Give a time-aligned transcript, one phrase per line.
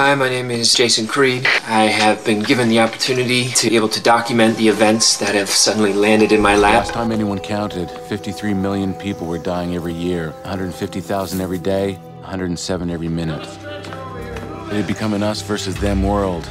[0.00, 1.46] Hi, my name is Jason Creed.
[1.66, 5.50] I have been given the opportunity to be able to document the events that have
[5.50, 6.86] suddenly landed in my lap.
[6.86, 10.30] Last time anyone counted, 53 million people were dying every year.
[10.44, 13.46] 150,000 every day, 107 every minute.
[14.72, 16.48] It had become an us versus them world.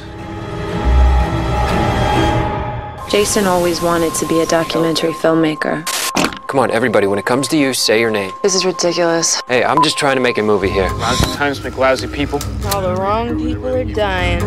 [3.10, 5.84] Jason always wanted to be a documentary filmmaker.
[6.14, 8.32] Come on, everybody, when it comes to you, say your name.
[8.42, 9.40] This is ridiculous.
[9.48, 10.88] Hey, I'm just trying to make a movie here.
[10.98, 12.40] Lousy times make lousy people.
[12.72, 14.40] All the wrong people are dying.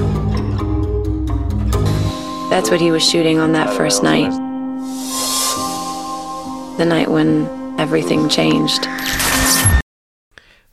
[2.49, 4.31] That's what he was shooting on that first night.
[6.77, 7.47] The night when
[7.79, 8.87] everything changed.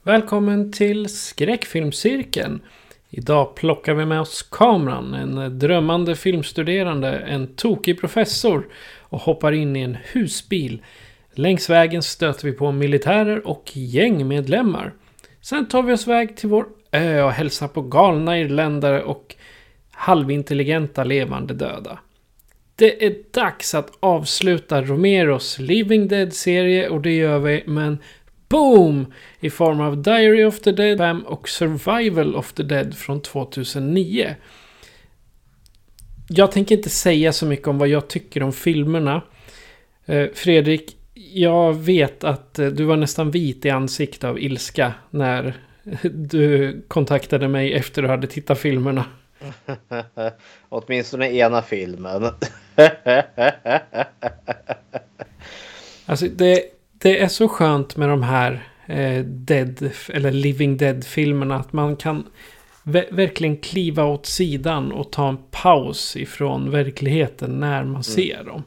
[0.02, 2.60] Välkommen till Skräckfilmscirkeln.
[3.10, 8.66] Idag plockar vi med oss kameran, en drömmande filmstuderande, en tokig professor
[9.10, 10.82] och hoppar in i en husbil.
[11.32, 14.92] Längs vägen stöter vi på militärer och gängmedlemmar.
[15.40, 19.34] Sen tar vi oss väg till vår ö och hälsar på galna irländare och
[19.90, 21.98] halvintelligenta levande döda.
[22.76, 27.98] Det är dags att avsluta Romeros Living Dead-serie och det gör vi med en
[28.48, 33.20] boom i form av Diary of the Dead 5 och Survival of the Dead från
[33.22, 34.34] 2009.
[36.32, 39.22] Jag tänker inte säga så mycket om vad jag tycker om filmerna.
[40.06, 45.54] Eh, Fredrik, jag vet att eh, du var nästan vit i ansiktet av ilska när
[46.02, 49.04] du kontaktade mig efter du hade tittat filmerna.
[50.68, 52.30] Åtminstone ena filmen.
[56.06, 56.62] Alltså det,
[56.92, 62.24] det är så skönt med de här eh, Dead eller Living Dead-filmerna att man kan
[63.10, 68.62] verkligen kliva åt sidan och ta en paus ifrån verkligheten när man ser dem.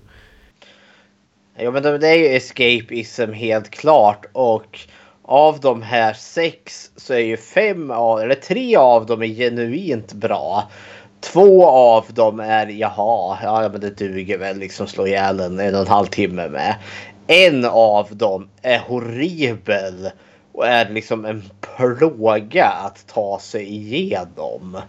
[1.60, 4.80] Jo men det det är ju escapism helt klart och
[5.26, 10.14] av de här sex så är ju fem av, eller tre av dem är genuint
[10.14, 10.72] bra.
[11.22, 15.76] Två av dem är jaha, ja men det duger väl liksom slå ihjäl en en
[15.76, 16.76] och en halv timme med.
[17.28, 20.10] En av dem är horribel
[20.54, 24.82] och är liksom en plåga att ta sig igenom.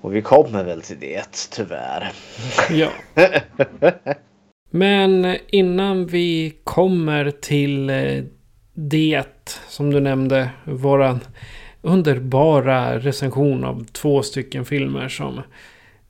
[0.00, 2.12] Och vi kommer väl till det tyvärr.
[2.70, 2.90] Ja.
[4.70, 8.24] Men innan vi kommer till eh,
[8.74, 11.20] det som du nämnde, våran
[11.82, 15.40] underbara recension av två stycken filmer som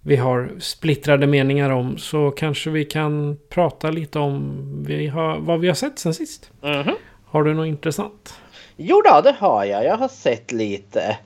[0.00, 5.60] vi har splittrade meningar om så kanske vi kan prata lite om vi har, vad
[5.60, 6.50] vi har sett sen sist.
[6.62, 6.94] Mhm.
[7.34, 8.34] Har du något intressant?
[8.76, 9.84] Jo då, det har jag.
[9.84, 11.18] Jag har sett lite.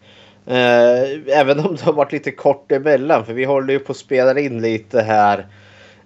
[0.47, 3.27] Eh, även om det har varit lite kort emellan.
[3.27, 5.47] För vi håller ju på att spela in lite här.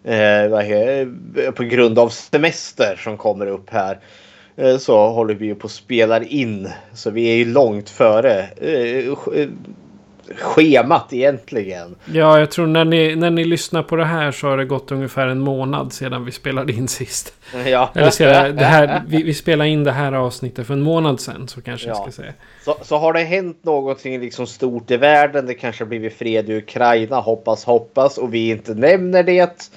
[0.05, 3.99] Eh, på grund av semester som kommer upp här.
[4.57, 6.69] Eh, så håller vi ju på att spela in.
[6.93, 9.13] Så vi är ju långt före eh,
[10.39, 11.97] schemat egentligen.
[12.05, 14.93] Ja, jag tror när ni, när ni lyssnar på det här så har det gått
[14.93, 17.35] ungefär en månad sedan vi spelade in sist.
[17.67, 17.91] Ja.
[17.95, 21.21] Eller ska jag, det här, vi, vi spelade in det här avsnittet för en månad
[21.21, 22.03] sedan så kanske jag Ja.
[22.03, 22.33] ska säga.
[22.65, 25.47] Så, så har det hänt någonting liksom stort i världen.
[25.47, 27.17] Det kanske har blivit fred i Ukraina.
[27.21, 28.19] Hoppas, hoppas.
[28.19, 29.69] Och vi inte nämner det.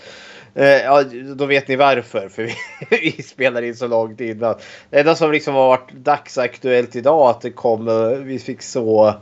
[0.56, 1.04] Eh, ja,
[1.36, 2.30] då vet ni varför.
[2.30, 2.44] För
[2.90, 4.56] vi, vi spelar in så långt innan.
[4.90, 7.88] Det enda som liksom har varit dagsaktuellt idag att det kom.
[7.88, 9.14] eh, Vi fick så.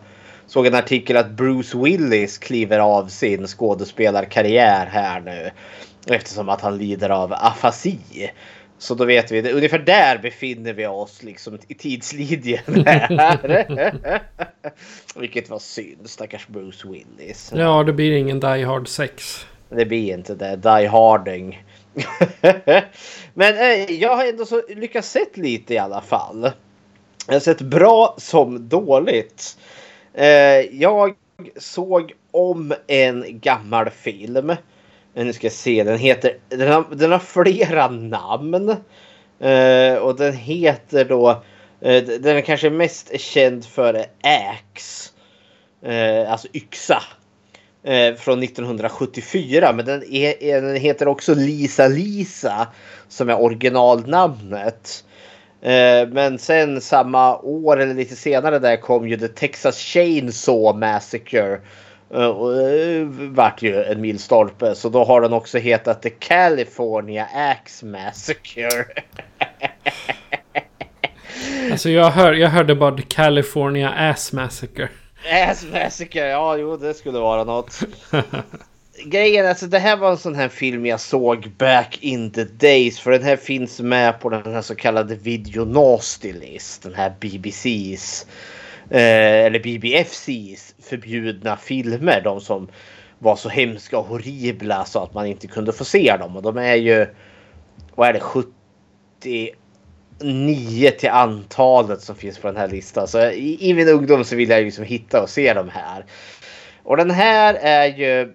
[0.47, 5.51] Såg en artikel att Bruce Willis kliver av sin skådespelarkarriär här nu.
[6.07, 8.31] Eftersom att han lider av afasi.
[8.77, 14.21] Så då vet vi, ungefär där befinner vi oss liksom i tidslinjen här.
[15.15, 17.51] Vilket var synd, stackars Bruce Willis.
[17.55, 19.45] Ja, det blir ingen Die Hard 6.
[19.69, 21.63] Det blir inte det, Die Harding.
[23.33, 26.51] Men eh, jag har ändå så lyckats sett lite i alla fall.
[27.27, 29.57] Jag har sett bra som dåligt.
[30.13, 31.15] Eh, jag
[31.57, 34.49] såg om en gammal film.
[34.49, 34.55] Eh,
[35.25, 36.37] nu ska jag se, den heter...
[36.49, 38.69] Den har, den har flera namn.
[39.39, 41.43] Eh, och den heter då...
[41.81, 45.09] Eh, den är kanske mest känd för Ax.
[45.81, 47.03] Eh, alltså yxa.
[47.83, 49.73] eh, från 1974.
[49.73, 52.67] Men den, är, den heter också Lisa Lisa
[53.07, 55.03] som är originalnamnet.
[55.63, 61.59] Eh, men sen samma år eller lite senare där kom ju The Texas Chainsaw Massacre.
[62.13, 64.75] Eh, och det vart ju en milstolpe.
[64.75, 68.85] Så då har den också hetat The California Axe Massacre.
[71.71, 74.89] Alltså jag, hör, jag hörde bara The California Ass Massacre.
[75.47, 77.79] Ass Massacre, ja jo det skulle vara något.
[78.97, 82.43] Grejen är alltså det här var en sån här film jag såg back in the
[82.43, 82.99] days.
[82.99, 86.83] För den här finns med på den här så kallade Video Nasty List.
[86.83, 88.25] Den här BBC's.
[88.89, 92.21] Eh, eller BBFC's förbjudna filmer.
[92.21, 92.67] De som
[93.19, 96.35] var så hemska och horribla så att man inte kunde få se dem.
[96.35, 97.07] Och de är ju,
[97.95, 103.07] vad är det, 79 till antalet som finns på den här listan.
[103.07, 106.05] Så i, i min ungdom så ville jag liksom hitta och se de här.
[106.83, 108.33] Och den här är ju,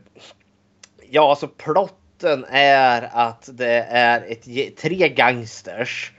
[1.10, 6.12] ja alltså plotten är att det är ett, tre gangsters.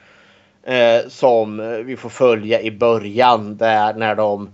[0.63, 4.49] Eh, som vi får följa i början där när de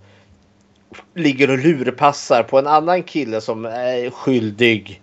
[1.14, 5.00] ligger och lurpassar på en annan kille som är skyldig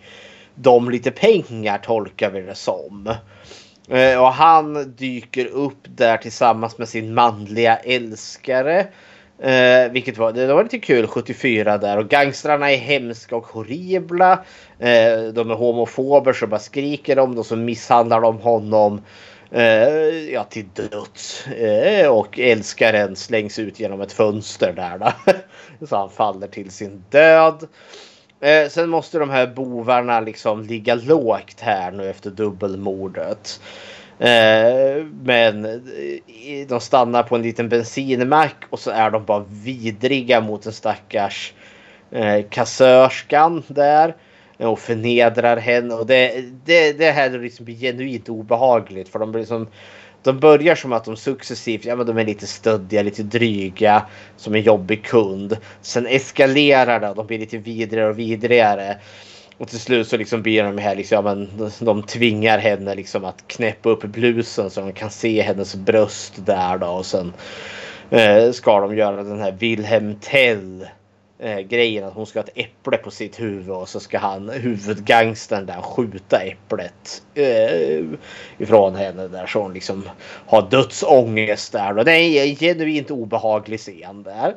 [0.55, 3.15] dem lite pengar tolkar vi det som.
[3.89, 8.87] Eh, och han dyker upp där tillsammans med sin manliga älskare.
[9.43, 14.31] Eh, vilket var, det var lite kul 74 där och gangstrarna är hemska och horribla.
[14.79, 19.01] Eh, de är homofober så bara skriker de och så misshandlar de honom.
[19.51, 21.47] Eh, ja, till döds.
[21.47, 24.97] Eh, och älskaren slängs ut genom ett fönster där.
[24.97, 25.33] Då.
[25.87, 27.67] så han faller till sin död.
[28.41, 33.59] Eh, sen måste de här bovarna liksom ligga lågt här nu efter dubbelmordet.
[34.23, 35.81] Eh, men
[36.67, 41.53] de stannar på en liten bensinmack och så är de bara vidriga mot den stackars
[42.11, 44.15] eh, kassörskan där
[44.57, 45.93] och förnedrar henne.
[45.93, 49.67] Och det, det, det här liksom blir genuint obehagligt för de blir som
[50.23, 54.05] de börjar som att de successivt, ja men de är lite stöddiga, lite dryga,
[54.37, 55.57] som en jobbig kund.
[55.81, 58.97] Sen eskalerar det och de blir lite vidrigare och vidrigare.
[59.57, 63.25] Och till slut så liksom ber de här liksom, ja, men de tvingar henne liksom
[63.25, 66.87] att knäppa upp blusen så de kan se hennes bröst där då.
[66.87, 67.33] Och sen
[68.09, 70.87] eh, ska de göra den här Wilhelm Tell
[71.39, 74.49] eh, grejen att hon ska ha ett äpple på sitt huvud och så ska han
[74.49, 78.05] huvudgangstern där skjuta äpplet eh,
[78.57, 79.45] ifrån henne där.
[79.45, 80.09] Så hon liksom
[80.47, 84.55] har dödsångest där och det är en genuint obehaglig scen där.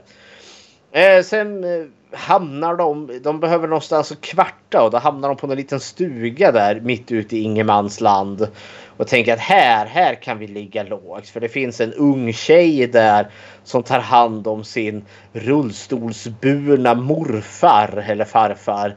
[0.97, 1.87] Eh, sen eh,
[2.19, 6.53] hamnar de, de behöver någonstans att kvarta och då hamnar de på en liten stuga
[6.53, 8.49] där mitt ute i ingenmansland.
[8.97, 11.29] Och tänker att här, här kan vi ligga lågt.
[11.29, 13.31] För det finns en ung tjej där
[13.65, 18.97] som tar hand om sin rullstolsburna morfar eller farfar.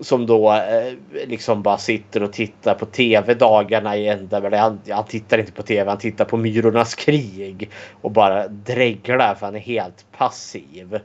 [0.00, 0.92] Som då eh,
[1.26, 4.58] liksom bara sitter och tittar på tv dagarna i ända.
[4.58, 7.70] Han, han tittar inte på tv, han tittar på Myrornas krig.
[8.00, 11.00] Och bara dreglar för han är helt passiv.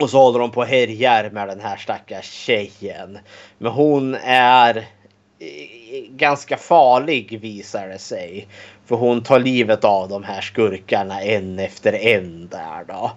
[0.00, 3.18] Och så håller de på och härjar med den här stackars tjejen.
[3.58, 4.84] Men hon är eh,
[6.10, 8.48] ganska farlig visar det sig.
[8.86, 13.10] För hon tar livet av de här skurkarna en efter en där då.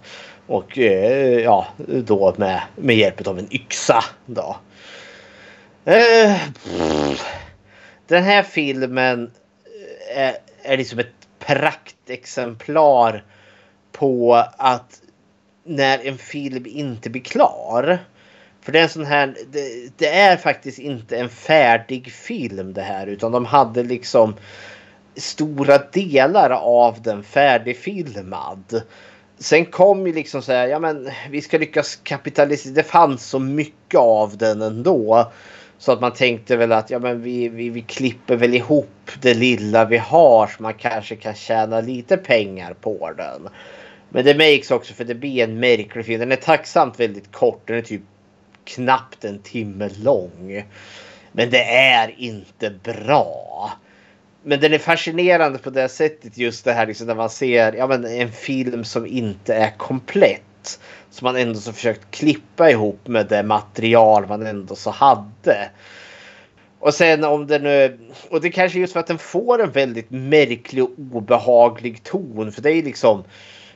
[0.46, 4.56] Och eh, ja, då med, med hjälp av en yxa då.
[5.84, 6.36] Eh,
[8.06, 9.30] den här filmen
[10.14, 13.24] eh, är, är liksom ett praktexemplar
[13.92, 15.00] på att
[15.64, 17.98] när en film inte blir klar.
[18.60, 22.82] För det är en sån här, det, det, är faktiskt inte en färdig film det
[22.82, 24.34] här utan de hade liksom
[25.16, 28.82] stora delar av den färdigfilmad.
[29.38, 32.74] Sen kom ju liksom så här, ja men vi ska lyckas kapitalisera.
[32.74, 35.32] Det fanns så mycket av den ändå.
[35.78, 39.34] Så att man tänkte väl att ja, men vi, vi, vi klipper väl ihop det
[39.34, 43.48] lilla vi har så man kanske kan tjäna lite pengar på den.
[44.08, 46.20] Men det makes också för det blir en märklig film.
[46.20, 47.62] Den är tacksamt väldigt kort.
[47.66, 48.02] Den är typ
[48.64, 50.64] knappt en timme lång.
[51.32, 53.70] Men det är inte bra.
[54.46, 57.86] Men den är fascinerande på det sättet just det här liksom när man ser ja,
[57.86, 60.80] men en film som inte är komplett.
[61.10, 65.70] Som man ändå så försökt klippa ihop med det material man ändå så hade.
[66.78, 67.98] Och sen om den nu,
[68.30, 72.52] och det kanske är just för att den får en väldigt märklig och obehaglig ton.
[72.52, 73.24] För det är liksom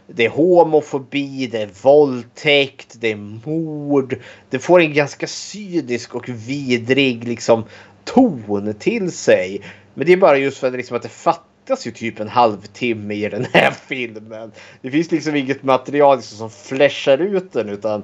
[0.06, 4.18] det är homofobi, det är våldtäkt, det är mord.
[4.50, 7.64] Det får en ganska cynisk och vidrig liksom,
[8.04, 9.62] ton till sig.
[9.98, 13.14] Men det är bara just för att, liksom, att det fattas ju typ en halvtimme
[13.14, 14.52] i den här filmen.
[14.82, 18.02] Det finns liksom inget material liksom, som flashar ut den utan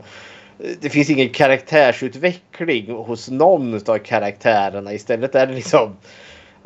[0.59, 4.93] eh, det finns ingen karaktärsutveckling hos någon av karaktärerna.
[4.93, 5.97] Istället är det liksom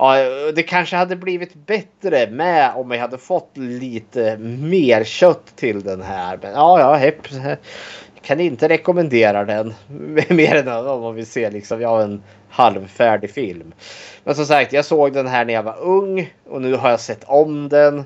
[0.01, 0.17] Ja,
[0.55, 6.03] det kanske hade blivit bättre med om vi hade fått lite mer kött till den
[6.03, 6.39] här.
[6.43, 7.29] Men ja, ja, hepp.
[8.29, 9.75] Kan inte rekommendera den
[10.29, 13.73] mer än om man vill se liksom, ja, en halvfärdig film.
[14.25, 17.01] Men som sagt, jag såg den här när jag var ung och nu har jag
[17.01, 17.99] sett om den.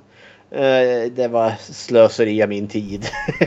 [0.50, 3.06] Eh, det var slöseri av min tid.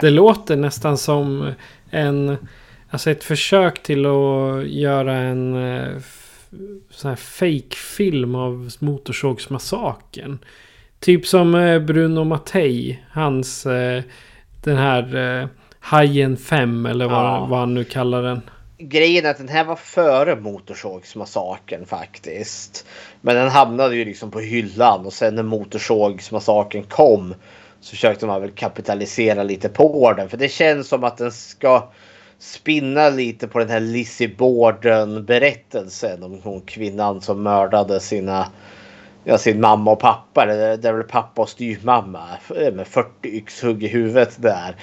[0.00, 1.52] det låter nästan som
[1.90, 2.36] en
[2.90, 6.02] Alltså ett försök till att göra en eh,
[6.90, 10.38] sån här fake-film av Motorsågsmassakern.
[11.00, 13.02] Typ som eh, Bruno Mattei.
[13.12, 14.02] Hans eh,
[14.60, 15.48] den här
[15.80, 17.46] Hajen 5 eller vad, ja.
[17.50, 18.40] vad han nu kallar den.
[18.78, 22.86] Grejen är att den här var före Motorsågsmassakern faktiskt.
[23.20, 27.34] Men den hamnade ju liksom på hyllan och sen när Motorsågsmassakern kom
[27.80, 30.28] så försökte man väl kapitalisera lite på den.
[30.28, 31.90] För det känns som att den ska
[32.38, 38.46] spinna lite på den här Lizzie Borden berättelsen om hon kvinnan som mördade sina
[39.28, 40.46] ja, sin mamma och pappa.
[40.46, 42.28] Det, det är väl pappa och styvmamma
[42.72, 44.76] med 40 yxhugg i huvudet där.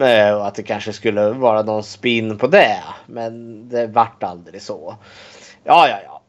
[0.00, 2.76] Eh, och att det kanske skulle vara någon spin på det.
[3.06, 4.96] Men det vart aldrig så.
[5.64, 6.22] Ja, ja, ja.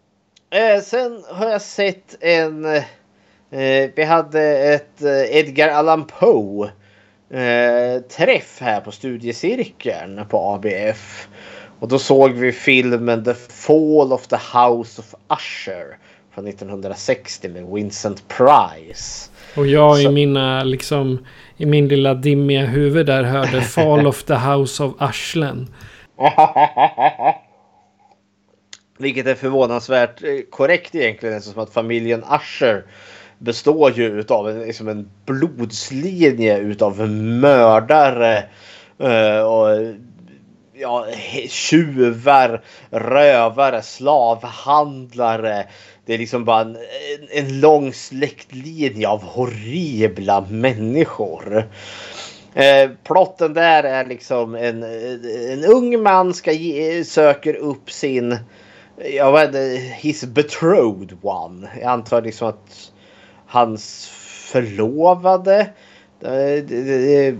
[0.57, 2.65] Eh, sen har jag sett en.
[2.65, 4.41] Eh, vi hade
[4.73, 6.71] ett eh, Edgar Allan Poe
[7.29, 11.27] eh, träff här på studiecirkeln på ABF.
[11.79, 15.97] Och då såg vi filmen The Fall of the House of Usher
[16.41, 19.29] från 1960 med Vincent Price.
[19.55, 20.01] Och jag Så...
[20.01, 21.25] i mina liksom
[21.57, 25.67] i min lilla dimmiga huvud där hörde Fall of the House of Ashlen.
[28.97, 31.41] Vilket är förvånansvärt eh, korrekt egentligen.
[31.41, 32.85] Som att familjen Usher
[33.37, 38.43] består ju utav en, liksom en blodslinje utav mördare
[39.01, 39.95] uh, och
[40.81, 41.05] ja,
[41.49, 45.67] tjuvar, rövare, slavhandlare.
[46.11, 46.77] Det är liksom bara en,
[47.31, 51.69] en lång släktlinje av horribla människor.
[52.53, 54.83] Eh, plotten där är liksom en,
[55.51, 58.37] en ung man ska ge, söker upp sin,
[59.15, 61.69] jag vet inte, his betrothed one.
[61.81, 62.91] Jag antar liksom att
[63.45, 64.09] hans
[64.51, 65.69] förlovade.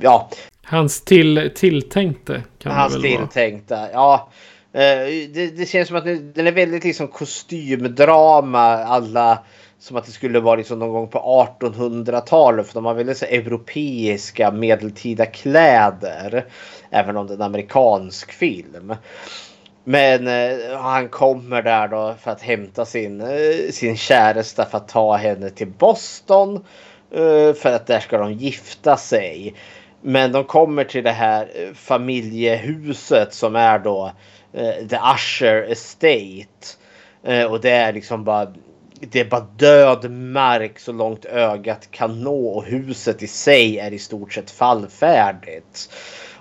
[0.02, 0.30] Ja.
[0.64, 2.44] Hans till, tilltänkte.
[2.60, 3.90] Kan hans väl tilltänkta, vara.
[3.94, 4.30] ja.
[4.74, 8.64] Eh, det, det, känns som att den är väldigt liksom kostymdrama.
[8.84, 9.40] Alla
[9.80, 12.68] som att det skulle vara liksom någon gång på 1800-talet.
[12.68, 16.46] För de har väldigt så europeiska medeltida kläder.
[16.90, 18.96] Även om det är en amerikansk film.
[19.84, 24.88] Men eh, han kommer där då för att hämta sin, eh, sin käresta för att
[24.88, 26.56] ta henne till Boston.
[27.12, 29.56] Eh, för att där ska de gifta sig.
[30.02, 34.12] Men de kommer till det här eh, familjehuset som är då eh,
[34.54, 36.78] Eh, the Usher Estate.
[37.24, 38.54] Eh, och det är liksom bara
[39.00, 43.94] det är bara död mark så långt ögat kan nå och huset i sig är
[43.94, 45.90] i stort sett fallfärdigt.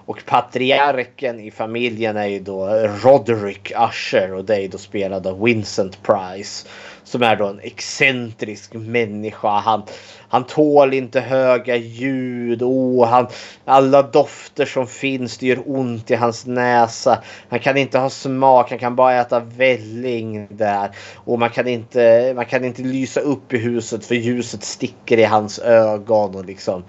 [0.04, 2.66] Och patriarken i familjen är ju då
[3.02, 6.68] Roderick Usher och det är ju då spelad av Vincent Price.
[7.10, 9.48] Som är då en excentrisk människa.
[9.48, 9.82] Han,
[10.28, 12.62] han tål inte höga ljud.
[12.62, 13.26] Oh, han,
[13.64, 17.22] alla dofter som finns det gör ont i hans näsa.
[17.48, 18.70] Han kan inte ha smak.
[18.70, 20.90] Han kan bara äta välling där.
[21.14, 25.24] Och man kan inte, man kan inte lysa upp i huset för ljuset sticker i
[25.24, 26.34] hans ögon.
[26.34, 26.84] Och liksom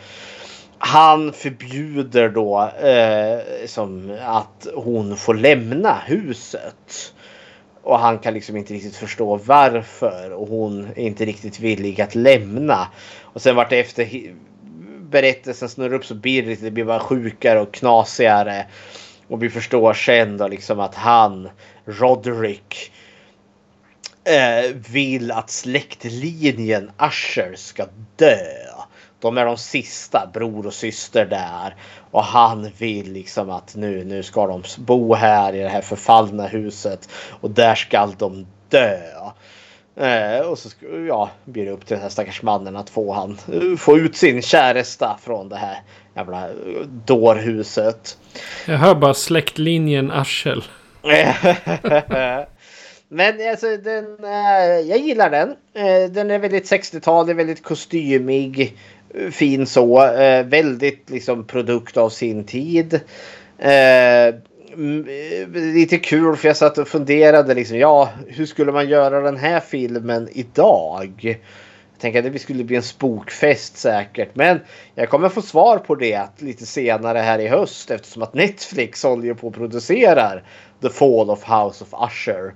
[0.77, 7.13] han förbjuder då eh, som att hon får lämna huset.
[7.83, 12.15] Och han kan liksom inte riktigt förstå varför och hon är inte riktigt villig att
[12.15, 12.87] lämna.
[13.21, 14.33] Och sen vart det efter
[15.11, 18.65] berättelsen snurrar upp så blir det, det blir bara sjukare och knasigare.
[19.27, 21.49] Och vi förstår sen då liksom att han,
[21.85, 22.91] Roderick,
[24.23, 27.85] eh, vill att släktlinjen Usher ska
[28.15, 28.37] dö.
[29.21, 31.75] De är de sista bror och syster där.
[32.11, 36.47] Och han vill liksom att nu, nu ska de bo här i det här förfallna
[36.47, 37.09] huset.
[37.41, 38.97] Och där ska de dö.
[39.95, 40.69] Eh, och så
[41.07, 43.37] ja, blir det upp till den här stackars mannen att få, han,
[43.77, 45.81] få ut sin käresta från det här
[46.15, 46.49] jävla
[47.05, 48.17] dårhuset.
[48.67, 50.63] Jag hör bara släktlinjen Arsel.
[53.07, 55.49] Men alltså den, eh, jag gillar den.
[55.73, 58.77] Eh, den är väldigt 60-tal, väldigt kostymig
[59.13, 60.05] Eh, fin så.
[60.05, 62.99] Eh, väldigt liksom produkt av sin tid.
[63.57, 64.33] Eh, eh,
[65.53, 67.77] lite kul för jag satt och funderade liksom.
[67.77, 71.39] Ja, hur skulle man göra den här filmen idag?
[71.99, 74.29] Tänkte att det skulle bli en spokfest säkert.
[74.33, 74.59] Men
[74.95, 79.33] jag kommer få svar på det lite senare här i höst eftersom att Netflix håller
[79.33, 80.43] på och producerar
[80.81, 82.53] The Fall of House of Usher.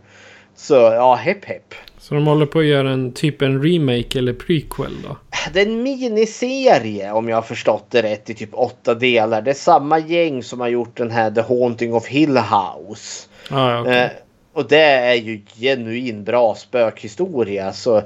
[0.55, 1.74] Så ja, hepp hepp.
[1.97, 5.17] Så de håller på att göra en typ en remake eller prequel då?
[5.53, 9.41] Det är en miniserie om jag har förstått det rätt i typ åtta delar.
[9.41, 13.27] Det är samma gäng som har gjort den här The Haunting of Hill House.
[13.50, 13.97] Ah, okay.
[13.97, 14.09] eh,
[14.53, 17.74] och det är ju genuin bra spökhistoria.
[17.74, 18.01] Så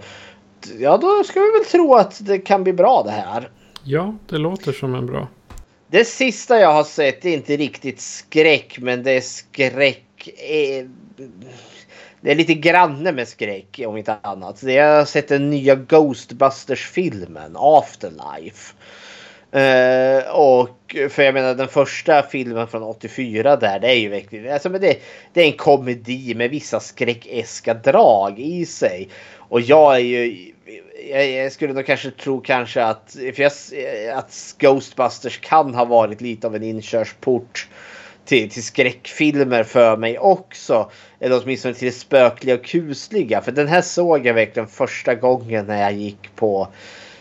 [0.80, 3.50] ja, då ska vi väl tro att det kan bli bra det här.
[3.84, 5.28] Ja, det låter som en bra.
[5.88, 10.30] Det sista jag har sett är inte riktigt skräck, men det är skräck.
[10.50, 10.86] Eh,
[12.22, 14.64] det är lite granne med skräck om inte annat.
[14.64, 18.74] Jag har sett den nya Ghostbusters-filmen Afterlife.
[19.56, 24.54] Uh, och för jag menar den första filmen från 84 där det är ju verkligen
[24.54, 24.98] alltså, men det,
[25.34, 29.10] det är en komedi med vissa skräckeska drag i sig.
[29.38, 30.52] Och jag är ju
[31.10, 33.52] jag, jag skulle nog kanske tro kanske att, för jag,
[34.14, 37.68] att Ghostbusters kan ha varit lite av en inkörsport
[38.30, 40.92] till, till skräckfilmer för mig också.
[41.20, 43.42] Eller åtminstone till det spökliga och kusliga.
[43.42, 46.68] För den här såg jag verkligen första gången när jag gick på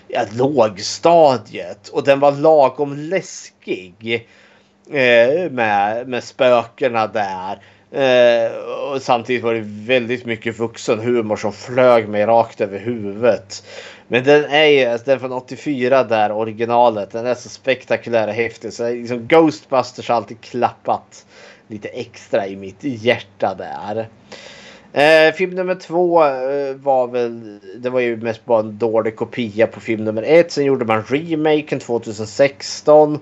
[0.09, 1.89] ja, lågstadiet.
[1.89, 4.27] Och den var lagom läskig.
[4.91, 7.59] Eh, med, med spökena där.
[7.91, 8.53] Eh,
[8.93, 13.65] och samtidigt var det väldigt mycket vuxenhumor som flög mig rakt över huvudet.
[14.09, 18.35] Men den är ju, alltså den från 84 där, originalet, den är så spektakulär och
[18.35, 18.73] häftig.
[18.73, 21.27] Så liksom Ghostbusters har alltid klappat
[21.67, 24.09] lite extra i mitt hjärta där.
[24.93, 29.67] Eh, film nummer två eh, var väl, det var ju mest bara en dålig kopia
[29.67, 30.53] på film nummer ett.
[30.53, 33.19] Sen gjorde man remaken 2016.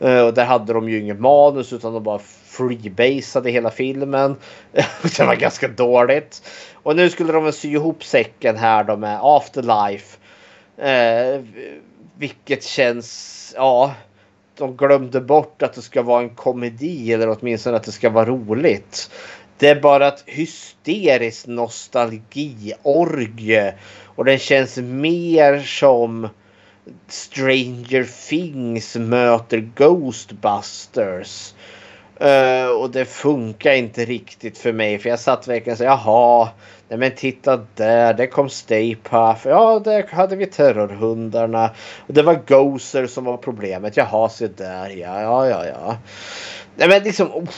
[0.00, 4.36] Eh, och där hade de ju inget manus utan de bara freebasade hela filmen.
[5.16, 6.42] det var ganska dåligt.
[6.72, 10.18] Och nu skulle de väl sy ihop säcken här då med Afterlife.
[10.78, 11.40] Eh,
[12.18, 13.94] vilket känns, ja.
[14.54, 18.26] De glömde bort att det ska vara en komedi eller åtminstone att det ska vara
[18.26, 19.10] roligt.
[19.58, 23.74] Det är bara ett hysteriskt nostalgiorgie.
[24.04, 26.28] Och den känns mer som
[27.08, 31.54] Stranger Things möter Ghostbusters.
[32.22, 36.48] Uh, och det funkar inte riktigt för mig för jag satt verkligen så jaha.
[36.88, 39.44] Nej men titta där, det kom Stay Puff.
[39.44, 41.70] Ja, där hade vi terrorhundarna.
[42.06, 43.96] Och det var Gozer som var problemet.
[43.96, 45.96] Jaha, se där ja, ja, ja, ja.
[46.76, 47.28] Nej men liksom.
[47.32, 47.48] Oh,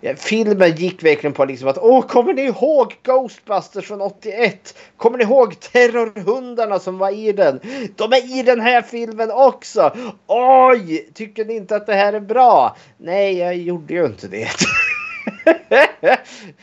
[0.00, 4.78] Ja, filmen gick verkligen på liksom att åh, kommer ni ihåg Ghostbusters från 81?
[4.96, 7.60] Kommer ni ihåg terrorhundarna som var i den?
[7.96, 9.96] De är i den här filmen också!
[10.26, 12.76] Oj, tycker ni inte att det här är bra?
[12.96, 14.48] Nej, jag gjorde ju inte det.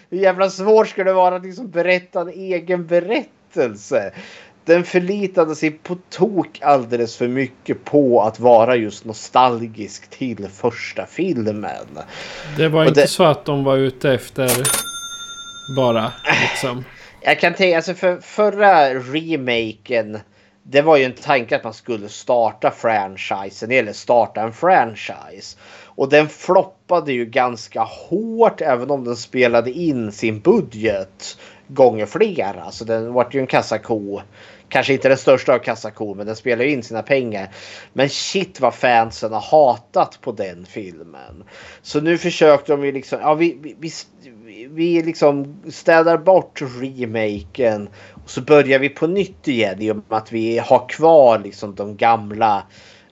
[0.10, 4.12] Hur jävla svårt ska det vara att liksom berätta en egen berättelse?
[4.66, 11.06] den förlitade sig på tok alldeles för mycket på att vara just nostalgisk till första
[11.06, 12.00] filmen.
[12.58, 13.08] Det var och inte det...
[13.08, 14.52] så att de var ute efter
[15.76, 16.84] bara liksom.
[17.22, 20.20] Jag kan tänka, alltså för förra remaken.
[20.68, 25.58] Det var ju en tanke att man skulle starta franchisen eller starta en franchise.
[25.84, 32.72] Och den floppade ju ganska hårt även om den spelade in sin budget gånger flera.
[32.72, 34.22] Så den vart ju en kassako
[34.76, 37.50] Kanske inte den största av kassakor men den spelar ju in sina pengar.
[37.94, 41.44] Men shit vad fansen har hatat på den filmen.
[41.82, 43.92] Så nu försökte de ju liksom, ja vi, vi,
[44.46, 47.90] vi, vi liksom städar bort remaken.
[48.24, 51.76] Och så börjar vi på nytt igen i och med att vi har kvar liksom
[51.76, 52.64] de gamla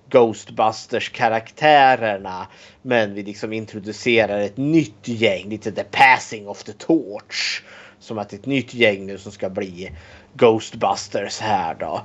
[0.09, 2.47] Ghostbusters karaktärerna.
[2.81, 7.63] Men vi liksom introducerar ett nytt gäng, lite the passing of the torch.
[7.99, 9.91] Som att ett nytt gäng nu som ska bli
[10.33, 12.01] Ghostbusters här då.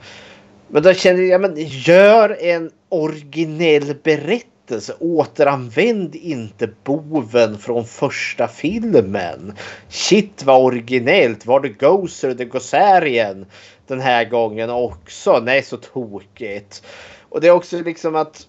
[0.69, 4.95] Men då känner, jag, men gör en originell berättelse.
[5.01, 9.53] Återanvänd inte boven från första filmen.
[9.89, 11.47] Shit vad originellt.
[11.47, 13.47] Var det Ghoster the Gossarian
[13.87, 15.41] den här gången också?
[15.45, 16.83] Nej, så tokigt.
[17.29, 18.47] Och det är också liksom att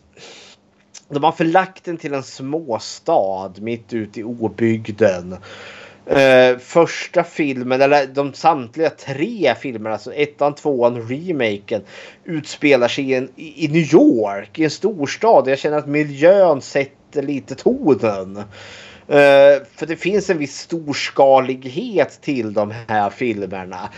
[1.09, 5.37] de har förlagt den till en småstad mitt ute i obygden.
[6.12, 11.82] Uh, första filmen, eller de samtliga tre filmerna, alltså ettan, tvåan, remaken,
[12.26, 15.48] utspelar sig i, en, i New York, i en storstad.
[15.48, 18.38] Jag känner att miljön sätter lite tonen.
[18.38, 23.89] Uh, för det finns en viss storskalighet till de här filmerna.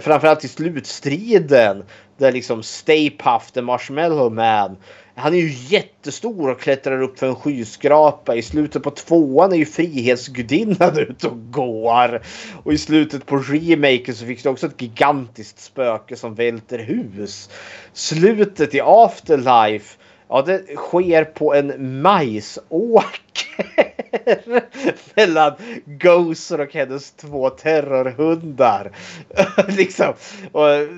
[0.00, 1.84] Framförallt i slutstriden.
[2.18, 4.76] Där liksom Stay Puft, The Marshmallow Man
[5.16, 8.34] han är ju jättestor och klättrar upp för en skyskrapa.
[8.34, 12.22] I slutet på tvåan är ju Frihetsgudinnan ute och går.
[12.64, 17.50] Och i slutet på remaken så fick du också ett gigantiskt spöke som välter hus.
[17.92, 19.98] Slutet i Afterlife
[20.28, 23.93] Ja, det sker på en majsåker
[25.14, 25.52] mellan
[25.84, 28.92] Gozer och hennes två terrorhundar.
[29.76, 30.12] liksom.
[30.52, 30.88] Och eh,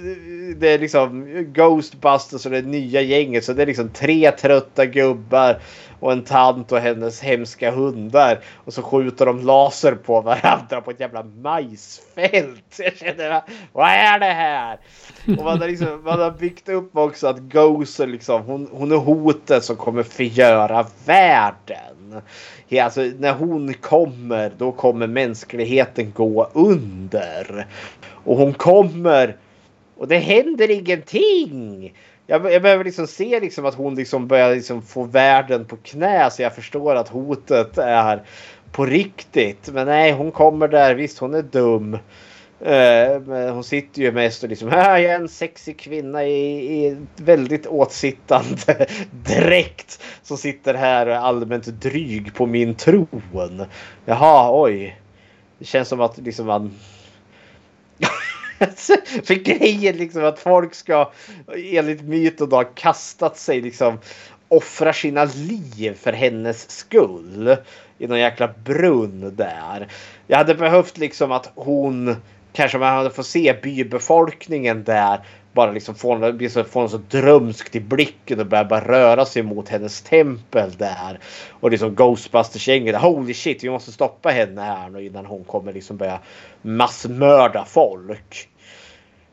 [0.57, 3.45] det är liksom Ghostbusters och det nya gänget.
[3.45, 5.61] Så det är liksom tre trötta gubbar
[6.01, 8.41] och en tant och hennes hemska hundar.
[8.65, 12.79] Och så skjuter de laser på varandra på ett jävla majsfält.
[12.79, 14.79] Jag känner, vad är det här?
[15.39, 18.97] Och man har, liksom, man har byggt upp också att Gozer liksom, hon, hon är
[18.97, 22.23] hotet som kommer förgöra världen.
[22.83, 27.67] Alltså, när hon kommer, då kommer mänskligheten gå under.
[28.25, 29.37] Och hon kommer
[29.97, 31.95] och det händer ingenting.
[32.27, 36.31] Jag, jag behöver liksom se liksom att hon liksom börjar liksom få världen på knä
[36.31, 38.23] så jag förstår att hotet är
[38.73, 39.69] på riktigt.
[39.73, 40.95] Men nej, hon kommer där.
[40.95, 41.95] Visst, hon är dum.
[42.61, 46.87] Eh, men hon sitter ju mest och liksom, ah, här är en sexig kvinna i,
[46.87, 53.65] i väldigt åtsittande dräkt som sitter här och är allmänt dryg på min tron.
[54.05, 55.01] Jaha, oj.
[55.59, 56.75] Det känns som att liksom man
[59.25, 61.13] för grejen liksom att folk ska
[61.57, 63.99] enligt myten ha kastat sig liksom
[64.49, 67.57] offra sina liv för hennes skull.
[67.99, 69.89] I någon jäkla brunn där.
[70.27, 72.17] Jag hade behövt liksom att hon
[72.53, 75.21] kanske man hade fått se bybefolkningen där
[75.57, 76.19] bara liksom få,
[76.65, 81.19] får något så drömskt i blicken och börja bara röra sig mot hennes tempel där.
[81.51, 82.97] Och liksom Ghostbusters-gänget.
[82.97, 86.21] Holy shit, vi måste stoppa henne här nu innan hon kommer liksom börja
[86.63, 88.49] massmörda folk.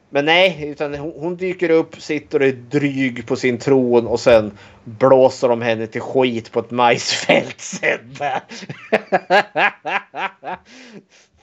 [0.09, 4.19] Men nej, utan hon, hon dyker upp, sitter och är dryg på sin tron och
[4.19, 4.51] sen
[4.83, 8.15] blåser de henne till skit på ett majsfält sen.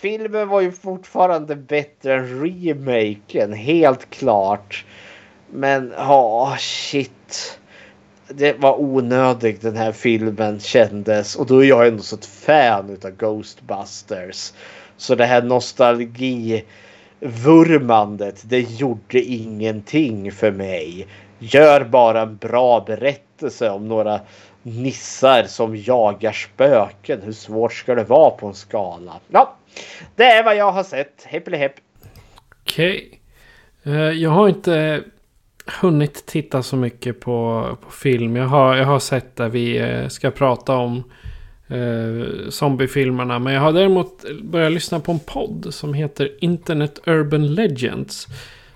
[0.01, 4.85] Filmen var ju fortfarande bättre än remaken, helt klart.
[5.51, 7.59] Men ja, oh, shit.
[8.29, 12.91] Det var onödigt den här filmen kändes och då är jag ändå så ett fan
[12.91, 14.53] utav Ghostbusters.
[14.97, 21.07] Så det här nostalgivurmandet, det gjorde ingenting för mig.
[21.39, 24.21] Gör bara en bra berättelse om några
[24.63, 27.23] nissar som jagar spöken.
[27.23, 29.13] Hur svårt ska det vara på en skala?
[29.29, 29.57] Ja,
[30.17, 31.25] det är vad jag har sett.
[31.25, 31.73] Hepp hepp.
[32.63, 33.21] Okej.
[33.83, 33.95] Okay.
[33.95, 35.03] Uh, jag har inte
[35.81, 38.37] hunnit titta så mycket på, på film.
[38.37, 41.05] Jag har, jag har sett där vi uh, ska prata om
[41.71, 43.39] uh, zombiefilmerna.
[43.39, 48.27] Men jag har däremot börjat lyssna på en podd som heter Internet Urban Legends.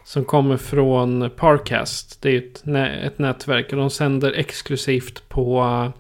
[0.04, 2.22] Som kommer från Parcast.
[2.22, 2.62] Det är ett,
[3.04, 3.72] ett nätverk.
[3.72, 5.92] Och de sänder exklusivt på,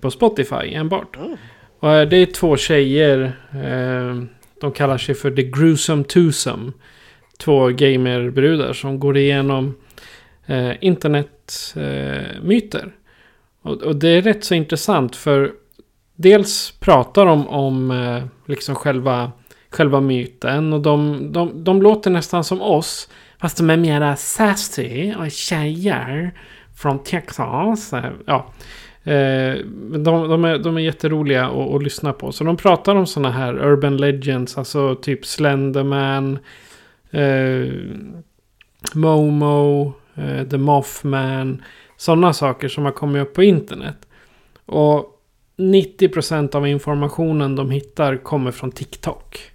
[0.00, 1.16] på Spotify enbart.
[1.16, 1.36] Mm.
[1.84, 3.36] Och eh, det är två tjejer.
[3.52, 4.22] Eh,
[4.60, 6.72] de kallar sig för The Gruesome Twosome.
[7.38, 9.74] Två gamerbrudar som går igenom
[10.46, 12.92] eh, internetmyter.
[13.62, 15.52] Och, det är rätt så intressant för
[16.16, 17.92] dels pratar de om
[18.46, 19.32] liksom själva,
[19.74, 20.72] själva myten.
[20.72, 23.08] Och de, de, de låter nästan som oss.
[23.40, 26.32] Fast de är mera sassy och tjejer
[26.76, 27.92] från Texas.
[28.26, 28.46] Ja.
[29.04, 29.54] Eh,
[29.98, 32.32] de, de, är, de är jätteroliga att, att lyssna på.
[32.32, 34.58] Så de pratar om sådana här urban legends.
[34.58, 36.38] Alltså typ Slenderman.
[37.10, 37.72] Eh,
[38.94, 39.92] Momo.
[40.14, 41.62] Eh, The Mothman.
[41.96, 43.96] Sådana saker som har kommit upp på internet.
[44.66, 45.10] Och
[45.56, 49.53] 90% av informationen de hittar kommer från TikTok.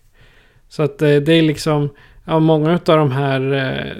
[0.69, 1.89] Så att eh, det är liksom.
[2.25, 3.93] Ja, många av de här eh,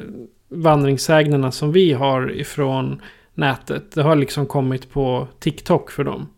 [0.49, 3.01] vandringssägnerna som vi har ifrån
[3.33, 3.91] nätet.
[3.91, 6.29] Det har liksom kommit på TikTok för dem.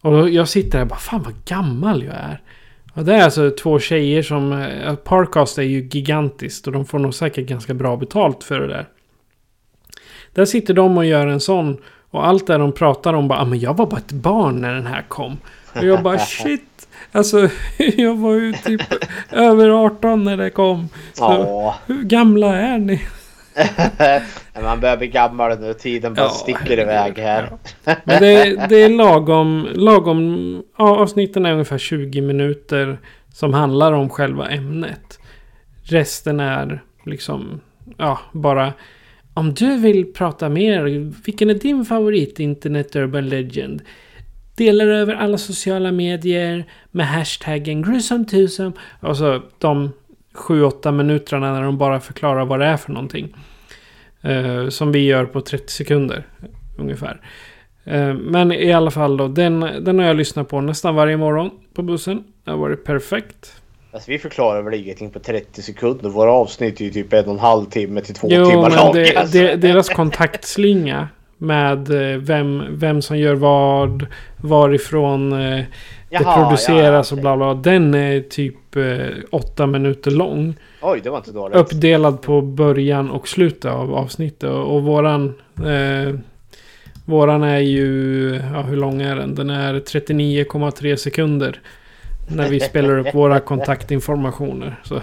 [0.00, 2.40] Och jag sitter där och bara, fan vad gammal jag är.
[2.94, 4.52] Och det är alltså två tjejer som...
[4.52, 8.66] Eh, Parcast är ju gigantiskt och de får nog säkert ganska bra betalt för det
[8.66, 8.88] där.
[10.32, 11.78] Där sitter de och gör en sån.
[12.10, 14.74] Och allt det de pratar om bara, ah, men jag var bara ett barn när
[14.74, 15.36] den här kom.
[15.74, 16.71] Och jag bara shit.
[17.12, 17.48] Alltså
[17.96, 18.82] jag var ju typ
[19.30, 20.88] över 18 när det kom.
[21.12, 23.02] Så hur gamla är ni?
[24.62, 25.74] Man börjar bli gammal nu.
[25.74, 27.48] Tiden bara ja, sticker iväg här.
[27.84, 27.94] Ja.
[28.04, 29.68] Men det, det, är lagom.
[29.74, 32.98] lagom ja, avsnitten är ungefär 20 minuter.
[33.32, 35.18] Som handlar om själva ämnet.
[35.82, 37.60] Resten är liksom.
[37.96, 38.72] Ja, bara.
[39.34, 41.12] Om du vill prata mer.
[41.24, 43.82] Vilken är din favorit internet urban legend?
[44.62, 48.72] Delar över alla sociala medier med hashtaggen grusomtusum.
[49.00, 49.92] Och så de
[50.34, 53.36] 7-8 minuterna när de bara förklarar vad det är för någonting.
[54.22, 56.26] Eh, som vi gör på 30 sekunder
[56.78, 57.20] ungefär.
[57.84, 61.50] Eh, men i alla fall då, den, den har jag lyssnat på nästan varje morgon
[61.74, 62.24] på bussen.
[62.44, 63.52] Det har varit perfekt.
[63.92, 66.08] Alltså, vi förklarar väl ingenting på 30 sekunder.
[66.08, 68.78] Våra avsnitt är ju typ en och en halv timme till två Jo, timmar men
[68.78, 68.92] långa.
[68.92, 69.38] det, alltså.
[69.38, 71.08] det, deras kontaktslinga
[71.42, 75.66] med eh, vem, vem som gör vad, varifrån eh, det
[76.08, 77.54] Jaha, produceras ja, och bla bla.
[77.54, 80.54] Den är typ eh, åtta minuter lång.
[80.82, 81.56] Oj, det var inte dåligt.
[81.56, 84.50] Uppdelad på början och slutet av avsnittet.
[84.50, 85.34] Och, och våran...
[85.56, 86.14] Eh,
[87.04, 88.40] våran är ju...
[88.52, 89.34] Ja, hur lång är den?
[89.34, 91.60] Den är 39,3 sekunder.
[92.28, 94.80] När vi spelar upp våra kontaktinformationer.
[94.82, 95.00] Så,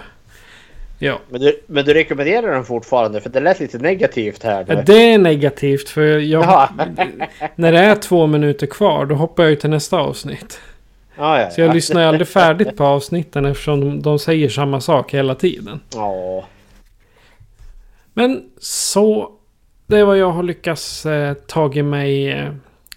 [1.00, 1.20] ja.
[1.28, 3.20] Men, du, men du rekommenderar den fortfarande?
[3.20, 4.64] För det lät lite negativt här.
[4.68, 4.74] nu.
[4.74, 6.42] Ja, Det är negativt för jag...
[6.42, 6.68] Jaha.
[7.54, 10.60] när det är två minuter kvar då hoppar jag ju till nästa avsnitt.
[11.16, 11.72] Ja, ja, Så jag ja.
[11.72, 15.80] lyssnar ju aldrig färdigt på avsnitten eftersom de, de säger samma sak hela tiden.
[15.94, 16.44] Ja.
[18.14, 19.32] Men så...
[19.86, 22.52] Det är vad jag har lyckats eh, tagit mig eh,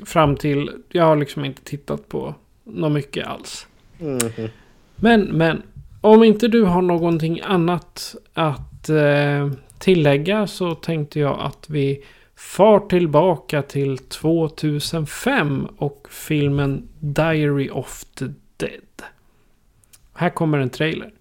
[0.06, 0.70] fram till.
[0.89, 3.68] Jag har liksom inte tittat på något mycket alls.
[3.98, 4.50] Mhm.
[4.96, 5.62] Men, men.
[6.06, 12.04] Om inte du har någonting annat att eh, tillägga så tänkte jag att vi
[12.36, 18.26] far tillbaka till 2005 och filmen Diary of the
[18.58, 19.04] Dead.
[20.13, 21.12] Här kommer en trailer.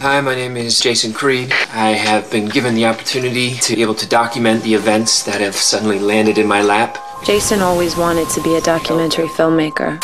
[0.00, 1.52] Hi, my name is Jason Creed.
[1.74, 5.52] I have been given the opportunity to be able to document the events that have
[5.52, 7.05] suddenly landed in my lap.
[7.26, 10.00] Jason always wanted to be a documentary filmmaker.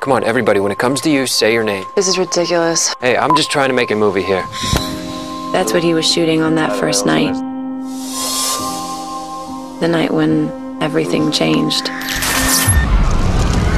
[0.00, 1.84] Come on, everybody, when it comes to you, say your name.
[1.94, 2.94] This is ridiculous.
[3.02, 4.46] Hey, I'm just trying to make a movie here.
[5.52, 7.34] That's what he was shooting on that first night.
[9.80, 10.48] The night when
[10.82, 11.88] everything changed.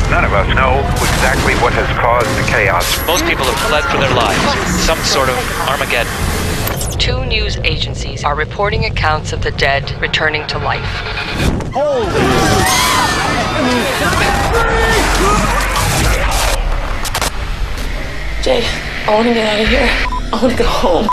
[0.07, 0.79] None of us know
[1.11, 2.87] exactly what has caused the chaos.
[3.05, 4.39] Most people have fled for their lives.
[4.87, 5.35] Some sort of
[5.67, 6.13] Armageddon.
[7.07, 10.83] Two news agencies are reporting accounts of the dead returning to life.
[11.73, 12.05] Holy
[18.43, 18.67] Jay,
[19.07, 19.89] I want to get out of here.
[20.33, 21.07] I want to go home.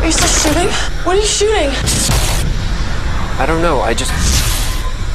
[0.00, 0.68] Are you still shooting?
[1.04, 1.70] What are you shooting?
[3.38, 4.10] I don't know, I just.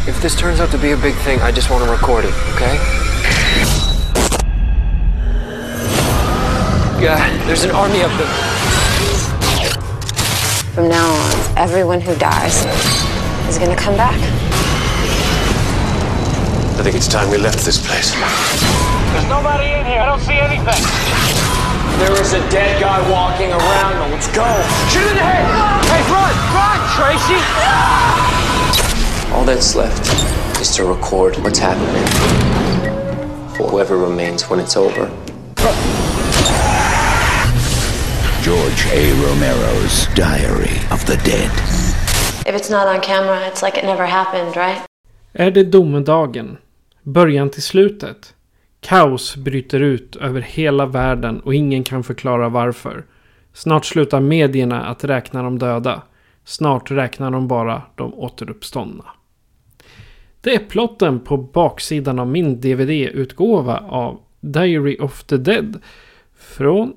[0.08, 2.34] If this turns out to be a big thing, I just want to record it,
[2.56, 3.07] okay?
[6.98, 8.28] God, there's an army of them.
[10.74, 12.66] From now on, everyone who dies
[13.48, 14.18] is gonna come back.
[16.80, 18.16] I think it's time we left this place.
[19.14, 20.02] There's nobody in here.
[20.02, 20.82] I don't see anything.
[22.00, 24.10] There is a dead guy walking around.
[24.10, 24.46] Let's go.
[24.90, 25.46] Shoot in the head.
[25.86, 27.38] Hey, run, run, Tracy.
[29.36, 30.02] All that's left
[30.60, 32.08] is to record what's happening.
[33.56, 35.12] For whoever remains when it's over.
[38.48, 39.04] George A.
[39.26, 41.52] Romero's Diary of the Dead.
[42.46, 44.82] If it's not on camera, it's like it never happened, right?
[45.34, 46.58] Är det domedagen?
[47.04, 48.36] Början till slutet?
[48.80, 53.06] Kaos bryter ut över hela världen och ingen kan förklara varför.
[53.54, 56.02] Snart slutar medierna att räkna de döda.
[56.46, 59.06] Snart räknar de bara de återuppståndna.
[60.42, 65.82] Det är plotten på baksidan av min DVD-utgåva av Diary of the Dead.
[66.38, 66.94] Från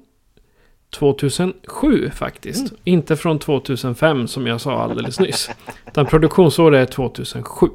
[0.90, 2.72] 2007 faktiskt.
[2.85, 5.50] Inte från 2005 som jag sa alldeles nyss.
[5.87, 7.66] Utan produktionsåret är 2007.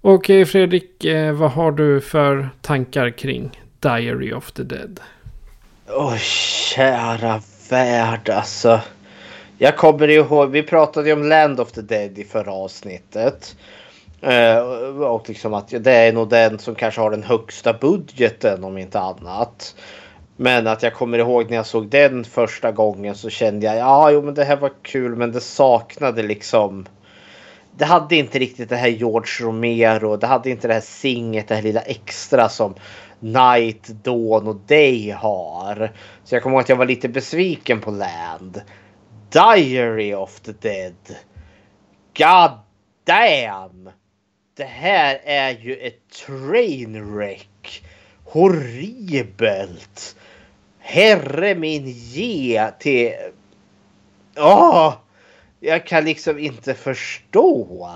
[0.00, 5.00] Okej Fredrik, eh, vad har du för tankar kring Diary of the Dead?
[5.88, 8.80] Åh, kära värld alltså.
[9.58, 13.56] Jag kommer ihåg, vi pratade ju om Land of the Dead i förra avsnittet.
[14.20, 14.58] Eh,
[15.00, 19.00] och liksom att det är nog den som kanske har den högsta budgeten om inte
[19.00, 19.74] annat.
[20.36, 24.10] Men att jag kommer ihåg när jag såg den första gången så kände jag ja,
[24.10, 26.86] jo, men det här var kul, men det saknade liksom.
[27.76, 30.16] Det hade inte riktigt det här George Romero.
[30.16, 32.74] Det hade inte det här singet, det här lilla extra som
[33.20, 35.92] Night, Dawn och Day har.
[36.24, 38.62] Så jag kommer ihåg att jag var lite besviken på Land.
[39.30, 41.16] Diary of the Dead.
[42.16, 42.58] God
[43.04, 43.90] damn!
[44.56, 47.84] Det här är ju ett trainwreck.
[48.24, 50.16] Horribelt.
[50.86, 53.12] Herre min ge till...
[54.36, 54.94] Åh!
[55.64, 57.90] jag kan liksom inte förstå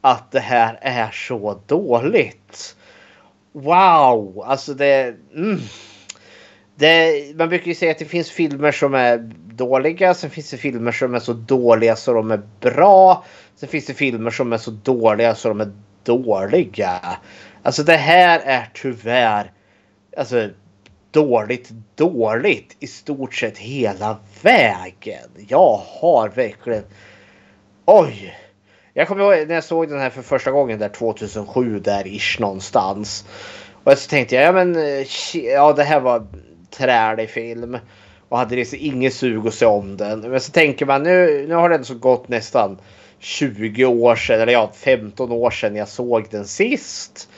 [0.00, 2.76] att det här är så dåligt.
[3.52, 5.16] Wow, alltså det...
[5.34, 5.58] Mm.
[6.74, 9.18] det man brukar ju säga att det finns filmer som är
[9.54, 10.14] dåliga.
[10.14, 13.24] Sen finns det filmer som är så dåliga så de är bra.
[13.56, 15.72] Sen finns det filmer som är så dåliga så de är
[16.04, 17.00] dåliga.
[17.62, 19.52] Alltså det här är tyvärr...
[20.16, 20.50] Alltså
[21.14, 25.28] dåligt, dåligt i stort sett hela vägen.
[25.48, 26.84] Jag har verkligen...
[27.84, 28.36] Oj!
[28.94, 32.40] Jag kommer ihåg när jag såg den här för första gången där 2007 där ish
[32.40, 33.24] någonstans.
[33.84, 34.76] Och så tänkte jag, ja men
[35.34, 36.26] ja det här var
[36.70, 37.78] trälig film.
[38.28, 40.20] Och hade liksom inget sug att se om den.
[40.20, 42.78] Men så tänker man nu, nu har det så gått nästan
[43.18, 47.28] 20 år sedan, eller ja 15 år sedan jag såg den sist.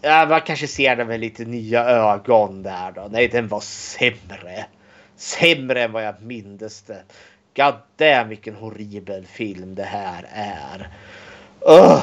[0.00, 3.08] Ja, man kanske ser den med lite nya ögon där då.
[3.10, 4.66] Nej, den var sämre.
[5.16, 7.02] Sämre än vad jag mindes det.
[7.56, 10.88] God damn vilken horribel film det här är.
[11.68, 12.02] Uh.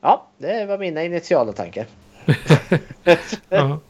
[0.00, 1.86] Ja, det var mina initiala tankar.
[3.48, 3.80] ja.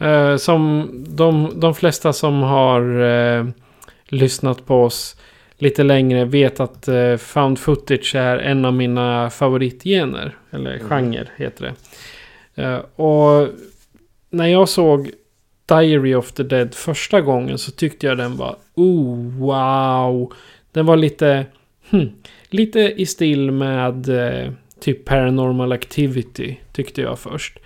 [0.00, 3.48] uh, som de, de flesta som har uh,
[4.04, 5.16] lyssnat på oss
[5.56, 10.36] lite längre vet att uh, found footage är en av mina favoritgener.
[10.50, 10.88] Eller mm.
[10.88, 11.74] genre heter det.
[12.96, 13.48] Och
[14.30, 15.10] när jag såg
[15.66, 20.32] Diary of the Dead första gången så tyckte jag den var oh wow.
[20.72, 21.46] Den var lite,
[21.90, 22.10] hmm,
[22.48, 27.58] lite i stil med eh, typ Paranormal Activity tyckte jag först.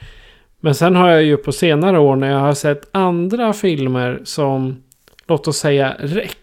[0.60, 4.82] Men sen har jag ju på senare år när jag har sett andra filmer som
[5.26, 6.36] låt oss säga REC.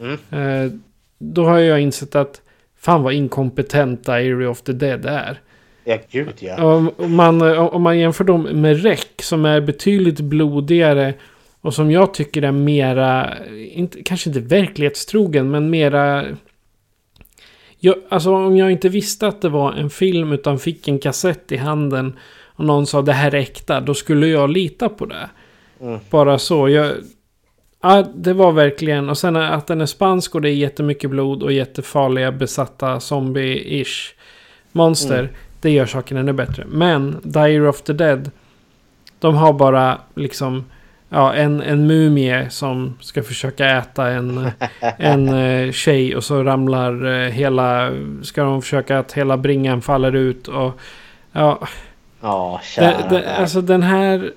[0.00, 0.18] Mm.
[0.30, 0.72] Eh,
[1.18, 2.40] då har jag insett att
[2.76, 5.40] fan vad inkompetent Diary of the Dead är.
[5.84, 6.64] Ja, gud ja.
[6.64, 11.14] Om man, om man jämför dem med REC som är betydligt blodigare
[11.60, 13.32] och som jag tycker är mera,
[13.72, 16.24] inte, kanske inte verklighetstrogen, men mera...
[17.78, 21.52] Jag, alltså om jag inte visste att det var en film utan fick en kassett
[21.52, 22.18] i handen
[22.56, 25.28] och någon sa det här är äkta, då skulle jag lita på det.
[25.80, 25.98] Mm.
[26.10, 26.68] Bara så.
[26.68, 26.92] Jag,
[27.82, 31.42] ja, det var verkligen, och sen att den är spansk och det är jättemycket blod
[31.42, 34.12] och jättefarliga besatta zombie-ish
[34.72, 35.18] monster.
[35.18, 35.30] Mm.
[35.64, 36.64] Det gör saken ännu bättre.
[36.68, 38.30] Men Dire of the Dead.
[39.18, 40.64] De har bara liksom
[41.08, 44.50] ja, en, en mumie som ska försöka äta en,
[44.98, 47.90] en uh, tjej och så ramlar uh, hela,
[48.22, 50.80] ska de försöka att hela bringan faller ut och
[51.32, 51.68] ja.
[52.20, 53.08] Ja, kära.
[53.08, 54.32] Det, alltså den här,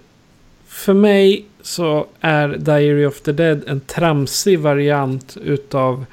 [0.67, 6.05] för mig så är Diary of the Dead en tramsig variant utav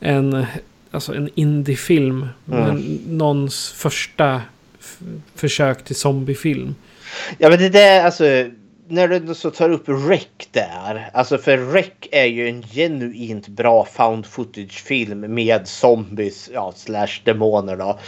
[0.00, 0.46] en
[0.94, 2.28] alltså en indiefilm.
[2.52, 2.98] Mm.
[3.06, 4.42] Någons första
[5.34, 6.74] försök till zombiefilm.
[7.38, 8.24] Ja men det där alltså.
[8.88, 11.10] När du så tar upp REC där.
[11.12, 16.50] Alltså för REC är ju en genuint bra found footage film med zombies.
[16.52, 17.98] Ja slash demoner då.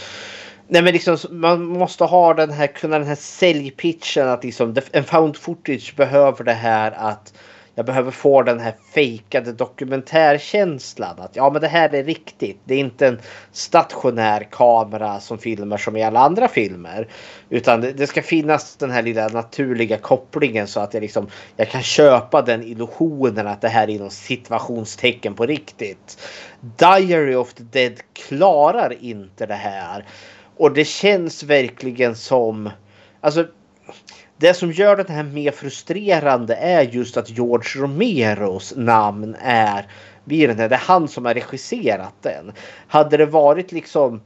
[0.67, 5.03] Nej men liksom man måste ha den här, kunna den här säljpitchen att liksom en
[5.03, 7.33] found footage behöver det här att
[7.77, 11.19] jag behöver få den här fejkade dokumentärkänslan.
[11.19, 12.59] Att ja men det här är riktigt.
[12.65, 13.19] Det är inte en
[13.51, 17.07] stationär kamera som filmar som i alla andra filmer.
[17.49, 21.69] Utan det, det ska finnas den här lilla naturliga kopplingen så att jag, liksom, jag
[21.69, 26.21] kan köpa den illusionen att det här är någon situationstecken på riktigt.
[26.77, 30.05] Diary of the Dead klarar inte det här.
[30.57, 32.69] Och det känns verkligen som...
[33.21, 33.45] Alltså
[34.37, 39.85] det som gör det här mer frustrerande är just att George Romeros namn är
[40.23, 40.69] vid den här.
[40.69, 42.51] Det är han som har regisserat den.
[42.87, 44.21] Hade det varit liksom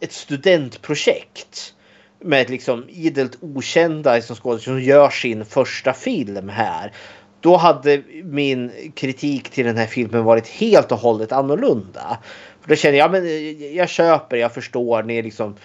[0.00, 1.74] ett studentprojekt
[2.20, 6.92] med liksom idelt okända som skådespelare som gör sin första film här.
[7.40, 12.18] Då hade min kritik till den här filmen varit helt och hållet annorlunda.
[12.60, 13.24] För då känner jag, men
[13.74, 15.56] jag köper, jag förstår, ni är liksom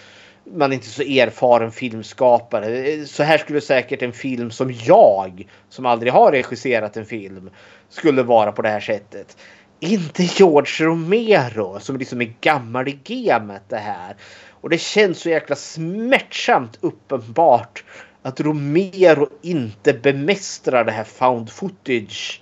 [0.44, 3.06] man är inte så erfaren filmskapare.
[3.06, 7.50] Så här skulle säkert en film som jag, som aldrig har regisserat en film,
[7.88, 9.36] skulle vara på det här sättet.
[9.80, 14.16] Inte George Romero som liksom är gammal i gamet det här.
[14.50, 17.84] Och det känns så jäkla smärtsamt uppenbart
[18.22, 22.40] att Romero inte bemästrar det här found footage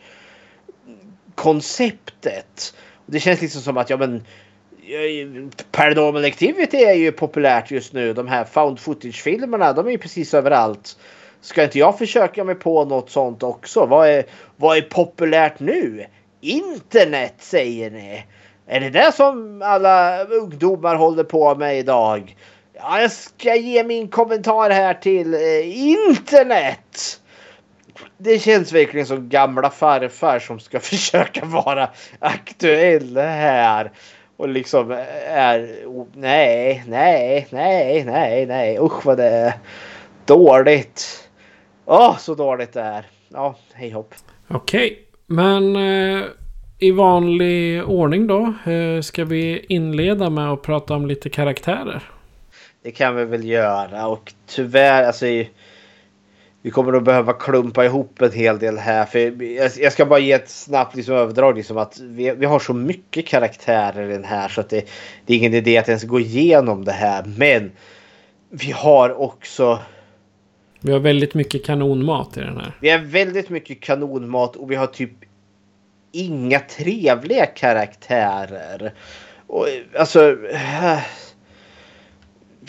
[1.35, 2.75] konceptet.
[3.07, 4.25] Det känns liksom som att ja men
[5.71, 8.12] Paranormal Activity är ju populärt just nu.
[8.12, 10.97] De här found footage-filmerna, de är ju precis överallt.
[11.40, 13.87] Ska inte jag försöka mig på något sånt också?
[13.87, 14.25] Vad är,
[14.57, 16.07] vad är populärt nu?
[16.40, 18.25] Internet säger ni.
[18.66, 22.37] Är det det som alla ungdomar håller på med idag?
[22.75, 27.21] Ja, jag ska ge min kommentar här till eh, internet.
[28.18, 33.92] Det känns verkligen som gamla farfar som ska försöka vara aktuell här
[34.43, 34.91] och liksom
[35.27, 35.77] är
[36.13, 39.55] nej, nej, nej, nej, nej, usch vad det är
[40.27, 41.29] dåligt.
[41.85, 43.07] Åh, oh, så dåligt det är.
[43.29, 44.15] Ja, hej hopp.
[44.49, 44.97] Okej, okay.
[45.27, 46.25] men eh,
[46.79, 52.03] i vanlig ordning då eh, ska vi inleda med att prata om lite karaktärer.
[52.83, 55.27] Det kan vi väl göra och tyvärr alltså
[56.63, 59.04] vi kommer att behöva klumpa ihop en hel del här.
[59.04, 59.42] För
[59.83, 61.56] jag ska bara ge ett snabbt liksom överdrag.
[61.56, 64.88] Liksom att vi, vi har så mycket karaktärer i den här så att det,
[65.27, 67.25] det är ingen idé att ens gå igenom det här.
[67.37, 67.73] Men
[68.50, 69.79] vi har också...
[70.81, 72.73] Vi har väldigt mycket kanonmat i den här.
[72.81, 75.13] Vi har väldigt mycket kanonmat och vi har typ
[76.13, 78.92] inga trevliga karaktärer.
[79.46, 79.67] Och,
[79.98, 80.37] alltså...
[80.52, 80.98] Äh,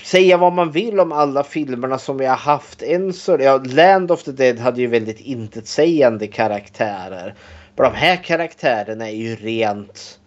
[0.04, 3.38] säga vad man vill om alla filmerna som vi har haft än så.
[3.40, 7.36] Ja, Land of the Dead hade ju väldigt intetsägande karaktärer.
[7.76, 10.20] Men de här karaktärerna är ju rent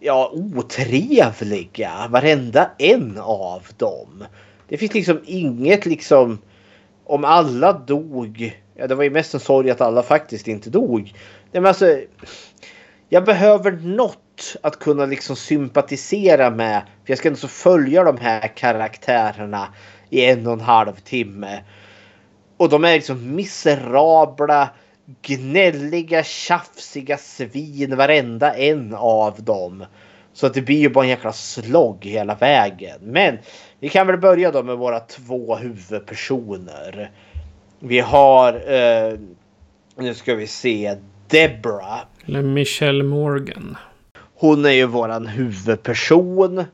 [0.00, 2.08] ja, otrevliga.
[2.10, 4.24] Varenda en av dem.
[4.68, 6.38] Det finns liksom inget liksom
[7.04, 8.60] om alla dog.
[8.76, 11.00] Ja, det var ju mest en sorg att alla faktiskt inte dog.
[11.52, 12.00] Nej, men alltså,
[13.08, 16.82] jag behöver något att kunna liksom sympatisera med.
[17.04, 19.68] För jag ska inte så följa de här karaktärerna
[20.10, 21.62] i en och en halv timme.
[22.56, 24.68] Och de är liksom miserabla,
[25.22, 29.84] gnälliga, tjafsiga svin varenda en av dem.
[30.32, 32.98] Så att det blir ju bara en jäkla slogg hela vägen.
[33.00, 33.38] Men
[33.80, 37.10] vi kan väl börja då med våra två huvudpersoner.
[37.80, 39.18] Vi har, eh,
[39.96, 40.96] nu ska vi se,
[41.28, 41.98] Debra.
[42.28, 43.76] Eller Michelle Morgan.
[44.34, 46.64] Hon är ju våran huvudperson.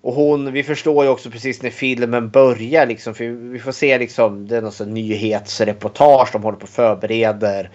[0.00, 3.98] Och hon, vi förstår ju också precis när filmen börjar liksom, för vi får se
[3.98, 7.70] liksom, det är något nyhetsreportage de håller på och förbereder.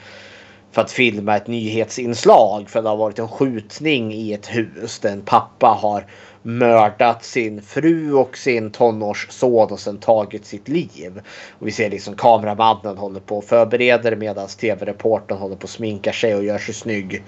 [0.71, 2.69] För att filma ett nyhetsinslag.
[2.69, 6.05] För det har varit en skjutning i ett hus där en pappa har
[6.43, 11.21] mördat sin fru och sin tonårsson och sen tagit sitt liv.
[11.59, 16.11] Och vi ser liksom kameramannen håller på och förbereder medan tv-reportern håller på och sminkar
[16.11, 17.23] sig och gör sig snygg.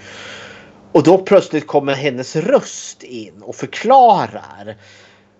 [0.91, 4.75] Och då plötsligt kommer hennes röst in och förklarar.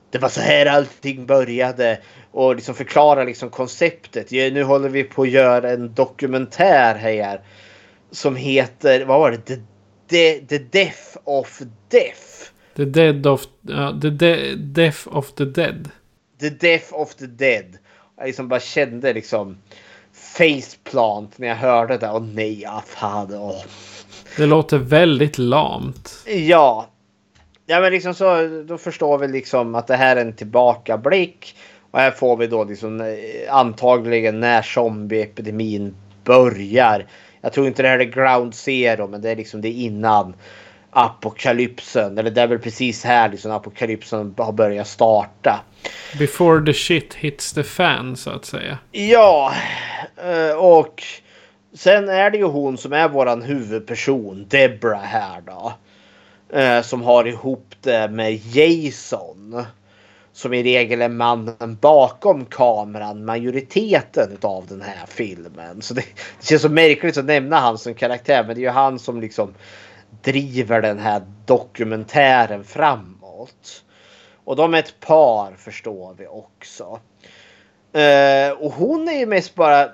[0.09, 1.99] Det var så här allting började
[2.32, 4.32] och liksom förklarar liksom konceptet.
[4.32, 7.41] Ja, nu håller vi på att göra en dokumentär här
[8.11, 9.38] som heter, vad var det?
[9.38, 9.55] The,
[10.09, 12.52] the, the Death of Death.
[12.76, 15.89] The Dead of, uh, the de Death of the Dead.
[16.39, 17.78] The Death of the Dead.
[18.17, 19.57] Jag liksom bara kände liksom
[20.13, 22.09] faceplant när jag hörde det.
[22.09, 23.34] Och nej, ja, fan.
[23.34, 23.63] Åh.
[24.38, 26.24] Det låter väldigt lamt.
[26.26, 26.89] Ja.
[27.65, 31.55] Ja men liksom så då förstår vi liksom att det här är en tillbakablick.
[31.91, 37.05] Och här får vi då liksom eh, antagligen när zombieepidemin börjar.
[37.41, 40.34] Jag tror inte det här är ground zero men det är liksom det innan
[40.93, 42.17] apokalypsen.
[42.17, 45.59] Eller det är väl precis här liksom apokalypsen har börjat starta.
[46.19, 48.77] Before the shit hits the fan så att säga.
[48.91, 49.53] Ja.
[50.17, 51.03] eh, Och
[51.73, 54.45] sen är det ju hon som är våran huvudperson.
[54.49, 55.73] Debra här då.
[56.59, 59.65] eh, Som har ihop det med Jason.
[60.35, 65.81] Som i regel är mannen bakom kameran majoriteten av den här filmen.
[65.81, 66.01] Så det,
[66.39, 68.43] det känns så märkligt att nämna han som karaktär.
[68.43, 69.53] Men det är ju han som liksom
[70.22, 73.84] driver den här dokumentären framåt.
[74.43, 76.99] Och de är ett par förstår vi också.
[77.93, 79.89] Eh, och hon är ju mest bara...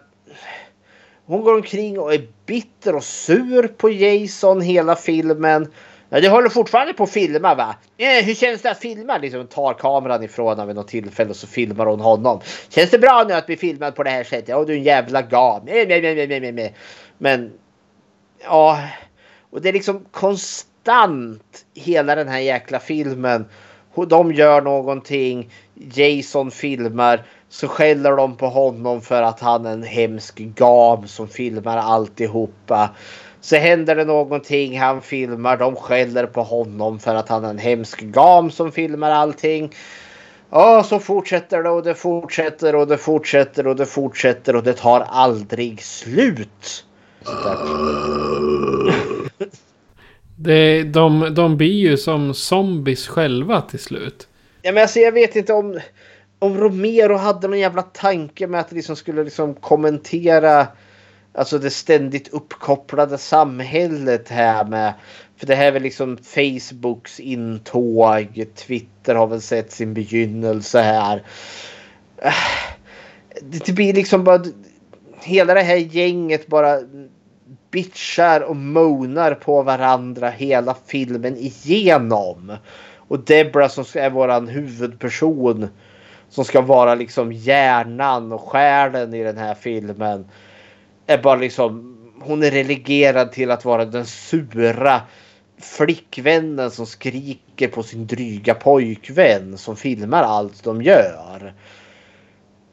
[1.26, 5.72] Hon går omkring och är bitter och sur på Jason hela filmen.
[6.10, 7.76] Ja, det håller fortfarande på att filma va?
[7.98, 9.18] Eh, hur känns det att filma?
[9.18, 12.42] Liksom tar kameran ifrån honom vid något tillfälle och så filmar hon honom.
[12.70, 14.50] Känns det bra nu att bli filmad på det här sättet?
[14.50, 15.68] Ja, du är en jävla gam.
[15.68, 16.72] Eh, meh, meh, meh, meh, meh.
[17.18, 17.54] Men
[18.44, 18.80] ja,
[19.52, 23.46] och det är liksom konstant hela den här jäkla filmen.
[24.10, 25.50] De gör någonting.
[25.74, 27.26] Jason filmar.
[27.50, 32.90] Så skäller de på honom för att han är en hemsk gam som filmar alltihopa.
[33.42, 37.58] Så händer det någonting, han filmar, de skäller på honom för att han är en
[37.58, 39.76] hemsk gam som filmar allting.
[40.50, 44.74] Ja, så fortsätter det och det fortsätter och det fortsätter och det fortsätter och det
[44.74, 46.86] tar aldrig slut.
[50.42, 54.28] Det, de, de blir ju som zombies själva till slut.
[54.62, 55.80] Ja, men alltså, jag vet inte om,
[56.40, 60.68] om Romero hade någon jävla tanke med att det liksom skulle liksom kommentera
[61.34, 64.94] alltså det ständigt uppkopplade samhället här med.
[65.38, 68.46] För det här är väl liksom Facebooks intåg.
[68.56, 71.24] Twitter har väl sett sin begynnelse här.
[72.18, 72.34] Äh,
[73.42, 74.44] Det, det blir liksom bara
[75.24, 76.80] hela det här gänget bara
[77.72, 82.58] bitchar och monar på varandra hela filmen igenom.
[82.96, 85.70] Och Debra som är våran huvudperson
[86.30, 90.26] som ska vara liksom hjärnan och själen i den här filmen.
[91.08, 95.02] Är bara liksom, hon är relegerad till att vara den sura
[95.62, 101.54] flickvännen som skriker på sin dryga pojkvän som filmar allt de gör.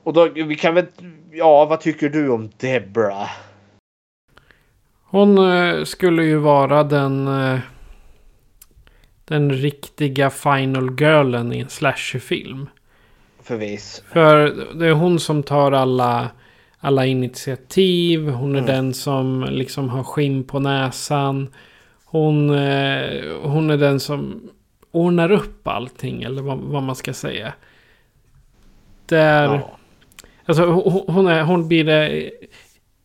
[0.07, 0.87] Och då, vi kan väl...
[1.33, 3.29] Ja, vad tycker du om Debra?
[5.03, 7.29] Hon eh, skulle ju vara den...
[7.29, 7.59] Eh,
[9.25, 12.69] den riktiga final girlen i en slasherfilm.
[13.43, 14.03] Förvis.
[14.13, 16.31] För det är hon som tar alla,
[16.79, 18.29] alla initiativ.
[18.29, 18.75] Hon är Mm.
[18.75, 21.49] den som liksom har skinn på näsan.
[22.05, 24.51] Hon, eh, hon är den som
[24.91, 26.23] ordnar upp allting.
[26.23, 27.53] Eller vad, vad man ska säga.
[29.07, 29.45] Där...
[29.45, 29.79] Ja.
[30.47, 30.65] Alltså
[31.09, 32.31] hon, är, hon blir det...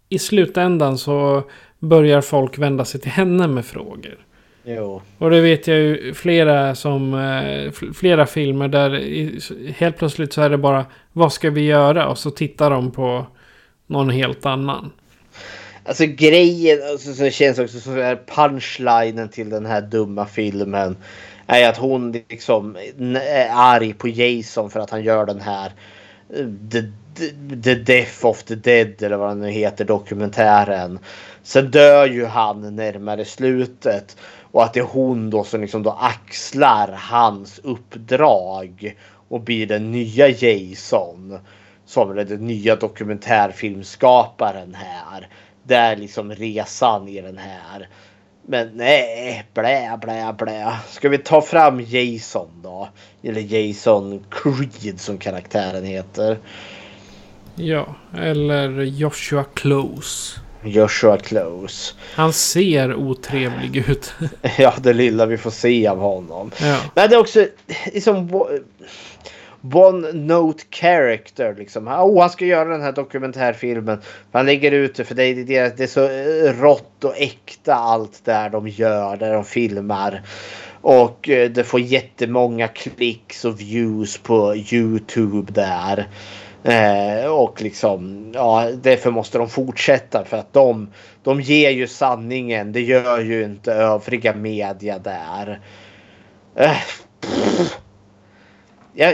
[0.10, 1.44] I slutändan så
[1.80, 4.18] börjar folk vända sig till henne med frågor.
[4.64, 5.02] Jo.
[5.18, 7.14] Och det vet jag ju flera som...
[7.14, 12.08] eh, fl- Flera filmer där helt plötsligt så är det bara Vad ska vi göra?
[12.08, 13.26] Och så tittar de på
[13.88, 14.92] någon helt annan.
[15.86, 20.98] Alltså grejen alltså, som känns också som är punchlinen till den här dumma filmen.
[21.48, 22.76] Är att hon liksom
[23.16, 25.72] är arg på Jason för att han gör den här
[26.36, 26.46] eh,
[27.16, 30.99] The, Death of the Dead eller vad den nu heter dokumentären.
[31.43, 34.18] Sen dör ju han närmare slutet.
[34.51, 38.95] Och att det är hon då som liksom då axlar hans uppdrag.
[39.30, 41.39] Och blir den nya Jason.
[41.86, 45.28] Som är den nya dokumentärfilmskaparen här.
[45.64, 47.88] Det är liksom resan i den här.
[48.45, 50.80] Men nej, blä, blä, blä.
[50.89, 52.89] Ska vi ta fram Jason då?
[53.24, 56.38] Eller Jason Creed som karaktären heter.
[57.56, 60.39] Ja, eller Joshua Close.
[60.64, 61.93] Joshua Close.
[62.16, 64.14] Han ser otrevlig ut.
[64.58, 66.52] Ja, det lilla vi får se av honom.
[66.62, 66.78] Ja.
[66.95, 67.47] Men det är också
[67.93, 68.45] liksom
[69.74, 71.88] one note character liksom.
[71.88, 74.02] Oh, han ska göra den här dokumentärfilmen.
[74.32, 77.76] Han lägger ut det för det är, det, det är så eh, rått och äkta
[77.76, 80.22] allt där de gör, där de filmar.
[80.82, 86.08] Och eh, det får jättemånga klicks och views på Youtube där.
[86.64, 90.91] Eh, och liksom, ja, därför måste de fortsätta för att de,
[91.24, 92.72] de ger ju sanningen.
[92.72, 95.59] Det gör ju inte övriga media där.
[96.55, 96.78] Eh,
[98.93, 99.14] ja,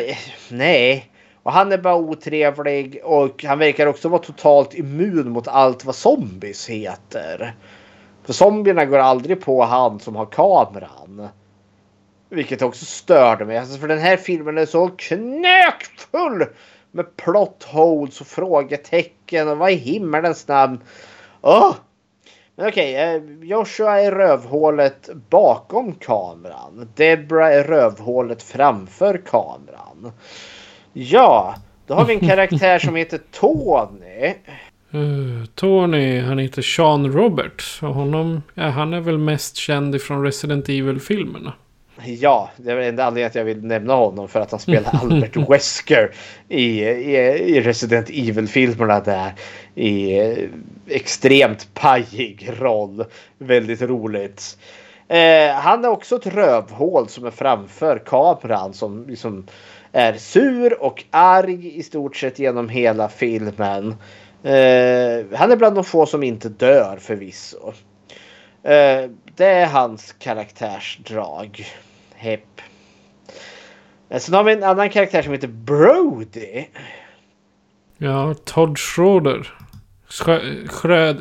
[0.49, 1.11] nej.
[1.43, 5.95] Och han är bara otrevlig och han verkar också vara totalt immun mot allt vad
[5.95, 7.55] zombies heter.
[8.23, 11.27] För zombierna går aldrig på han som har kameran.
[12.29, 13.57] Vilket också störde mig.
[13.57, 16.45] Alltså för den här filmen är så knökfull
[16.97, 20.79] med plot holes och frågetecken och vad i himmelens namn.
[21.41, 21.75] Oh!
[22.55, 26.89] Men okej, okay, Joshua är rövhålet bakom kameran.
[26.95, 30.11] Debra är rövhålet framför kameran.
[30.93, 31.55] Ja,
[31.87, 34.33] då har vi en karaktär som heter Tony.
[34.93, 37.83] Uh, Tony, han heter Sean Roberts.
[37.83, 41.53] Och honom, ja, han är väl mest känd ifrån Resident Evil-filmerna.
[42.05, 44.95] Ja, det är den enda anledningen att jag vill nämna honom för att han spelar
[45.01, 46.11] Albert Wesker
[46.49, 47.15] i, i,
[47.55, 49.33] i Resident Evil-filmerna där.
[49.75, 50.37] I eh,
[50.87, 53.05] extremt pajig roll.
[53.37, 54.57] Väldigt roligt.
[55.07, 59.47] Eh, han är också ett rövhål som är framför kameran som liksom
[59.91, 63.95] är sur och arg i stort sett genom hela filmen.
[64.43, 67.73] Eh, han är bland de få som inte dör förvisso.
[68.63, 71.65] Eh, det är hans karaktärsdrag.
[72.17, 72.61] Hepp.
[74.09, 76.65] Eh, Sen har vi en annan karaktär som heter Brody.
[77.97, 79.53] Ja, Todd Schroeder.
[80.09, 80.67] Schrö-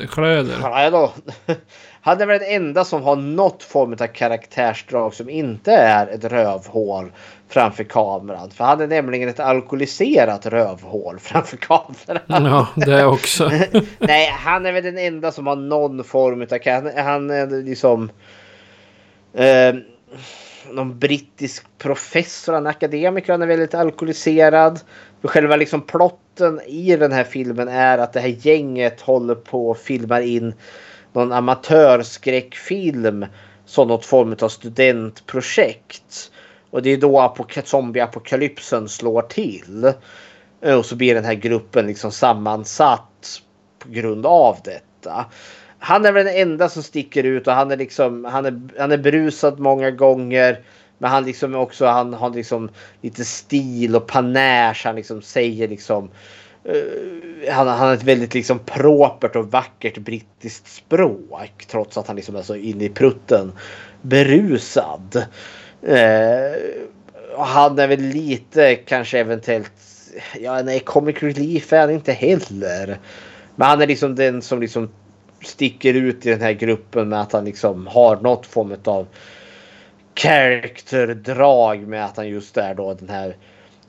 [0.07, 1.09] Schröder.
[2.01, 6.23] Han är väl den enda som har något form av karaktärsdrag som inte är ett
[6.23, 7.11] rövhål
[7.49, 8.49] framför kameran.
[8.51, 12.45] För han är nämligen ett alkoholiserat rövhål framför kameran.
[12.45, 13.51] Ja, det också.
[13.99, 16.47] Nej, han är väl den enda som har någon form av...
[16.65, 18.09] Han, han är liksom...
[19.33, 19.75] Eh,
[20.71, 23.33] någon brittisk professor, en akademiker.
[23.33, 24.79] Han är väldigt alkoholiserad.
[25.21, 29.69] För själva liksom plotten i den här filmen är att det här gänget håller på
[29.69, 30.53] och filmar in
[31.13, 33.25] någon amatörskräckfilm
[33.65, 36.31] som något form av studentprojekt.
[36.69, 39.93] Och det är då apok- zombieapokalypsen slår till.
[40.61, 43.41] Och så blir den här gruppen liksom sammansatt
[43.79, 45.25] på grund av detta.
[45.79, 48.91] Han är väl den enda som sticker ut och han är liksom han är, han
[48.91, 50.59] är brusad många gånger.
[50.97, 52.69] Men han liksom också han har liksom
[53.01, 54.85] lite stil och panäsch.
[54.85, 56.09] Han liksom säger liksom
[56.69, 61.65] uh, han, han har ett väldigt liksom propert och vackert brittiskt språk.
[61.67, 63.51] Trots att han liksom är så in i prutten
[64.01, 65.25] berusad.
[65.83, 66.87] Uh,
[67.35, 69.71] och han är väl lite kanske eventuellt.
[70.39, 72.99] Ja, nej, comic relief är han inte heller.
[73.55, 74.89] Men han är liksom den som liksom
[75.41, 79.07] sticker ut i den här gruppen med att han liksom har något form av
[80.15, 83.35] characterdrag med att han just är då den här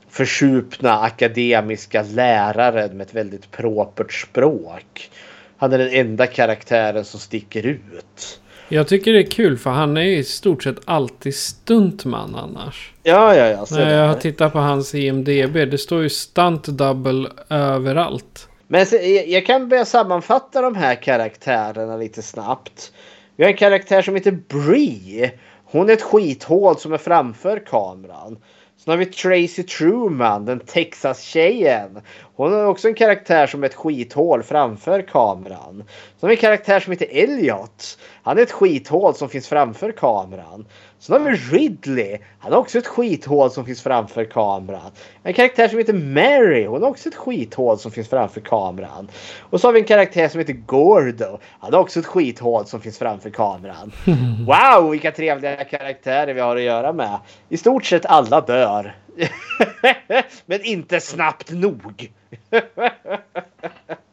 [0.09, 5.11] försupna akademiska läraren med ett väldigt propert språk.
[5.57, 8.39] Han är den enda karaktären som sticker ut.
[8.71, 12.93] Jag tycker det är kul för han är i stort sett alltid stuntman annars.
[13.03, 13.65] Ja, ja, ja.
[13.71, 15.53] När jag har tittat på hans IMDB.
[15.53, 18.48] Det står ju stunt double överallt.
[18.71, 18.85] Men
[19.27, 22.91] jag kan börja sammanfatta de här karaktärerna lite snabbt.
[23.35, 25.31] Vi har en karaktär som heter Bree.
[25.65, 28.37] Hon är ett skithål som är framför kameran.
[28.77, 32.01] Sen har vi Tracy Truman, den Texas-tjejen.
[32.35, 35.83] Hon har också en karaktär som är ett skithål framför kameran.
[36.19, 37.97] Sen har vi en karaktär som heter Elliot.
[38.23, 40.65] Han är ett skithål som finns framför kameran.
[40.99, 42.17] Sen har vi Ridley.
[42.39, 44.91] Han har också ett skithål som finns framför kameran.
[45.23, 46.65] En karaktär som heter Mary.
[46.65, 49.07] Hon har också ett skithål som finns framför kameran.
[49.39, 51.39] Och så har vi en karaktär som heter Gordo.
[51.59, 53.91] Han har också ett skithål som finns framför kameran.
[54.47, 57.19] Wow, vilka trevliga karaktärer vi har att göra med.
[57.49, 58.95] I stort sett alla dör.
[60.45, 62.11] Men inte snabbt nog.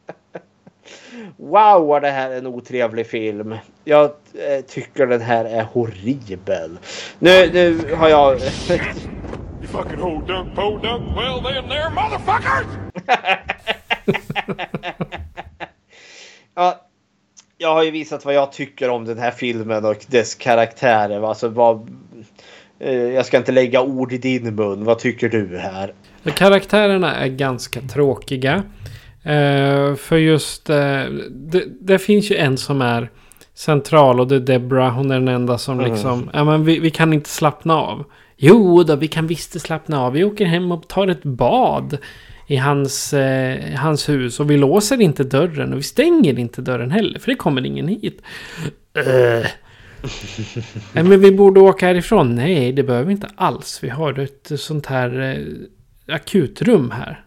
[1.37, 3.55] Wow vad det här är en otrevlig film.
[3.83, 6.77] Jag eh, tycker den här är horribel.
[7.19, 8.39] Nu, nu har jag...
[9.61, 12.65] you fucking ho dunk po dunk well then there motherfuckers!
[16.55, 16.87] ja,
[17.57, 21.29] jag har ju visat vad jag tycker om den här filmen och dess karaktärer.
[21.29, 21.89] Alltså vad...
[22.79, 24.83] Eh, jag ska inte lägga ord i din mun.
[24.83, 25.93] Vad tycker du här?
[26.23, 28.63] Karaktärerna är ganska tråkiga.
[29.27, 30.75] Uh, för just, uh,
[31.29, 33.09] det, det, finns ju en som är
[33.53, 34.89] central och det är Debra.
[34.89, 35.91] Hon är den enda som mm.
[35.91, 38.05] liksom, ja men vi, vi, kan inte slappna av.
[38.37, 40.13] Jo då, vi kan visst slappna av.
[40.13, 41.97] Vi åker hem och tar ett bad
[42.47, 44.39] i hans, uh, hans hus.
[44.39, 47.19] Och vi låser inte dörren och vi stänger inte dörren heller.
[47.19, 48.21] För det kommer ingen hit.
[50.93, 52.35] Nej men vi borde åka härifrån.
[52.35, 53.79] Nej, det behöver vi inte alls.
[53.81, 55.43] Vi har ett sånt här
[56.07, 57.26] akutrum här.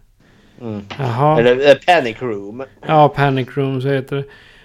[0.60, 0.84] Mm.
[1.38, 2.64] Eller uh, Panic Room.
[2.86, 4.24] Ja, Panic Room så heter det.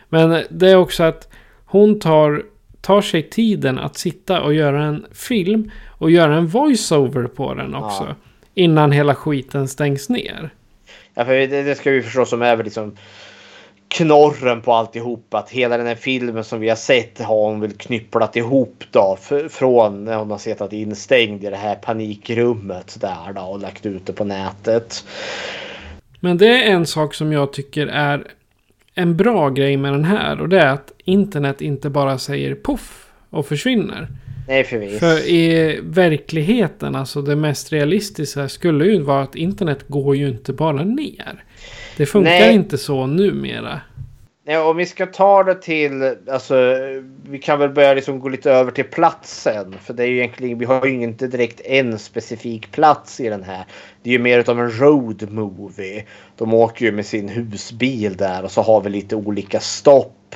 [0.09, 1.29] Men det är också att
[1.65, 2.43] hon tar,
[2.81, 7.75] tar sig tiden att sitta och göra en film och göra en voiceover på den
[7.75, 8.03] också.
[8.03, 8.15] Ja.
[8.53, 10.49] Innan hela skiten stängs ner.
[11.13, 12.97] Ja, för det, det ska vi förstå som är väl liksom
[13.87, 15.33] knorren på alltihop.
[15.33, 19.17] Att hela den här filmen som vi har sett har hon väl knypplat ihop då.
[19.49, 24.05] Från när hon har suttit instängd i det här panikrummet där då och lagt ut
[24.05, 25.05] det på nätet.
[26.19, 28.27] Men det är en sak som jag tycker är
[28.95, 30.41] en bra grej med den här.
[30.41, 34.07] Och det är att internet inte bara säger poff och försvinner.
[34.47, 34.99] Nej, förvisso.
[34.99, 40.53] För i verkligheten, alltså det mest realistiska skulle ju vara att internet går ju inte
[40.53, 41.43] bara ner.
[41.97, 42.55] Det funkar Nej.
[42.55, 43.81] inte så numera.
[44.47, 46.55] Nej, om vi ska ta det till, alltså
[47.23, 49.75] vi kan väl börja liksom gå lite över till platsen.
[49.81, 53.43] För det är ju egentligen, vi har ju inte direkt en specifik plats i den
[53.43, 53.65] här.
[54.03, 56.05] Det är ju mer av en road movie.
[56.35, 60.35] De åker ju med sin husbil där och så har vi lite olika stopp.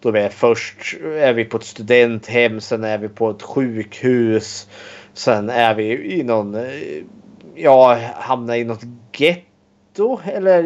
[0.00, 4.68] Då är först är vi på ett studenthem, sen är vi på ett sjukhus.
[5.14, 6.56] Sen är vi i någon,
[7.54, 8.82] ja, hamnar i något
[9.12, 10.64] getto eller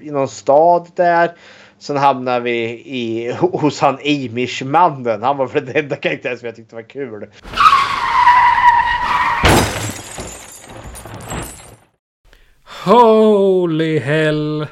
[0.00, 1.30] i någon stad där.
[1.78, 5.22] Sen hamnar vi i, hos han Amish-mannen.
[5.22, 7.26] Han var för den enda karaktären som jag tyckte var kul.
[12.84, 14.66] Holy hell!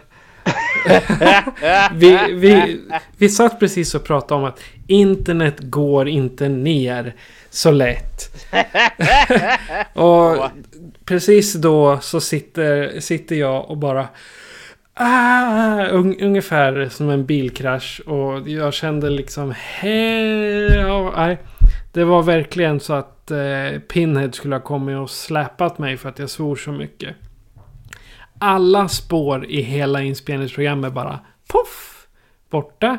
[1.94, 2.80] vi, vi,
[3.16, 7.14] vi satt precis och pratade om att internet går inte ner
[7.50, 8.46] så lätt.
[9.92, 10.50] och
[11.04, 14.08] precis då så sitter, sitter jag och bara
[14.98, 18.00] Ah, un, ungefär som en bilkrasch.
[18.06, 19.54] Och jag kände liksom...
[19.56, 21.38] Hej, ja, nej.
[21.92, 26.18] Det var verkligen så att eh, Pinhead skulle ha kommit och släpat mig för att
[26.18, 27.16] jag svor så mycket.
[28.38, 32.06] Alla spår i hela inspelningsprogrammet bara poff!
[32.50, 32.98] Borta.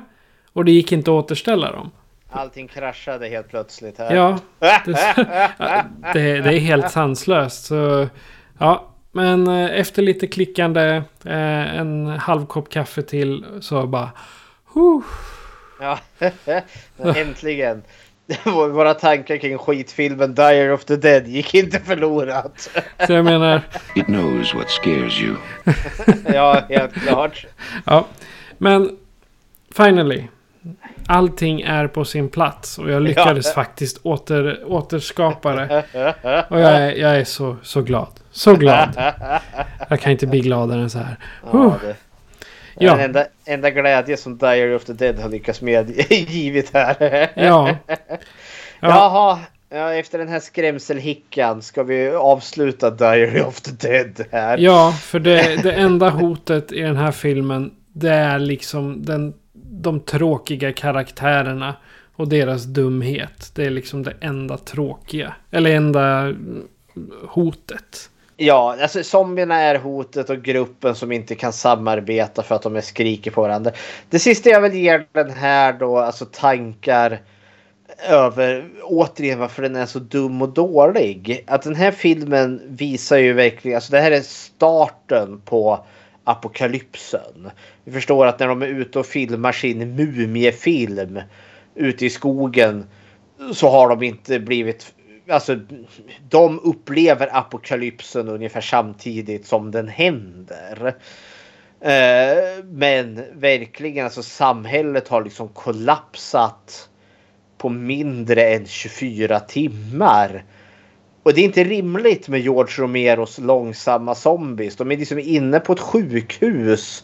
[0.54, 1.92] Och det gick inte att återställa dem.
[2.30, 4.16] Allting kraschade helt plötsligt här.
[4.16, 4.40] Ja.
[4.86, 4.92] Det,
[6.14, 7.66] det, det är helt sanslöst.
[7.66, 8.08] Så
[8.58, 14.12] ja, men eh, efter lite klickande, eh, en halv kopp kaffe till, så bara...
[14.74, 15.02] Huh.
[15.80, 16.00] Ja,
[17.16, 17.84] äntligen.
[18.46, 22.70] Våra tankar kring skitfilmen Dire of the Dead gick inte förlorat.
[23.08, 23.62] Så jag menar...
[23.96, 25.36] It knows what scares you.
[26.34, 27.46] ja, helt klart.
[27.86, 28.08] Ja,
[28.58, 28.98] men
[29.78, 30.24] finally.
[31.08, 33.54] Allting är på sin plats och jag lyckades ja.
[33.54, 35.84] faktiskt åter, återskapa det.
[36.50, 38.10] Och jag är, jag är så, så glad.
[38.38, 39.14] Så glad.
[39.90, 41.16] Jag kan inte bli gladare än så här.
[41.52, 41.96] Ja, det,
[42.80, 42.96] ja.
[42.96, 46.96] Den enda, enda glädje som Diary of the Dead har lyckats med givet här.
[47.36, 47.76] ja.
[47.86, 47.98] ja.
[48.80, 49.40] Jaha.
[49.70, 54.58] Ja, efter den här skrämselhickan ska vi avsluta Diary of the Dead här.
[54.58, 60.00] Ja, för det, det enda hotet i den här filmen det är liksom den, de
[60.00, 61.76] tråkiga karaktärerna
[62.16, 63.52] och deras dumhet.
[63.56, 65.36] Det är liksom det enda tråkiga.
[65.52, 66.34] Eller enda
[67.28, 68.10] hotet.
[68.40, 72.82] Ja, alltså zombierna är hotet och gruppen som inte kan samarbeta för att de är
[72.82, 73.72] skriker på varandra.
[74.10, 77.22] Det sista jag vill ge den här då, alltså tankar
[78.10, 81.44] över återigen varför den är så dum och dålig.
[81.48, 85.86] Att den här filmen visar ju verkligen, alltså det här är starten på
[86.24, 87.50] apokalypsen.
[87.84, 91.22] Vi förstår att när de är ute och filmar sin mumiefilm
[91.76, 92.86] ute i skogen
[93.54, 94.94] så har de inte blivit
[95.30, 95.60] Alltså,
[96.30, 100.96] de upplever apokalypsen ungefär samtidigt som den händer.
[101.82, 106.90] Eh, men verkligen, alltså samhället har liksom kollapsat
[107.58, 110.46] på mindre än 24 timmar.
[111.24, 114.76] Och det är inte rimligt med George Romeros långsamma zombies.
[114.76, 117.04] De är liksom inne på ett sjukhus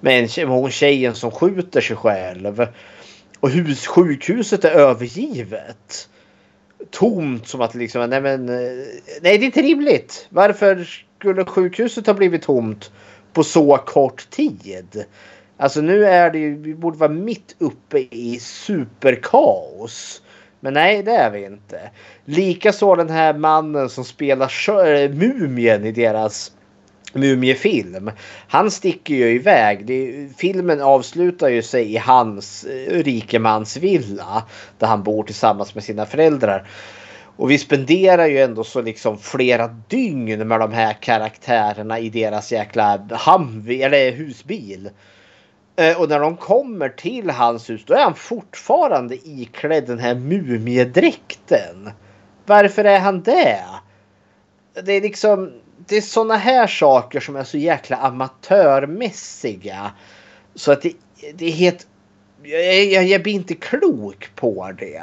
[0.00, 2.66] med en hon tjejen som skjuter sig själv.
[3.40, 6.08] Och hus, sjukhuset är övergivet.
[6.90, 8.54] Tomt som att liksom, nej men, eh,
[9.22, 10.26] nej det är inte rimligt.
[10.30, 12.90] Varför skulle sjukhuset ha blivit tomt
[13.32, 15.04] på så kort tid?
[15.56, 20.22] Alltså nu är det ju, vi borde vara mitt uppe i superkaos.
[20.60, 21.90] Men nej, det är vi inte.
[22.24, 26.52] Likaså den här mannen som spelar mumien i deras
[27.16, 28.10] mumiefilm.
[28.48, 29.86] Han sticker ju iväg.
[29.86, 34.42] Det, filmen avslutar ju sig i hans eh, rikemansvilla
[34.78, 36.68] där han bor tillsammans med sina föräldrar.
[37.36, 42.52] Och vi spenderar ju ändå så liksom flera dygn med de här karaktärerna i deras
[42.52, 44.90] jäkla Humvee eller husbil.
[45.76, 50.14] Eh, och när de kommer till hans hus då är han fortfarande iklädd den här
[50.14, 51.90] mumiedräkten.
[52.46, 53.60] Varför är han det?
[54.84, 55.52] Det är liksom
[55.88, 59.90] det är sådana här saker som är så jäkla amatörmässiga.
[60.54, 60.92] Så att det,
[61.34, 61.86] det är helt...
[62.42, 65.02] Jag, jag, jag blir inte klok på det.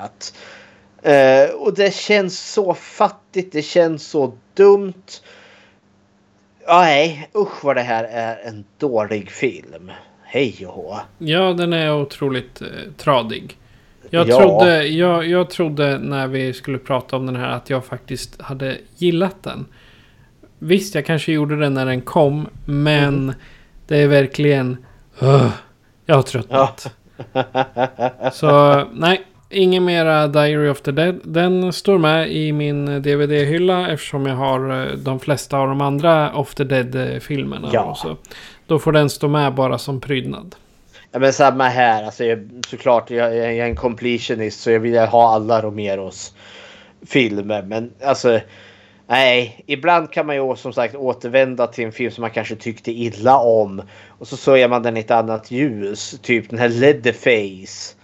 [1.05, 3.53] Uh, och det känns så fattigt.
[3.53, 5.03] Det känns så dumt.
[6.67, 9.91] Nej, usch vad det här är en dålig film.
[10.23, 10.99] Hej och hå.
[11.17, 12.67] Ja, den är otroligt eh,
[12.97, 13.57] tradig.
[14.09, 14.38] Jag, Ja.
[14.39, 18.77] trodde, jag, jag trodde när vi skulle prata om den här att jag faktiskt hade
[18.95, 19.65] gillat den.
[20.64, 23.36] Visst, jag kanske gjorde det när den kom, men Mm.
[23.88, 24.78] det är verkligen...
[25.20, 25.49] Ugh,
[26.05, 26.95] jag har tröttnat.
[28.34, 31.20] Så nej, ingen mera Diary of the Dead.
[31.24, 36.34] Den står med i min DVD-hylla eftersom jag har eh, de flesta av de andra
[36.34, 37.70] of the Dead-filmerna.
[37.74, 37.95] Ja.
[37.95, 38.18] Så
[38.68, 40.55] då får den stå med bara som prydnad.
[41.11, 42.03] Ja, men samma här.
[42.03, 46.34] Alltså, jag, såklart, jag, jag är en completionist så jag vill ha alla Romeros
[47.07, 47.61] filmer.
[47.61, 48.39] Men alltså,
[49.08, 49.64] nej.
[49.68, 53.38] Ibland kan man ju som sagt återvända till en film som man kanske tyckte illa
[53.38, 53.82] om.
[54.08, 56.20] Och så ser man den i ett annat ljus.
[56.22, 57.95] Typ den här Leatherface.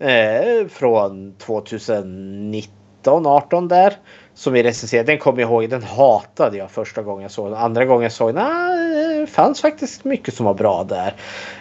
[0.00, 3.96] Eh, från 2019, 18 där.
[4.34, 5.12] Som vi recenserade.
[5.12, 5.70] Den kommer jag ihåg.
[5.70, 7.58] Den hatade jag första gången jag såg den.
[7.58, 8.44] Andra gången jag såg den.
[8.44, 11.14] Nah, det fanns faktiskt mycket som var bra där.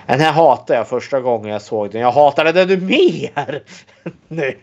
[0.08, 2.02] Den här hatade jag första gången jag såg den.
[2.02, 3.64] Jag hatade den nu mer.
[4.28, 4.56] nu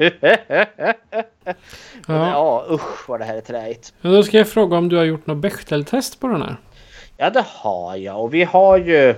[2.06, 2.30] ja.
[2.30, 3.92] ja usch vad det här är träigt.
[4.00, 6.56] Men då ska jag fråga om du har gjort något Bechdel-test på den här?
[7.16, 9.08] Ja det har jag och vi har ju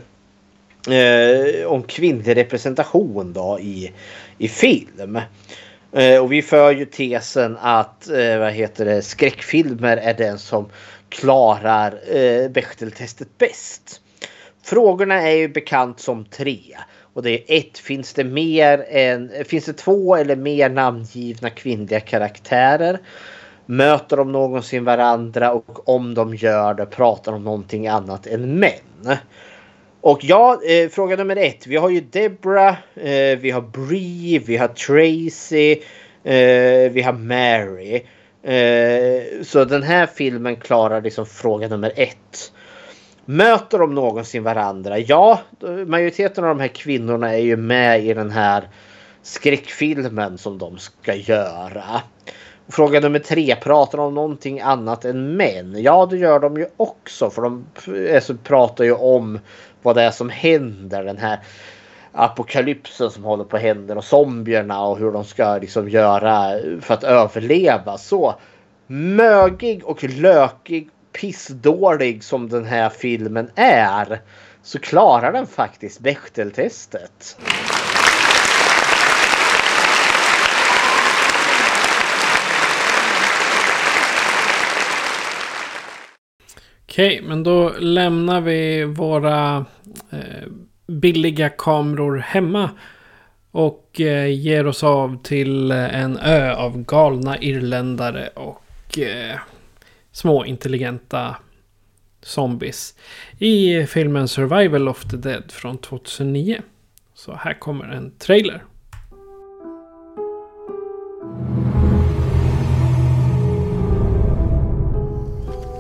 [0.95, 3.93] eh, om kvinnlig representation då i,
[4.39, 5.21] i film.
[5.93, 10.69] Eh, och vi för ju tesen att eh, vad heter det, skräckfilmer är den som
[11.09, 14.01] klarar eh, Bechdel-testet bäst.
[14.63, 16.61] Frågorna är ju bekant som tre.
[17.19, 22.01] Och det är ett, finns det mer än, finns det två eller mer namngivna kvinnliga
[22.01, 22.99] karaktärer?
[23.67, 28.59] Möter de någonsin varandra och om de gör det pratar de om någonting annat än
[28.59, 29.17] män?
[30.01, 31.67] Och ja, eh, fråga nummer ett.
[31.67, 35.73] Vi har ju Debra, eh, vi har Bree, vi har Tracy,
[36.25, 38.03] eh, vi har Mary.
[38.43, 42.53] Eh, så den här filmen klarar liksom fråga nummer ett.
[43.31, 44.99] Möter de någonsin varandra?
[44.99, 45.41] Ja,
[45.87, 48.69] majoriteten av de här kvinnorna är ju med i den här
[49.23, 52.03] skräckfilmen som de ska göra.
[52.69, 55.83] Fråga nummer tre, pratar de om någonting annat än män?
[55.83, 57.67] Ja, det gör de ju också för de
[58.15, 59.39] alltså, pratar ju om
[59.83, 61.05] vad det är som händer.
[61.05, 61.39] Den här
[62.13, 66.95] apokalypsen som håller på att hända och zombierna och hur de ska liksom göra för
[66.95, 67.99] att överleva.
[67.99, 68.35] Så
[68.87, 70.91] mögig och lökig,
[71.21, 74.21] pissdålig som den här filmen är
[74.63, 77.39] så klarar den faktiskt Bechteltestet.
[86.85, 89.67] Okej, men då lämnar vi våra
[90.11, 90.49] eh,
[90.87, 92.71] billiga kameror hemma
[93.51, 99.39] och eh, ger oss av till en ö av galna irländare och eh,
[100.19, 101.37] små intelligenta
[102.25, 102.95] zombies.
[103.39, 106.63] I filmen Survival of the Dead från 2009.
[107.15, 108.65] Så här kommer en trailer.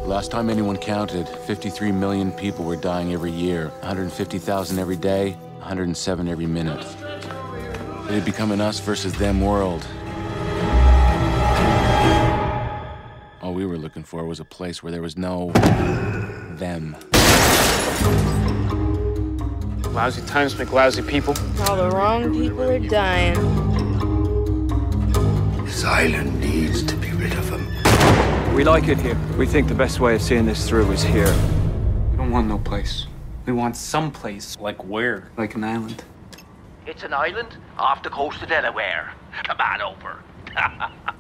[0.08, 3.70] Last time anyone counted, 53 million people were dying every year.
[3.82, 6.86] 150,000 every day, 107 every minute.
[8.08, 9.97] It had become an us versus them world.
[13.40, 15.52] All we were looking for was a place where there was no
[16.56, 16.96] them.
[19.94, 21.34] Lousy times make lousy people.
[21.60, 23.36] All the wrong people are dying.
[25.64, 27.64] This island needs to be rid of them.
[28.54, 29.16] We like it here.
[29.38, 31.32] We think the best way of seeing this through is here.
[32.10, 33.06] We don't want no place.
[33.46, 34.56] We want some place.
[34.58, 35.30] Like where?
[35.36, 36.02] Like an island.
[36.86, 39.12] It's an island off the coast of Delaware.
[39.44, 40.24] Come on over.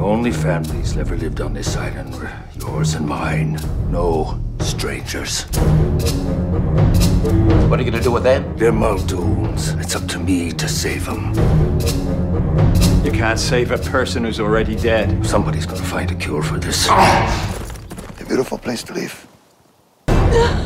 [0.00, 3.60] The only families ever lived on this island were yours and mine.
[3.90, 5.42] No strangers.
[7.68, 8.56] What are you gonna do with them?
[8.56, 9.78] They're Muldoons.
[9.78, 11.34] It's up to me to save them.
[13.04, 15.26] You can't save a person who's already dead.
[15.26, 16.88] Somebody's gonna find a cure for this.
[16.88, 19.26] A beautiful place to live.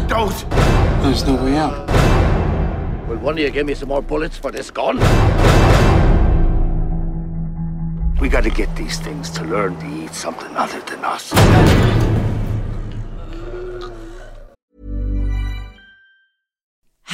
[0.06, 0.48] Don't!
[1.02, 1.88] There's no way out.
[3.08, 5.00] Will one of you give me some more bullets for this gun?
[8.20, 11.32] We gotta get these things to learn to eat something other than us.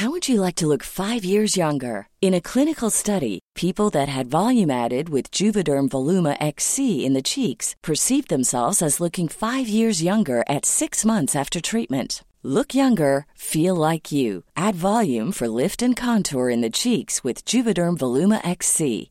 [0.01, 2.07] How would you like to look five years younger?
[2.21, 7.21] In a clinical study, people that had volume added with Juvederm Voluma XC in the
[7.21, 12.23] cheeks perceived themselves as looking five years younger at six months after treatment.
[12.41, 14.43] Look younger, feel like you.
[14.57, 19.10] Add volume for lift and contour in the cheeks with Juvederm Voluma XC.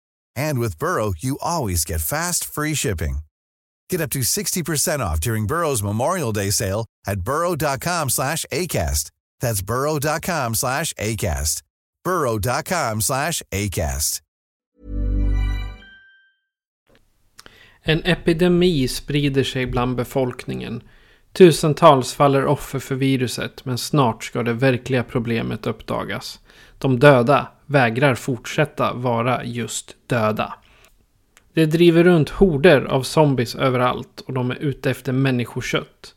[0.35, 3.19] And with Burrow, you always get fast, free shipping.
[3.89, 9.11] Get up to 60% off during Burrow's Memorial Day sale at burrow.com slash ACAST.
[9.41, 11.61] That's burrow.com slash ACAST.
[12.03, 14.21] burrow.com slash ACAST.
[17.83, 20.83] En epidemi sprider sig bland befolkningen.
[21.33, 26.39] Tusentals faller offer för viruset men snart ska det verkliga problemet uppdagas.
[26.81, 30.53] De döda vägrar fortsätta vara just döda.
[31.53, 36.15] Det driver runt horder av zombies överallt och de är ute efter människokött.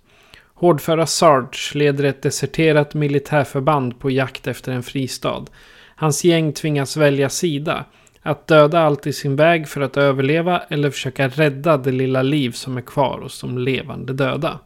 [0.55, 5.45] Hårdföra Sarge leder ett deserterat militärförband på jakt efter en fristad.
[5.97, 7.85] Hans gäng tvingas välja sida.
[8.23, 12.51] Att döda allt i sin väg för att överleva eller försöka rädda det lilla liv
[12.51, 14.59] som är kvar hos de levande döda.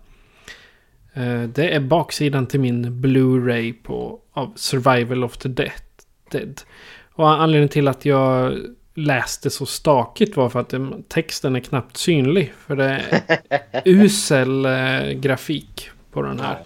[1.15, 5.88] Eh, det är baksidan till min Blu-ray på av Survival of the Dead.
[6.31, 6.61] Dead.
[7.13, 8.59] Och anledningen till att jag
[8.95, 10.75] läste så stakigt var för att
[11.09, 12.53] texten är knappt synlig.
[12.67, 13.03] För det
[13.71, 16.59] är usel eh, grafik på den här.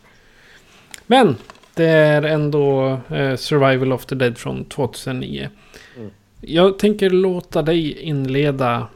[1.07, 1.37] Men
[1.75, 5.49] det är ändå eh, Survival of the Dead från 2009.
[5.97, 6.11] Mm.
[6.41, 8.89] Jag tänker låta dig inleda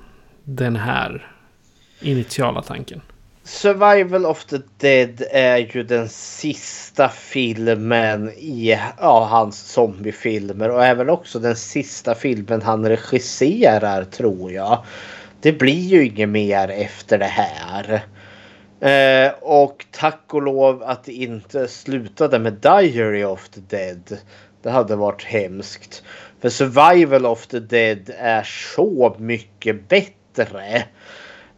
[0.44, 1.32] den här
[2.00, 3.00] initiala tanken.
[3.46, 11.10] Survival of the Dead är ju den sista filmen i ja, hans zombiefilmer och även
[11.10, 14.84] också den sista filmen han regisserar tror jag.
[15.40, 18.04] Det blir ju inget mer efter det här.
[18.80, 24.18] Eh, och tack och lov att det inte slutade med Diary of the Dead.
[24.62, 26.02] Det hade varit hemskt.
[26.40, 28.42] För Survival of the Dead är
[28.76, 30.84] så mycket bättre.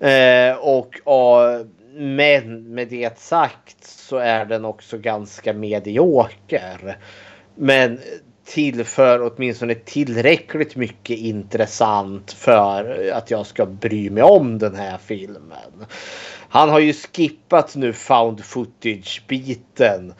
[0.00, 1.60] Eh, och ja,
[1.98, 6.98] men med det sagt så är den också ganska medioker.
[7.54, 8.00] Men
[8.44, 15.86] tillför åtminstone tillräckligt mycket intressant för att jag ska bry mig om den här filmen.
[16.48, 20.14] Han har ju skippat nu found footage biten.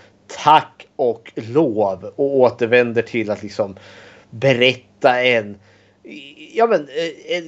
[0.45, 3.77] Tack och lov och återvänder till att liksom
[4.31, 5.59] berätta en
[6.55, 7.45] ja men eh, eh,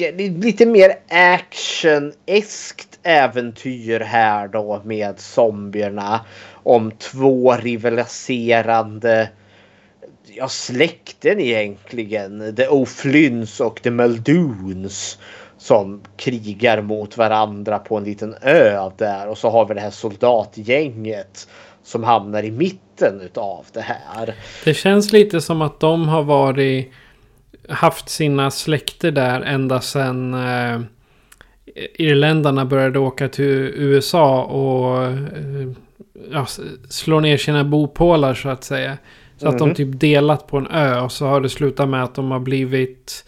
[0.00, 6.20] eh, lite mer action-eskt äventyr här då med zombierna.
[6.62, 9.28] Om två rivaliserande
[10.26, 12.56] ja, släkten egentligen.
[12.56, 15.18] The O'Flynns och The Muldoons.
[15.58, 19.28] Som krigar mot varandra på en liten ö där.
[19.28, 21.48] Och så har vi det här soldatgänget.
[21.82, 24.34] Som hamnar i mitten utav det här.
[24.64, 26.92] Det känns lite som att de har varit
[27.68, 30.80] haft sina släkter där ända sedan eh,
[31.94, 35.70] irländarna började åka till USA och eh,
[36.32, 36.46] ja,
[36.88, 38.98] slå ner sina bopålar så att säga.
[39.36, 39.54] Så mm.
[39.54, 39.74] att de Mhm.
[39.74, 43.24] typ delat på en ö och så har det slutat med att de har blivit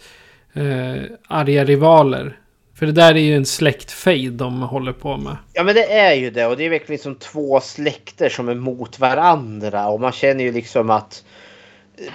[0.53, 2.37] eh, arga rivaler.
[2.75, 5.37] För det där är ju en släktfejd de håller på med.
[5.53, 8.55] Ja men det är ju det och det är verkligen som två släkter som är
[8.55, 11.23] mot varandra och man känner ju liksom att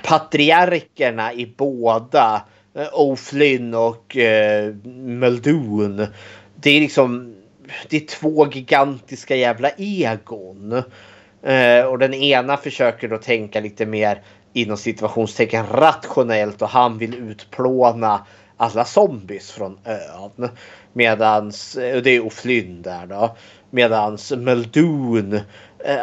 [0.04, 2.42] patriarkerna i båda
[2.74, 6.06] eh, O'Flynn och eh, Muldoon.
[6.54, 7.34] Det är liksom
[7.88, 10.82] det är två gigantiska jävla egon.
[11.42, 14.22] Eh, och den ena försöker då tänka lite mer
[14.52, 18.26] inom situationstecken rationellt och han vill utplåna
[18.56, 20.48] alla zombies från ön.
[20.92, 23.36] Medans, eh, och det är O'Flynn där då.
[23.70, 25.40] Medans Muldoon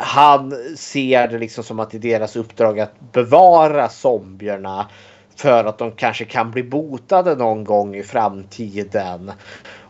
[0.02, 4.90] han ser det liksom som att det är deras uppdrag att bevara zombierna.
[5.36, 9.32] För att de kanske kan bli botade någon gång i framtiden.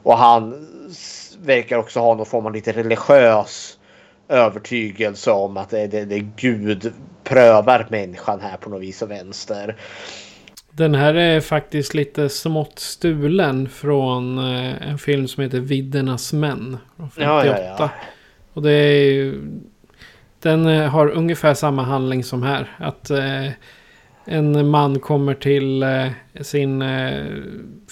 [0.03, 0.67] Och han
[1.41, 3.77] verkar också ha någon form av lite religiös
[4.27, 9.75] övertygelse om att det, det, det Gud prövar människan här på något vis och vänster.
[10.71, 16.77] Den här är faktiskt lite smått stulen från eh, en film som heter Viddernas män.
[16.97, 17.45] Från 58.
[17.45, 17.89] Ja, ja, ja.
[18.53, 19.41] Och det är ju...
[20.41, 22.75] Den eh, har ungefär samma handling som här.
[22.77, 23.51] Att eh,
[24.25, 26.07] en man kommer till eh,
[26.41, 27.25] sin eh,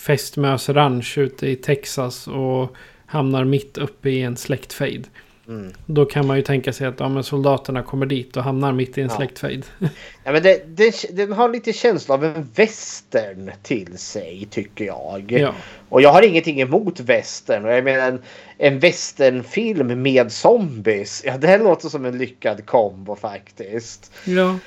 [0.07, 2.75] fästmösranch ute i Texas och
[3.05, 5.07] hamnar mitt uppe i en släktfejd.
[5.47, 5.73] Mm.
[5.85, 9.01] Då kan man ju tänka sig att ja, soldaterna kommer dit och hamnar mitt i
[9.01, 9.15] en Ja.
[9.15, 9.65] släktfejd.
[10.23, 15.31] Ja, men det, det, den har lite känsla av en western till sig tycker jag.
[15.31, 15.53] Ja.
[15.89, 17.65] Och jag har ingenting emot western.
[17.65, 18.21] Och jag menar en,
[18.57, 21.23] en westernfilm med zombies.
[21.25, 24.11] Ja, det här låter som en lyckad kombo faktiskt.
[24.25, 24.59] ja.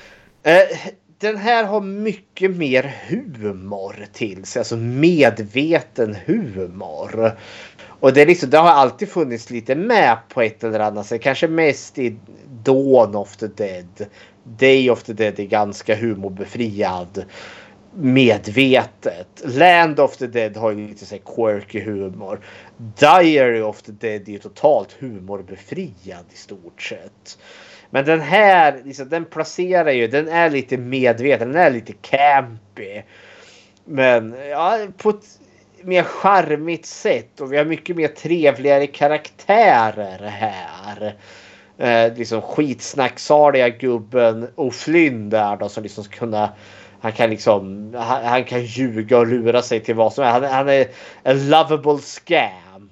[0.43, 0.78] Eh,
[1.18, 4.61] den här har mycket mer humor till sig.
[4.61, 7.33] Alltså medveten humor.
[8.01, 11.22] Och det, är liksom, det har alltid funnits lite med på ett eller annat sätt.
[11.22, 12.16] Kanske mest i
[12.62, 14.07] Dawn of the Dead.
[14.44, 17.24] Day of the Dead är ganska humorbefriad.
[17.94, 19.42] Medvetet.
[19.44, 22.40] Land of the Dead har ju lite så här quirky humor.
[22.76, 27.38] Diary of the Dead är ju totalt humorbefriad i stort sett.
[27.90, 33.03] Men den här, liksom, den placerar ju, den är lite medveten, den är lite campy.
[33.84, 35.39] Men ja, på ett
[35.83, 41.14] mer charmigt sätt och vi har mycket mer trevligare karaktärer här.
[41.78, 46.53] Eh, liksom skitsnacksaliga gubben och Flynn där då som liksom ska kunna
[47.01, 50.31] han kan liksom han, han kan ljuga och lura sig till vad som är.
[50.31, 50.87] Han, han är
[51.22, 52.91] en lovable scamp.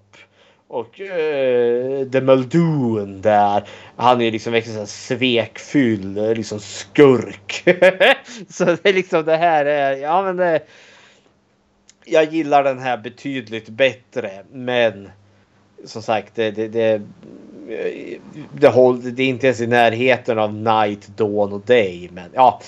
[0.68, 3.68] Och uh, The Muldoon där.
[3.97, 7.62] Han är liksom verkligen svekfylld liksom skurk.
[8.49, 10.61] så det är liksom det här är, ja men det,
[12.11, 14.30] jag gillar den här betydligt bättre.
[14.52, 15.11] Men
[15.84, 17.02] som sagt, det, det, det,
[18.52, 22.09] det, håll, det är inte ens i närheten av Night, Dawn och Day.
[22.12, 22.61] Men ja,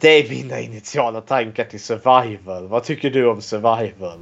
[0.00, 2.68] det är mina initiala tankar till Survival.
[2.68, 4.18] Vad tycker du om Survival?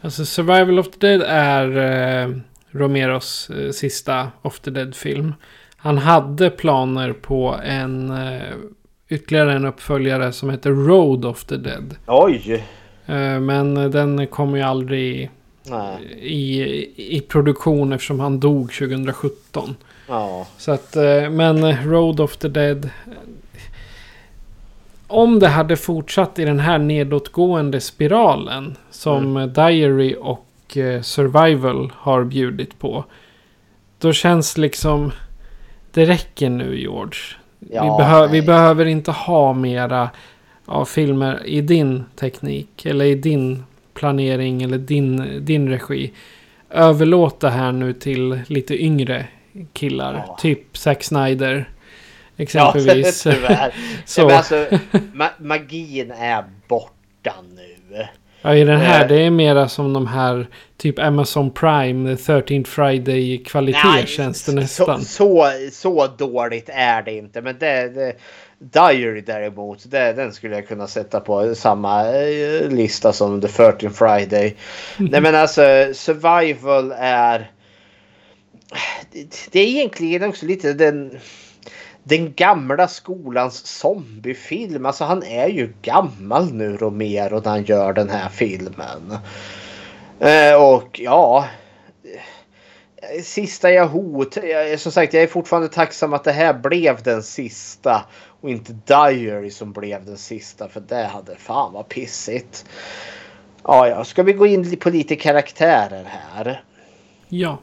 [0.00, 1.76] Alltså Survival of the Dead är
[2.24, 2.36] eh,
[2.70, 5.34] Romeros eh, sista of the Dead-film.
[5.76, 8.56] Han hade planer på en eh,
[9.08, 11.96] ytterligare en uppföljare som heter Road of the Dead.
[12.06, 12.64] Oj!
[13.06, 15.30] Eh, men den kom ju aldrig
[15.64, 15.96] Nej.
[16.20, 16.60] i,
[17.16, 19.76] i produktion eftersom han dog 2017.
[20.08, 20.46] Ja.
[20.58, 22.90] Så att, eh, men Road of the Dead.
[25.06, 28.76] Om det hade fortsatt i den här nedåtgående spiralen.
[28.90, 29.52] Som Mm.
[29.52, 33.04] Diary och eh, Survival har bjudit på.
[33.98, 35.12] Då känns liksom.
[35.92, 37.18] Det räcker nu George.
[37.58, 38.46] Ja, vi, behö- vi nej.
[38.46, 40.10] behöver inte ha mera
[40.72, 42.86] av filmer i din teknik.
[42.86, 43.64] Eller i din
[43.94, 46.12] planering eller din, din regi.
[46.70, 49.26] överlåta här nu till lite yngre
[49.72, 50.26] killar.
[50.38, 51.68] Typ Zack Snyder.
[52.36, 53.26] Exempelvis.
[53.26, 53.74] Ja, tyvärr.
[54.04, 54.26] Så.
[54.26, 54.66] Men alltså,
[55.12, 58.06] ma magin är borta nu.
[58.42, 59.08] Ja, i den här, Eh.
[59.08, 60.46] det är mera som de här
[60.76, 65.02] typ Amazon Prime, 13th Friday kvalitet Nej, känns det så, nästan.
[65.04, 67.40] så, så dåligt är det inte.
[67.42, 68.12] Men det, det,
[68.62, 73.90] Diary däremot, det, den skulle jag kunna sätta på samma eh, lista som The 13
[73.90, 74.56] Friday.
[74.98, 75.62] Nej men alltså
[75.94, 77.50] survival är...
[79.50, 81.18] Det, är egentligen också lite den...
[82.04, 84.86] Den gamla skolans zombiefilm.
[84.86, 89.16] Alltså han är ju gammal nu Romero när han gör den här filmen.
[90.20, 91.46] Eh, och ja...
[93.24, 94.36] Sista jag hot.
[94.42, 98.04] Jag, som sagt jag är fortfarande tacksam att det här blev den sista.
[98.42, 100.68] Och inte Diary som blev den sista.
[100.68, 102.64] För det hade fan vad pissigt.
[103.64, 104.04] Ja, ja.
[104.04, 106.64] Ska vi gå in på lite karaktärer här?
[107.28, 107.58] Ja.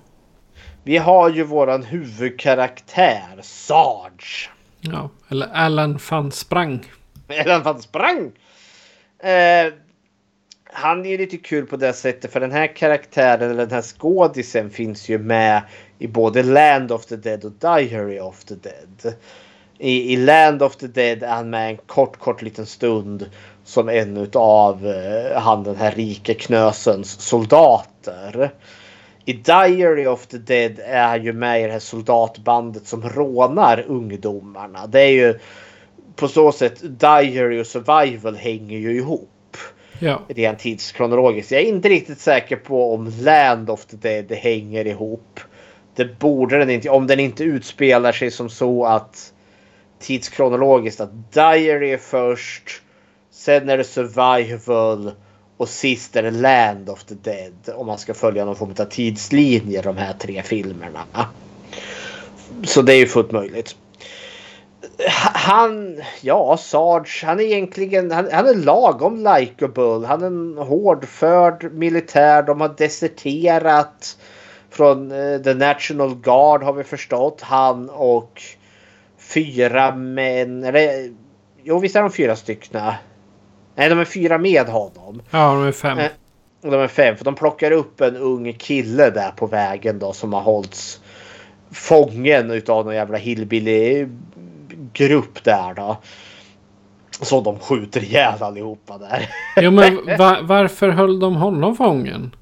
[0.83, 4.49] Vi har ju våran huvudkaraktär Sarge.
[4.81, 5.09] ja.
[5.29, 6.85] Eller Alan van Sprang.
[7.27, 8.31] Eller han sprang.
[9.19, 9.73] Eh,
[10.73, 13.81] han är ju lite kul på det sättet för den här karaktären eller den här
[13.81, 15.61] skådisen finns ju med
[15.99, 19.15] i både Land of the Dead och Diary of the Dead.
[19.79, 23.29] I, i Land of the Dead är han med en kort, kort liten stund
[23.63, 28.51] som en utav eh, han den här rike knösens soldater.
[29.25, 34.87] I Diary of the Dead är ju med i det här soldatbandet som rånar ungdomarna.
[34.87, 35.39] Det är ju
[36.15, 39.57] på så sätt Diary och Survival hänger ju ihop.
[39.99, 40.21] Ja.
[40.27, 41.51] Rent tidskronologiskt.
[41.51, 45.39] Jag är inte riktigt säker på om Land of the Dead hänger ihop.
[45.95, 46.89] Det borde den inte.
[46.89, 49.33] Om den inte utspelar sig som så att
[49.99, 52.81] tidskronologiskt att Diary är först.
[53.31, 55.11] Sen är det Survival.
[55.57, 57.75] Och sist är det Land of the Dead.
[57.75, 61.05] Om man ska följa någon form av tidslinje de här tre filmerna.
[62.63, 63.75] Så det är ju fullt möjligt.
[65.33, 70.07] Han, ja Sarge, han är egentligen, han, han är lagom likeable.
[70.07, 72.43] Han är en hårdförd militär.
[72.43, 74.17] De har deserterat
[74.69, 77.41] från eh, The National Guard har vi förstått.
[77.41, 78.41] Han och
[79.33, 81.13] fyra män, eller
[81.63, 82.95] jo visst är de fyra styckna.
[83.75, 85.21] Nej de är fyra med honom.
[85.29, 85.97] Ja, de är fem.
[85.97, 86.09] Eh,
[86.61, 90.33] de är fem för de plockar upp en ung kille där på vägen då som
[90.33, 91.01] har hållits
[91.71, 94.07] fången utav någon jävla hillbilly
[94.93, 95.97] grupp där då.
[97.21, 99.29] Så de skjuter ihjäl allihopa där.
[99.61, 102.35] Jo, men va, varför höll de honom fången?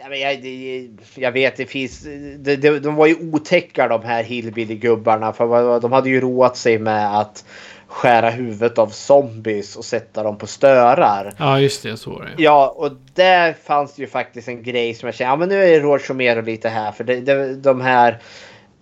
[0.00, 2.00] Jag, det, jag vet det finns.
[2.38, 5.32] De, de, de var ju otäcka de här hillbilly-gubbarna.
[5.32, 7.44] För de hade ju roat sig med att
[7.86, 11.34] skära huvudet av zombies och sätta dem på störar.
[11.38, 11.96] Ja, just det.
[11.96, 12.42] Så var det.
[12.42, 15.64] Ja, och där fanns det ju faktiskt en grej som jag känner, ja men nu
[15.64, 16.92] är Roger Romero lite här.
[16.92, 18.18] För det, det, de här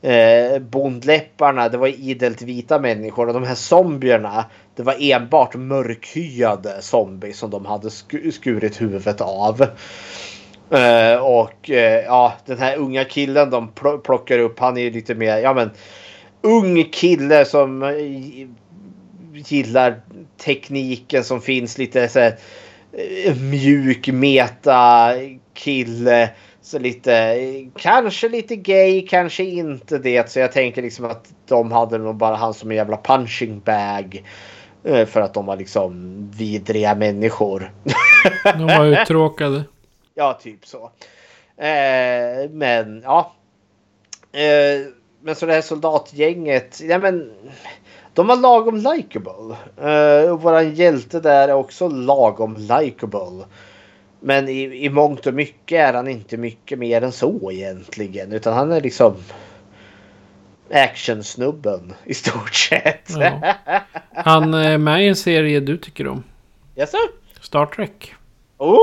[0.02, 3.26] eh, bondläpparna, det var idelt vita människor.
[3.26, 4.44] Och de här zombierna,
[4.76, 9.66] det var enbart mörkhyade zombies som de hade sku, skurit huvudet av.
[10.70, 15.14] Eh, och eh, ja, den här unga killen de pl- plockar upp, han är lite
[15.14, 15.70] mer, ja men
[16.40, 17.90] ung kille som eh,
[19.34, 20.00] gillar
[20.44, 22.36] tekniken som finns lite så här,
[23.50, 25.12] mjuk meta
[25.54, 26.30] kille.
[26.62, 27.36] Så lite,
[27.76, 30.30] kanske lite gay, kanske inte det.
[30.30, 34.22] Så jag tänker liksom att de hade nog bara han som en jävla punching bag.
[34.82, 37.72] För att de var liksom vidriga människor.
[38.44, 39.64] De var uttråkade.
[40.18, 40.90] Ja, typ så.
[41.56, 43.32] Eh, men ja.
[44.32, 44.86] Eh,
[45.20, 46.80] men så det här soldatgänget.
[46.80, 47.32] Ja, men,
[48.14, 49.56] de var lagom likeable.
[49.80, 53.44] Eh, och våran hjälte där är också lagom likeable.
[54.20, 58.32] Men i, i mångt och mycket är han inte mycket mer än så egentligen.
[58.32, 59.14] Utan han är liksom
[60.70, 63.10] actionsnubben i stort sett.
[63.10, 63.54] Ja.
[64.14, 66.24] Han är med i en serie du tycker om.
[66.74, 66.98] Jaså?
[67.40, 68.15] Star Trek.
[68.58, 68.78] Oh!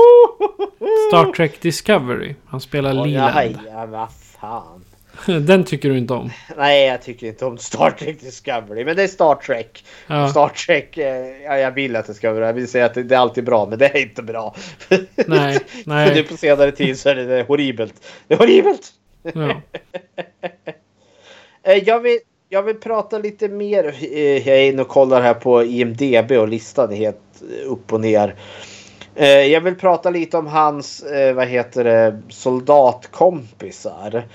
[1.08, 2.34] Star Trek Discovery.
[2.46, 3.58] Han spelar Ja, Leland.
[3.70, 4.08] ja, vad
[4.40, 4.84] fan.
[5.46, 6.30] Den tycker du inte om.
[6.56, 8.84] Nej, jag tycker inte om Star Trek Discovery.
[8.84, 9.84] Men det är Star Trek.
[10.06, 10.28] Ja.
[10.28, 12.46] Star Trek, eh, ja, jag vill att det ska vara.
[12.46, 14.54] Jag vill säga att det, är alltid bra, men det är inte bra.
[15.26, 16.14] Nej, nej.
[16.14, 17.94] nu på senare tid så är det, det är horribelt.
[18.28, 18.88] Det är horribelt!
[19.22, 19.60] Ja.
[21.66, 22.18] Eh, jag, vill,
[22.48, 23.84] jag vill prata lite mer.
[24.00, 28.00] eh, Jag är inne och kollar här på IMDB och listan är helt upp och
[28.00, 28.34] ner.
[29.16, 34.28] Eh, Jag vill prata lite om hans, eh, vad heter det, soldatkompisar.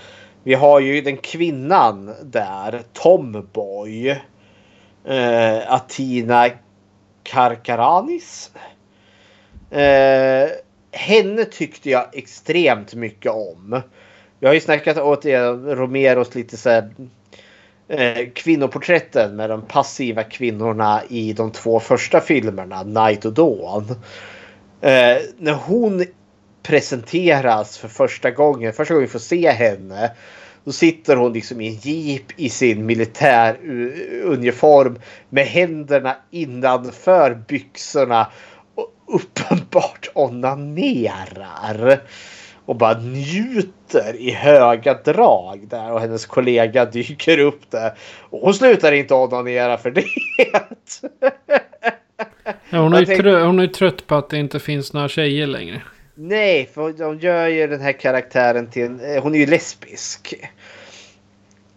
[0.44, 4.10] Vi har ju den kvinnan där, Tomboy.
[5.06, 6.50] Eh, Atina
[7.24, 8.52] Karkaranis.
[9.72, 10.50] Eh,
[10.92, 13.82] henne tyckte jag extremt mycket om.
[14.40, 16.90] Vi har ju snackat åt er Romeros lite så här
[17.88, 23.86] eh, kvinnoporträtten med de passiva kvinnorna i de två första filmerna, Night och Dawn.
[24.82, 26.06] Eh, när hon
[26.64, 30.12] presenteras för första gången, första gången vi får se henne.
[30.64, 35.00] Då sitter hon liksom i en jeep i sin militäruniform
[35.30, 38.28] med händerna innanför byxorna
[38.76, 42.00] och uppenbart onanerar.
[42.66, 47.94] Och bara njuter i höga drag där och hennes kollega dyker upp där.
[48.30, 50.06] Och hon slutar inte onanera för det.
[52.70, 55.82] Ja, hon, är trö- hon är trött på att det inte finns några tjejer längre.
[56.16, 60.34] Nej, för de gör ju den här karaktären till en, eh, Hon är ju lesbisk.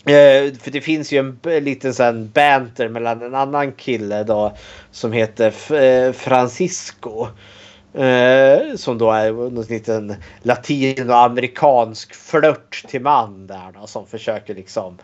[0.06, 4.56] Eh, för det finns ju en liten sån banter mellan en annan kille då
[4.90, 7.27] som heter F- eh, Francisco.
[7.94, 14.98] Eh, som då är någon liten latinoamerikansk flört till man där då som försöker liksom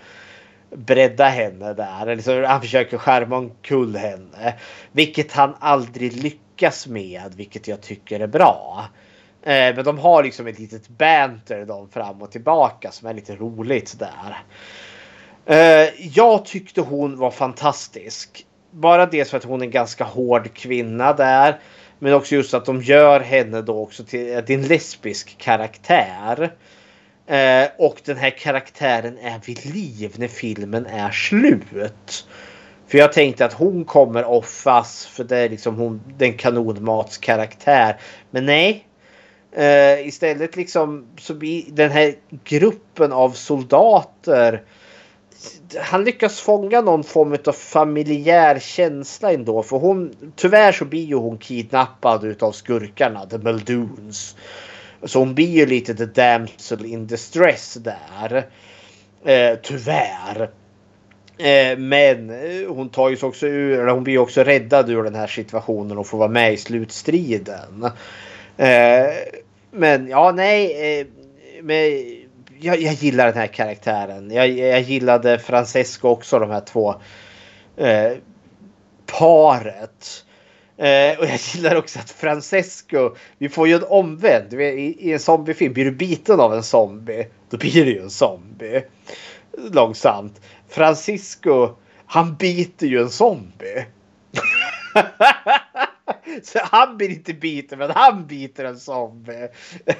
[0.76, 2.16] bredda henne där.
[2.16, 4.54] Liksom, han försöker skärma omkull henne.
[4.92, 8.84] Vilket han aldrig lyckas med, vilket jag tycker är bra.
[9.42, 13.36] Eh, men de har liksom ett litet banter de fram och tillbaka som är lite
[13.36, 14.42] roligt där.
[15.46, 18.46] Eh, jag tyckte hon var fantastisk.
[18.70, 21.60] Bara det för att hon är en ganska hård kvinna där.
[21.98, 26.52] Men också just att de gör henne då också till, eh, till en lesbisk karaktär.
[27.28, 32.26] Eh, och den här karaktären är vid liv när filmen är slut.
[32.86, 38.00] För jag tänkte att hon kommer offas för det är liksom hon, den kanonmatskaraktär.
[38.30, 38.84] Men nej.
[39.52, 42.14] Eh, istället liksom så blir den här
[42.44, 44.62] gruppen av soldater.
[45.80, 49.62] Han lyckas fånga någon form av familjär känsla ändå.
[49.62, 54.36] För hon, tyvärr så blir ju hon kidnappad utav skurkarna, the Muldoons.
[55.04, 58.46] Så hon blir ju lite the damsel in distress där.
[59.24, 60.50] Eh, tyvärr.
[61.38, 65.02] Eh, men eh, hon tar ju också ur, eller hon blir ju också räddad ur
[65.02, 67.84] den här situationen och får vara med i slutstriden.
[68.56, 69.06] Eh,
[69.70, 71.00] men ja, nej.
[71.00, 71.06] Eh,
[71.62, 72.04] men
[72.60, 74.30] jag, jag gillar den här karaktären.
[74.30, 76.94] Jag, jag gillade Francesco också, de här två
[77.76, 78.12] eh,
[79.06, 80.24] paret.
[80.78, 84.54] Eh, och jag gillar också att Francesco, vi får ju en omvänd.
[84.54, 88.10] I, I en zombiefilm, blir du biten av en zombie, då blir du ju en
[88.10, 88.84] zombie.
[89.72, 90.40] Långsamt.
[90.68, 91.68] Francisco,
[92.06, 93.86] han biter ju en zombie.
[96.42, 99.48] Så han blir inte biten, men han biter en zombie.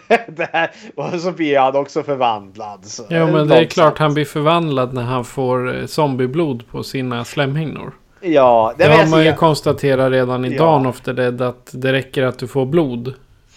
[0.29, 2.87] Där, och så blir han också förvandlad.
[3.09, 7.25] Ja, men det är klart han blir förvandlad när han får eh, zombieblod på sina
[7.25, 7.93] slemhinnor.
[8.21, 10.59] Ja, Det men har man ju konstaterat redan i Ja.
[10.65, 13.15] Dawn of the Dead att det räcker att du får blod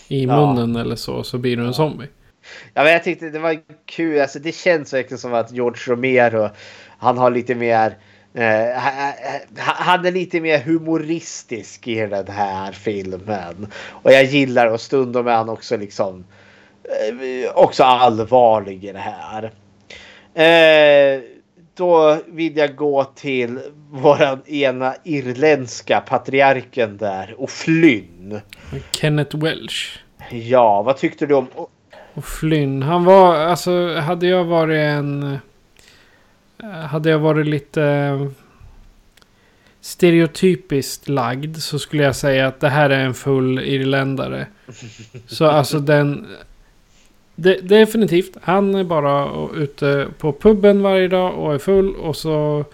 [0.08, 0.36] i Ja.
[0.36, 2.08] munnen eller så, så blir du en zombie.
[2.74, 4.22] Ja, men jag tyckte det var kul.
[4.22, 6.50] Alltså, det känns verkligen som att George Romero,
[6.98, 7.98] han har lite mer...
[8.34, 8.44] Eh,
[8.82, 9.14] ha-
[9.66, 13.68] ha- han är lite mer humoristisk i den här filmen.
[13.90, 16.26] Och jag gillar och stundom är han också liksom
[16.84, 19.44] eh, också allvarlig i det här.
[20.34, 21.22] Eh,
[21.76, 23.60] då vill jag gå till
[23.92, 28.42] våran ena irländska patriarken där och Flynn.
[28.92, 30.00] Kenneth Welsh.
[30.32, 31.48] Ja, vad tyckte du om...
[32.14, 35.38] Och Flynn, han var, alltså hade jag varit en...
[36.64, 38.28] eh, Hade jag varit lite eh,
[39.82, 44.48] stereotypiskt lagd så skulle jag säga att det här är en full irländare.
[45.28, 46.28] Så alltså den...
[47.42, 52.66] De, definitivt, han är bara ute på puben varje dag och är full och så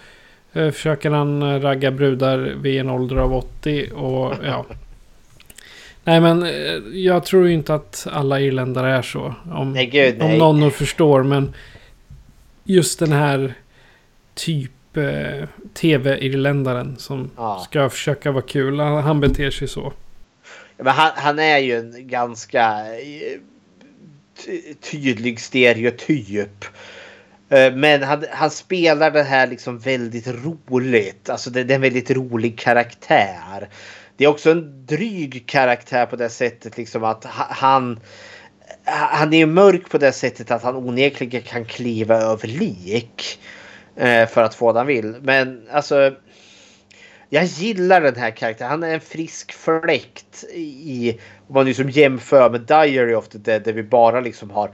[0.54, 4.66] eh, försöker han eh, ragga brudar vid en ålder av 80 och ja.
[6.04, 6.52] Nej men eh,
[6.94, 9.34] jag tror inte att alla irländare är så.
[9.54, 10.38] Om, Nej, gud, om nej.
[10.40, 11.54] någon förstår men
[12.64, 13.54] just den här
[14.36, 17.60] typ eh, tv-irländaren som Ja.
[17.70, 18.80] ska försöka vara kul.
[18.80, 19.94] Han, han beter sig så.
[20.78, 22.74] Ja, Men han, han är ju en ganska
[24.82, 26.66] tydlig stereotyp.
[27.50, 31.30] Eh, men han, han spelar det här liksom väldigt roligt.
[31.30, 33.70] Alltså det, det är en väldigt rolig karaktär.
[34.18, 38.00] Det är också en dryg karaktär på det sättet liksom att han
[38.84, 43.40] han är ju mörk på det sättet att han onekligen kan kliva över lik.
[43.98, 45.16] Eh, för att få det han vill.
[45.22, 46.16] Men alltså
[47.30, 48.72] jag gillar den här karaktären.
[48.72, 53.64] Han är en frisk fläkt i, om man liksom jämför med Diary of the Dead
[53.64, 54.72] där vi bara liksom har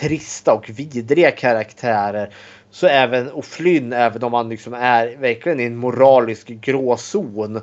[0.00, 2.30] trista och vidriga karaktärer.
[2.70, 7.60] Så även och Flynn, även om han liksom är verkligen i en moralisk gråzon.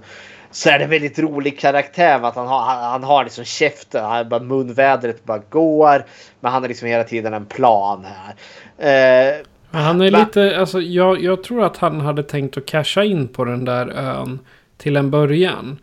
[0.52, 2.20] så är det en väldigt rolig karaktär.
[2.24, 6.06] Att han har, han, han har liksom käften, han bara munvädret bara går.
[6.40, 8.36] Men han har liksom hela tiden en plan här.
[8.78, 9.36] Eh,
[9.72, 13.04] Men han är men- lite, alltså jag, jag tror att han hade tänkt att casha
[13.04, 14.40] in på den där ön
[14.78, 15.78] till en början.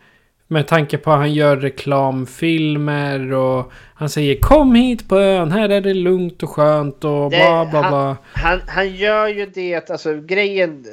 [0.51, 5.69] Med tanke på att han gör reklamfilmer och han säger kom hit på ön, här
[5.69, 8.17] är det lugnt och skönt och bla bla bla.
[8.33, 10.85] Han, han, gör ju det, alltså grejen.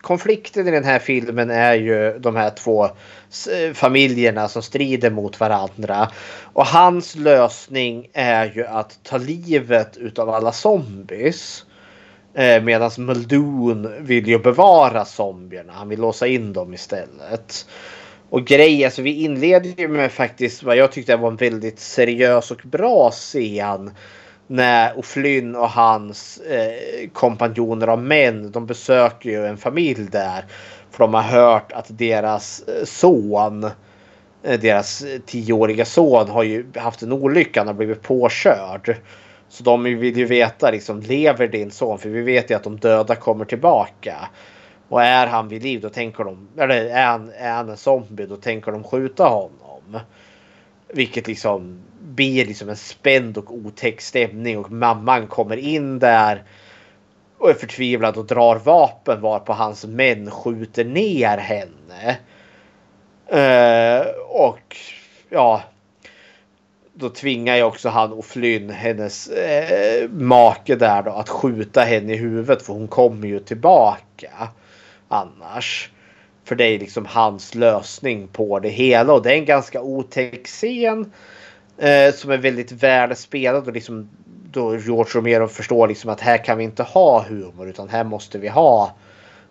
[0.00, 2.88] Konflikten i den här filmen är ju de här två
[3.74, 6.08] familjerna som strider mot varandra.
[6.52, 11.64] Och hans lösning är ju att ta livet utav alla zombies.
[12.34, 15.72] Eh, Medan Muldoon vill ju bevara zombierna.
[15.72, 17.66] Han vill låsa in dem istället.
[18.30, 22.50] Och grej, alltså vi inleder ju med faktiskt vad jag tyckte var en väldigt seriös
[22.50, 23.90] och bra scen.
[24.46, 30.44] När O'Flynn och hans eh, kompanjoner av män, de besöker ju en familj där.
[30.90, 33.64] För de har hört att deras eh, son,
[34.42, 38.96] eh, deras tioåriga son har ju haft en olycka, han har blivit påkörd.
[39.48, 41.98] Så de vill ju veta liksom, lever din son?
[41.98, 44.28] För vi vet ju att de döda kommer tillbaka.
[44.88, 48.26] Och är han vid liv då tänker de, eller är han, är han en zombie
[48.26, 50.00] då tänker de skjuta honom.
[50.88, 56.42] Vilket liksom blir liksom en spänd och otäck stämning och mamman kommer in där
[57.38, 62.18] och är förtvivlad och drar vapen varpå hans män skjuter ner henne.
[63.26, 64.76] Eh, och
[65.28, 65.62] ja,
[66.94, 72.12] då tvingar ju också han och Flynn, hennes eh, make där då, att skjuta henne
[72.12, 74.48] i huvudet för hon kommer ju tillbaka
[75.08, 75.90] annars.
[76.44, 80.46] För det är liksom hans lösning på det hela och det är en ganska otäck
[80.46, 81.12] scen.
[81.78, 84.10] Eh, som är väldigt välspelad och liksom
[84.52, 88.38] då George Romero förstår liksom att här kan vi inte ha humor utan här måste
[88.38, 88.94] vi ha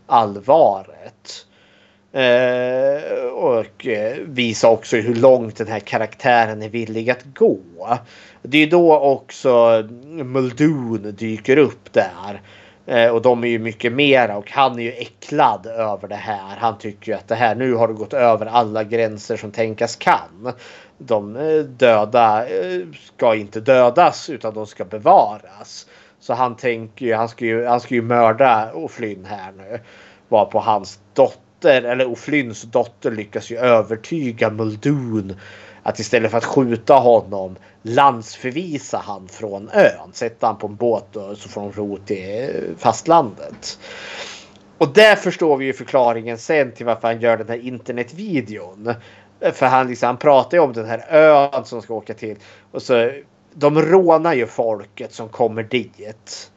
[0.08, 1.46] allvaret.
[2.12, 7.98] Eh, och eh, visa också hur långt den här karaktären är villig att gå.
[8.42, 12.42] Det är då också Muldoon dyker upp där.
[12.86, 16.58] Eh, och de är ju mycket mera och han är ju äcklad över det här.
[16.58, 19.96] Han tycker ju att det här nu har det gått över alla gränser som tänkas
[19.96, 20.54] kan.
[20.98, 22.82] De eh, döda eh,
[23.16, 25.88] ska inte dödas utan de ska bevaras.
[26.20, 29.80] Så han tänker ju, han ska ju, han ska ju mörda O'Flynn här nu.
[30.30, 35.36] Var på hans dotter, eller O'Flynns dotter lyckas ju övertyga Muldoon
[35.86, 40.14] att istället för att skjuta honom landsförvisa han från ön.
[40.14, 43.80] Sätta han på en båt och så får de ro till fastlandet.
[44.78, 48.94] Och där förstår vi ju förklaringen sen till varför han gör den här internetvideon.
[49.54, 52.38] För han, liksom, han pratar ju om den här ön som ska åka till.
[52.72, 53.12] Och så,
[53.54, 56.52] de rånar ju folket som kommer dit.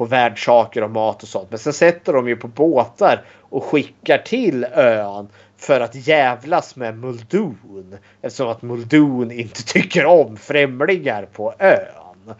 [0.00, 1.50] På värdsaker och mat och sånt.
[1.50, 6.98] Men sen sätter de ju på båtar och skickar till ön för att jävlas med
[6.98, 7.96] Muldoon.
[8.22, 12.34] Eftersom att Muldoon inte tycker om främlingar på ön.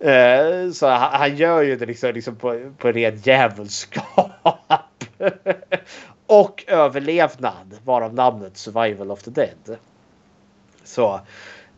[0.00, 4.30] Eh, Så han, han gör ju det liksom, liksom på, på ren djävulskap.
[6.26, 9.78] Och överlevnad, varav namnet Survival of the Dead.
[10.84, 11.20] Så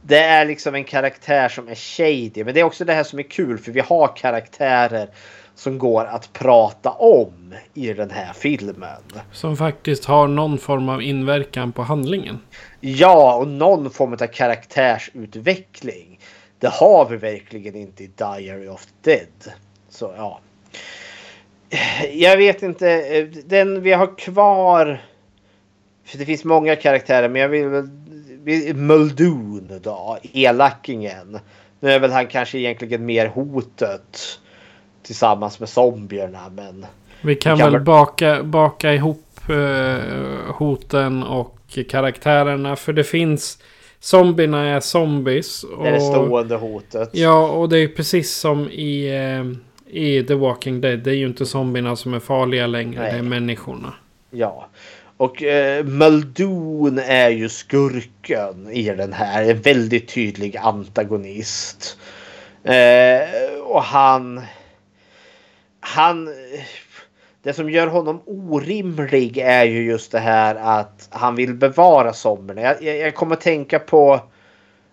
[0.03, 2.45] det är liksom en karaktär som är shady.
[2.45, 5.09] Men det är också det här som är kul för vi har karaktärer
[5.55, 9.03] som går att prata om i den här filmen.
[9.33, 12.39] Som faktiskt har någon form av inverkan på handlingen.
[12.81, 16.21] Ja, och någon form av karaktärsutveckling.
[16.59, 19.55] Det har vi verkligen inte i Diary of the Dead.
[19.89, 20.41] Så ja.
[22.13, 23.23] Jag vet inte.
[23.45, 25.03] Den vi har kvar.
[26.05, 28.00] För det finns många karaktärer men jag vill väl.
[28.75, 30.19] Muldoon då.
[30.33, 31.39] Elakingen.
[31.81, 34.19] Nu är väl han kanske egentligen mer hotet.
[35.03, 36.87] Tillsammans med zombierna men.
[37.23, 42.77] Vi kan Vi kan väl baka, baka ihop eh, hoten och karaktärerna.
[42.77, 43.59] För det finns...
[44.03, 45.65] Zombierna är zombies.
[45.83, 47.11] Det är det och- stående hotet.
[47.13, 50.99] Ja, och det är precis som i, eh, i The Walking Dead.
[50.99, 53.01] Det är ju inte zombierna som är farliga längre.
[53.01, 53.13] Nej.
[53.13, 53.95] Det är människorna.
[54.31, 54.69] Ja.
[55.21, 59.51] Och eh, Muldoon är ju skurken i den här.
[59.51, 61.99] En väldigt tydlig antagonist.
[62.65, 64.41] Eh, och han...
[65.81, 66.29] Han...
[67.43, 72.63] Det som gör honom orimlig är ju just det här att han vill bevara zombierna.
[72.63, 74.21] Jag, jag, jag kommer att tänka på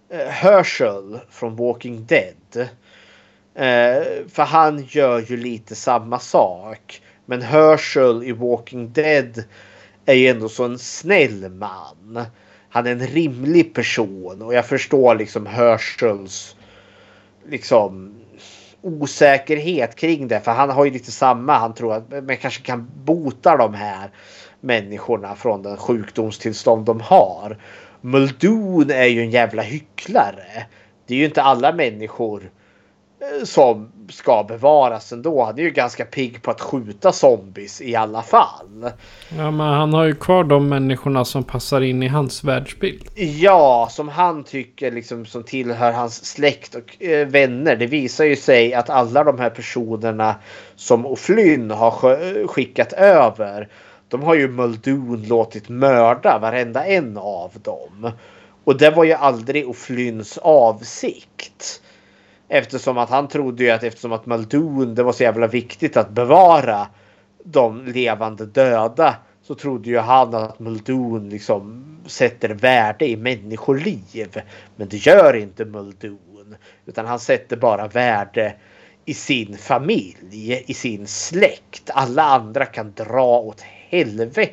[0.10, 2.68] eh, Herschel från Walking Dead.
[3.56, 7.02] Eh, för han gör ju lite samma sak.
[7.26, 9.44] Men Herschel i Walking Dead
[10.08, 12.26] är ju ändå så en snäll man.
[12.70, 16.56] Han är en rimlig person och jag förstår liksom Herschels
[17.50, 18.16] liksom
[18.82, 20.40] osäkerhet kring det.
[20.40, 21.58] För han har ju lite samma.
[21.58, 24.10] Han tror att man kanske kan bota de här.
[24.62, 27.58] människorna från den sjukdomstillstånd de har.
[28.02, 30.66] Muldoon är ju en jävla hycklare.
[31.08, 32.52] Det är ju inte alla människor
[33.44, 35.44] som ska bevaras ändå.
[35.44, 38.92] Han är ju ganska pigg på att skjuta zombies i alla fall.
[39.38, 43.10] Ja, men han har ju kvar de människorna som passar in i hans världsbild.
[43.16, 47.76] Ja, som han tycker liksom som tillhör hans släkt och eh, vänner.
[47.76, 50.36] Det visar ju sig att alla de här personerna
[50.76, 53.68] som Flynn har sk- skickat över.
[54.08, 58.12] De har ju Muldoon låtit mörda varenda en av dem.
[58.64, 61.82] Och det var ju aldrig O'Flynns avsikt.
[62.50, 66.10] Eftersom att han trodde ju att eftersom att Muldoon, det var så jävla viktigt att
[66.10, 66.88] bevara
[67.44, 69.16] de levande döda.
[69.42, 74.42] Så trodde ju han att Muldoon liksom sätter värde i människoliv.
[74.76, 76.56] Men det gör inte Muldoon.
[76.86, 78.56] Utan han sätter bara värde
[79.06, 81.90] i sin familj, i sin släkt.
[81.94, 84.52] Alla andra kan dra åt helvete.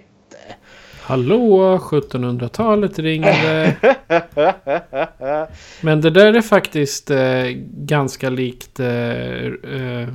[1.06, 3.74] Hallå, 1700-talet ringde.
[5.80, 10.08] Men det där är faktiskt eh, ganska likt eh, eh,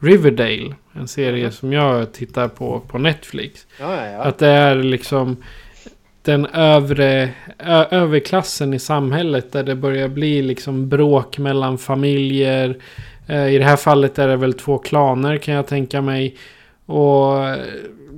[0.00, 0.74] Riverdale.
[0.92, 3.66] En serie som jag tittar på på Netflix.
[3.80, 4.18] Ja, ja, ja.
[4.22, 5.36] Att det är liksom
[6.22, 9.52] den övre ö, överklassen i samhället.
[9.52, 12.76] Där det börjar bli liksom bråk mellan familjer.
[13.26, 16.36] Eh, I det här fallet är det väl två klaner kan jag tänka mig.
[16.86, 17.34] Och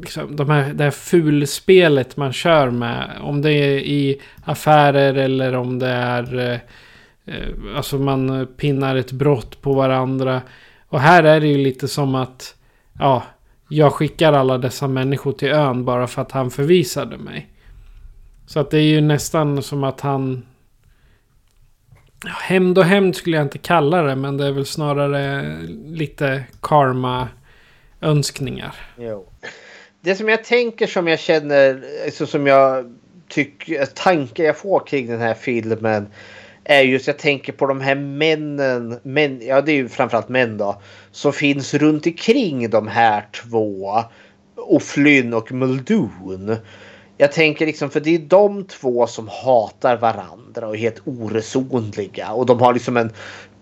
[0.03, 3.19] liksom, de här, det här fulspelet man kör med.
[3.21, 6.39] Om det är i affärer eller om det är...
[6.39, 6.61] Eh,
[7.35, 10.43] eh, alltså man pinnar ett brott på varandra.
[10.89, 12.55] Och här är det ju lite som att...
[12.99, 13.23] Ja,
[13.69, 17.49] jag skickar alla dessa människor till ön bara för att han förvisade mig.
[18.47, 20.47] Så att det är ju nästan som att han...
[22.25, 26.45] Ja, hämnd och hämnd skulle jag inte kalla det, men det är väl snarare lite
[26.61, 27.29] karma
[28.01, 28.75] önskningar.
[28.99, 29.29] Jo.
[30.05, 32.95] Det som jag tänker som jag känner, alltså som jag
[33.29, 36.07] tycker, tankar jag får kring den här filmen
[36.65, 40.59] är just jag tänker på de här männen, män, ja det är ju framförallt män
[40.59, 44.03] då, som finns runt omkring de här två.
[44.57, 46.57] Och Flynn och Muldoon.
[47.17, 52.33] Jag tänker liksom, för det är de två som hatar varandra och är helt oresonliga.
[52.33, 53.13] Och de har liksom en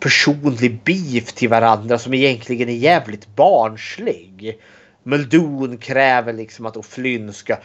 [0.01, 4.59] personlig beef till varandra som egentligen är jävligt barnslig.
[5.02, 7.56] Muldoon kräver liksom att O'Flynn ska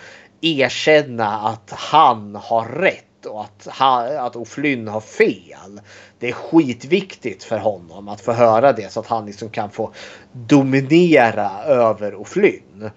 [0.42, 5.82] erkänna att han har rätt och att, han, att O'Flynn har fel.
[6.20, 9.94] Det är skitviktigt för honom att få höra det så att han liksom kan få
[10.32, 12.92] dominera över O'Flynn.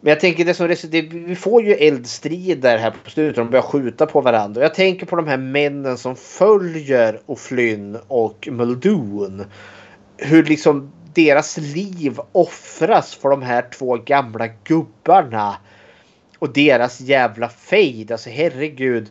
[0.00, 3.36] Men jag tänker det som det, vi får ju eldstrider här på slutet.
[3.36, 4.62] De börjar skjuta på varandra.
[4.62, 9.44] Jag tänker på de här männen som följer O'Flynn och Muldoon.
[10.16, 15.56] Hur liksom deras liv offras för de här två gamla gubbarna.
[16.38, 18.12] Och deras jävla fejd.
[18.12, 19.10] Alltså herregud.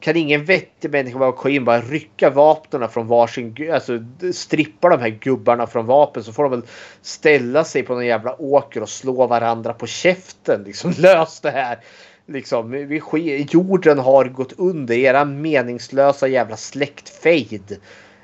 [0.00, 3.70] Kan ingen vettig människa bara gå in bara rycka vapnen från varsin...
[3.72, 6.62] Alltså strippa de här gubbarna från vapen så får de väl
[7.02, 10.62] ställa sig på någon jävla åker och slå varandra på käften.
[10.66, 11.78] Liksom lös det här.
[12.26, 14.94] Liksom, vi, jorden har gått under.
[14.94, 17.76] Era meningslösa jävla släktfejd.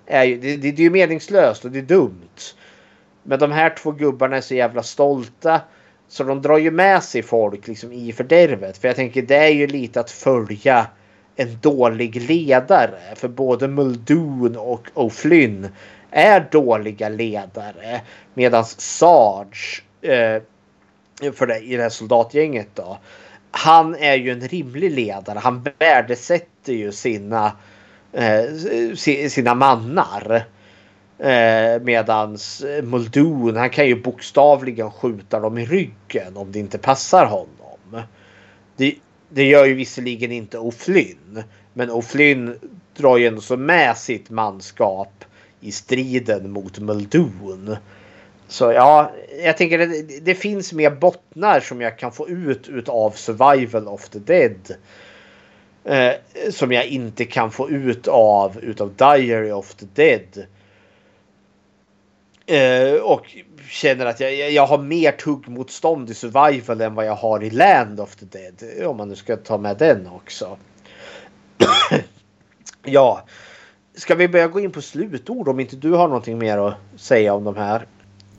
[0.06, 2.54] Är ju, det, det, det är ju meningslöst och det är dumt.
[3.22, 5.60] Men de här två gubbarna är så jävla stolta.
[6.08, 8.78] Så de drar ju med sig folk liksom i fördärvet.
[8.78, 10.86] För jag tänker det är ju lite att följa
[11.36, 13.00] en dålig ledare.
[13.16, 15.68] För både Muldoon och O'Flynn
[16.10, 18.00] är dåliga ledare.
[18.34, 20.42] Medan Sarge eh,
[21.32, 22.98] för det, i det här soldatgänget då.
[23.50, 25.38] Han är ju en rimlig ledare.
[25.38, 27.52] Han värdesätter ju sina,
[28.12, 28.44] eh,
[29.28, 30.44] sina mannar.
[31.22, 37.26] Eh, medans Muldoon han kan ju bokstavligen skjuta dem i ryggen om det inte passar
[37.26, 38.02] honom.
[38.76, 38.94] Det,
[39.28, 41.42] det gör ju visserligen inte O'Flynn.
[41.72, 42.54] Men O'Flynn
[42.96, 45.24] drar ju ändå så med sitt manskap
[45.60, 47.76] i striden mot Muldoon.
[48.48, 49.12] Så ja,
[49.44, 54.08] jag tänker det, det finns mer bottnar som jag kan få ut utav Survival of
[54.08, 54.76] the Dead.
[55.84, 56.12] Eh,
[56.50, 60.46] som jag inte kan få ut av utav Diary of the Dead.
[62.46, 63.36] Eh, och
[63.70, 68.00] känner att jag, jag har mer tuggmotstånd i survival än vad jag har i Land
[68.00, 68.86] of the Dead.
[68.86, 70.56] Om man nu ska ta med den också.
[72.84, 73.24] ja,
[73.94, 77.34] ska vi börja gå in på slutord om inte du har någonting mer att säga
[77.34, 77.86] om de här?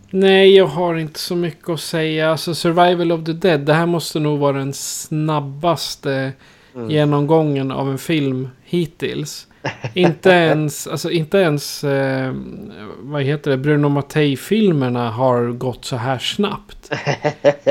[0.09, 2.31] Nej, jag har inte så mycket att säga.
[2.31, 6.31] Alltså Survival of the Dead, det här måste nog vara den snabbaste
[6.75, 6.89] mm.
[6.89, 9.47] genomgången av en film hittills.
[9.93, 12.33] Inte ens, alltså inte ens, eh,
[12.99, 16.93] vad heter det, Bruno Mattei-filmerna har gått så här snabbt.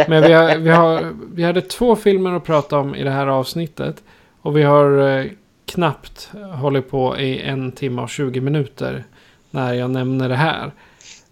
[0.09, 3.27] Men vi, har, vi, har, vi hade två filmer att prata om i det här
[3.27, 4.03] avsnittet.
[4.43, 5.27] Och vi har eh,
[5.67, 9.05] knappt hållit på i en timme och 20 minuter
[9.51, 10.71] när jag nämner det här.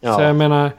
[0.01, 0.15] Ja.
[0.15, 0.71] Så jag menar,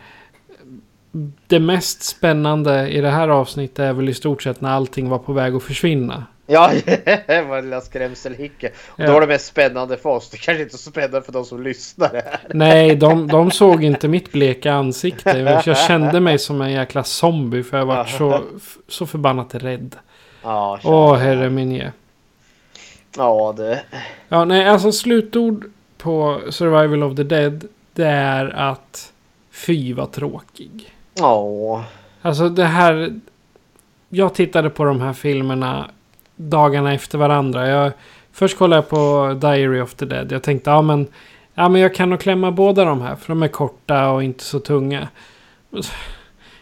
[1.47, 5.17] det mest spännande i det här avsnittet är väl i stort sett när allting var
[5.17, 6.25] på väg att försvinna.
[6.51, 6.71] Ja,
[7.27, 8.67] det var lilla skrämselhicke.
[8.87, 9.05] Och Ja.
[9.07, 10.29] då var det mest spännande för oss.
[10.29, 12.39] Det kanske inte är så spännande för de som lyssnar här.
[12.53, 15.61] Nej, de, de såg inte mitt bleka ansikte.
[15.65, 18.39] Jag kände mig som en jäkla zombie för jag var så,
[18.87, 19.95] så förbannat rädd.
[20.43, 21.91] Ja, Åh, herre min ge.
[23.17, 23.81] Ja, det...
[24.29, 25.65] Ja, nej, alltså slutord
[25.97, 27.67] på Survival of the Dead.
[27.93, 29.11] Det är att
[29.51, 30.93] fy vad tråkig.
[31.13, 31.83] Ja.
[32.21, 33.19] Alltså det här.
[34.09, 35.89] Jag tittade på de här filmerna
[36.49, 37.67] dagarna efter varandra.
[37.67, 37.91] Jag,
[38.31, 40.31] först kollade jag på Diary of the Dead.
[40.31, 41.07] Jag tänkte ja men,
[41.53, 43.15] ja men jag kan nog klämma båda de här.
[43.15, 45.07] För de är korta och inte så tunga.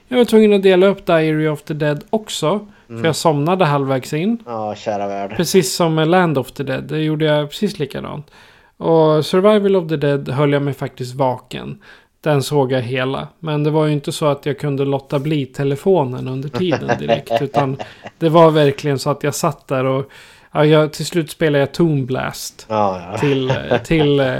[0.08, 2.68] Jag var tvungen att dela upp Diary of the Dead också.
[2.90, 3.02] Mm.
[3.02, 4.38] För jag somnade halvvägs in.
[4.46, 5.34] Ja, kära värld.
[5.38, 6.84] Precis som med Land of the Dead.
[6.84, 8.32] Det gjorde jag precis likadant.
[8.78, 11.82] Och Survival of the Dead höll jag mig faktiskt vaken.
[12.22, 13.28] Den såg jag hela.
[13.40, 17.32] Men det var ju inte så att jag kunde låta bli telefonen under tiden direkt.
[17.42, 17.78] utan
[18.18, 20.10] det var verkligen så att jag satt där och
[20.52, 22.66] ja, jag, till slut spelade jag Tomb Blast.
[22.70, 23.18] Ja, ja.
[23.20, 23.54] Till,
[23.86, 24.36] till eh,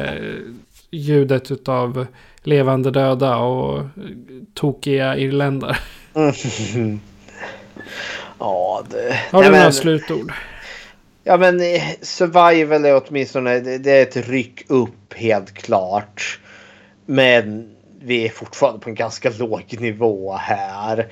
[0.92, 2.06] ljudet utav
[2.44, 3.86] levande döda och eh,
[4.54, 5.78] tokiga irländare.
[6.14, 7.00] Mm.
[8.40, 9.20] Ja, det...
[9.32, 10.32] Har du Nej, några men- slutord?
[11.24, 16.40] Ja men eh, survival är åtminstone det är ett ryck upp helt klart.
[17.10, 21.08] Men vi är fortfarande på en ganska låg nivå här.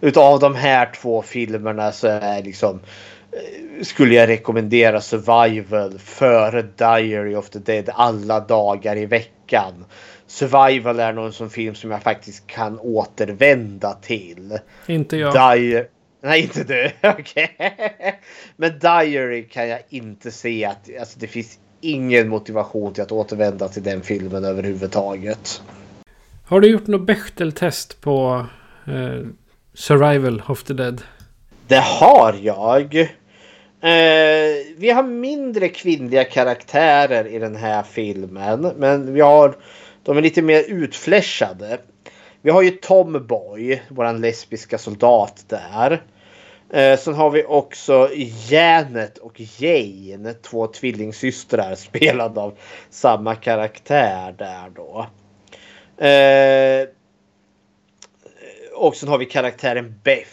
[0.00, 2.80] Utav de här två filmerna så är liksom
[3.32, 9.84] eh, skulle jag rekommendera survival före Diary of the Dead alla dagar i veckan.
[10.26, 14.58] Survival är nog en sån film som jag faktiskt kan återvända till.
[14.86, 15.32] Inte jag.
[15.32, 15.84] Diary...
[16.22, 16.90] Nej, inte du.
[17.08, 17.56] Okej.
[18.56, 23.68] Men Diary kan jag inte se att alltså, det finns ingen motivation till att återvända
[23.68, 25.62] till den filmen överhuvudtaget.
[26.46, 28.46] Har du gjort något Bechteltest på
[28.86, 29.26] eh,
[29.74, 31.02] Survival of the Dead?
[31.66, 32.96] Det har jag.
[33.80, 38.72] Eh, vi har mindre kvinnliga karaktärer i den här filmen.
[38.76, 39.56] Men vi har,
[40.02, 41.78] de är lite mer utfläschade.
[42.42, 46.02] Vi har ju Tomboy, våran lesbiska soldat där.
[46.70, 48.10] Eh, sen har vi också
[48.48, 52.54] Janet och Jane, två tvillingsystrar spelade av
[52.90, 55.06] samma karaktär där då.
[56.04, 56.88] Eh,
[58.74, 60.30] och sen har vi karaktären Beth.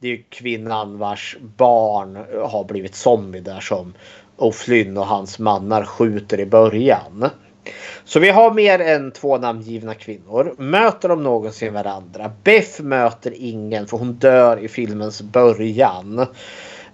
[0.00, 3.94] Det är ju kvinnan vars barn har blivit zombie där som
[4.36, 7.30] O'Flynn och hans mannar skjuter i början.
[8.04, 10.54] Så vi har mer än två namngivna kvinnor.
[10.58, 12.32] Möter de någonsin varandra?
[12.44, 16.26] Beth möter ingen för hon dör i filmens början.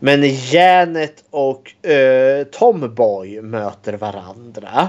[0.00, 4.88] Men Janet och eh, Tomboy möter varandra.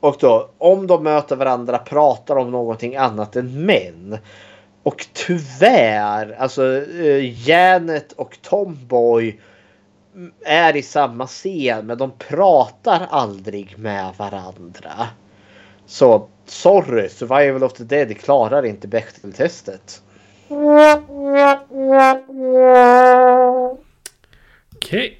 [0.00, 4.18] Och då om de möter varandra pratar de om någonting annat än män.
[4.82, 9.40] Och tyvärr, alltså eh, Janet och Tomboy
[10.44, 15.08] är i samma scen men de pratar aldrig med varandra.
[15.86, 20.02] Så sorry, Survival of the Dead klarar inte Bechdel-testet.
[24.76, 25.18] Okej.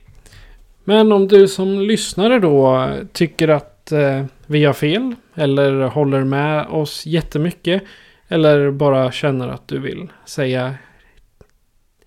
[0.85, 6.67] Men om du som lyssnare då tycker att eh, vi har fel eller håller med
[6.67, 7.83] oss jättemycket
[8.29, 10.75] eller bara känner att du vill säga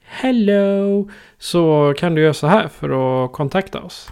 [0.09, 1.09] Hello!
[1.37, 2.89] Så kan du göra så här för
[3.25, 4.09] att kontakta oss.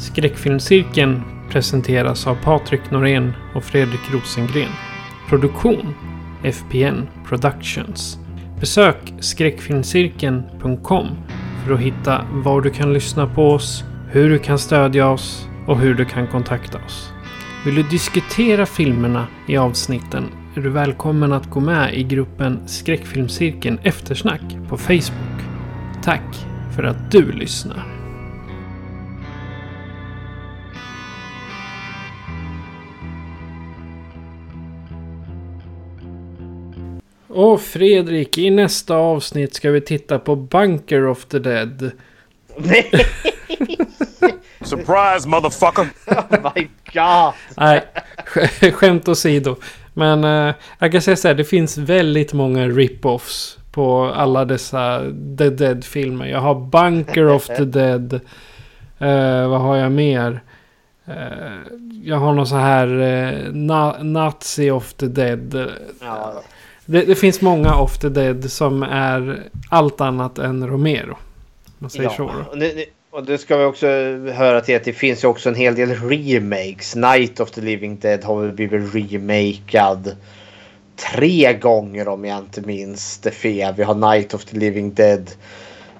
[0.00, 4.70] Skräckfilmscirkeln presenteras av Patrik Norén och Fredrik Rosengren.
[5.28, 5.94] Produktion
[6.44, 8.18] FPN Productions.
[8.60, 11.06] Besök skräckfilmscirkeln.com
[11.64, 15.78] för att hitta var du kan lyssna på oss, hur du kan stödja oss och
[15.78, 17.12] hur du kan kontakta oss.
[17.64, 23.78] Vill du diskutera filmerna i avsnitten är du välkommen att gå med i gruppen Skräckfilmscirkeln
[23.82, 25.40] Eftersnack på Facebook.
[26.04, 26.46] Tack
[26.76, 27.86] för att du lyssnar.
[37.28, 41.90] Och Fredrik, i nästa avsnitt ska vi titta på Bunker of the Dead.
[44.60, 45.88] Surprise, motherfucker!
[46.06, 47.32] oh my god!
[47.56, 47.84] Nej,
[48.26, 49.56] sk- skämt åsido.
[49.98, 55.02] Men eh, jag kan säga så här, det finns väldigt många rip-offs på alla dessa
[55.38, 56.26] The Dead-filmer.
[56.26, 58.12] Jag har Bunker of the Dead.
[58.98, 60.42] Eh, vad har jag mer?
[61.06, 61.14] Eh,
[62.04, 65.70] jag har någon så här uh, na Nazi of the Dead.
[66.00, 66.42] Ja.
[66.86, 71.12] Det, det, finns många of the Dead som är allt annat än Romero.
[71.12, 72.32] Om man säger Ja, så.
[72.50, 72.84] Och det,
[73.16, 73.86] och det ska vi också
[74.32, 76.96] höra till att det finns ju också en hel del remakes.
[76.96, 80.16] Night of the Living Dead har väl blivit remakad
[80.96, 83.74] tre gånger om jag inte minns det fel.
[83.76, 85.30] Vi har Night of the Living Dead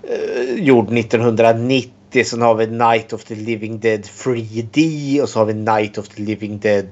[0.03, 2.25] eh, gjord 1990.
[2.25, 6.09] Sen har vi Night of the Living Dead 3D och så har vi Night of
[6.09, 6.89] the Living Dead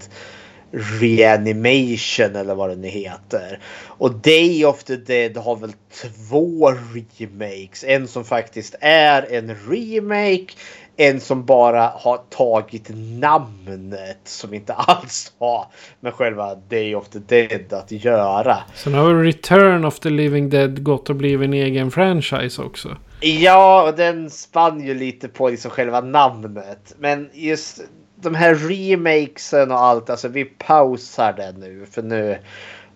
[1.01, 3.59] Reanimation eller vad det nu heter.
[3.87, 6.75] Och Day of the Dead har väl två
[7.19, 7.85] remakes.
[7.85, 10.55] En som faktiskt är en remake.
[10.97, 12.91] En som bara har tagit
[13.21, 15.67] namnet som inte alls har
[16.01, 18.57] med själva Day of the Dead att göra.
[18.75, 22.97] Sen har Return of the Living Dead gått och blivit en egen franchise också.
[23.21, 26.95] Ja, och den spann ju lite på liksom själva namnet.
[26.99, 27.81] Men just
[28.25, 31.87] de här remakesen och allt, alltså vi pausar det nu.
[31.91, 32.39] För nu,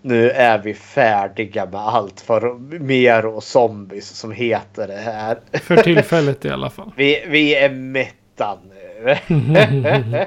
[0.02, 5.38] nu är vi färdiga med allt för mer och zombies som heter det här.
[5.52, 6.92] För tillfället i alla fall.
[6.96, 9.16] Vi, vi är mätta nu.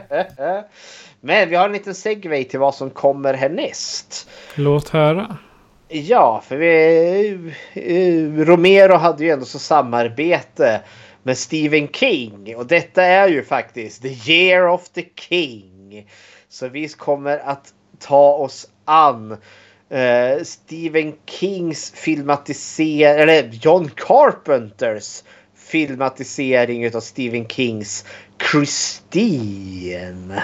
[1.23, 4.30] Men vi har en liten segway till vad som kommer härnäst.
[4.56, 5.38] Låt höra.
[5.88, 10.82] Ja, för vi, eh, Romero hade ju ändå så samarbete
[11.23, 12.56] med Stephen King.
[12.56, 16.07] Och detta är ju faktiskt The Year of the King.
[16.49, 19.38] Så vi kommer att ta oss an
[19.89, 25.23] eh, Stephen Kings filmatisering, eller John Carpenters
[25.56, 28.06] filmatisering av Stephen Kings
[28.52, 30.43] Christine.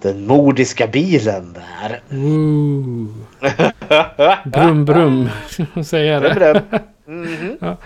[0.00, 2.02] Den mordiska bilen där.
[2.16, 3.08] Ooh.
[4.44, 5.28] Brum brum.
[5.84, 6.34] Säger det.
[6.34, 7.24] Brum, brum.
[7.24, 7.56] Mhm.
[7.60, 7.76] ja.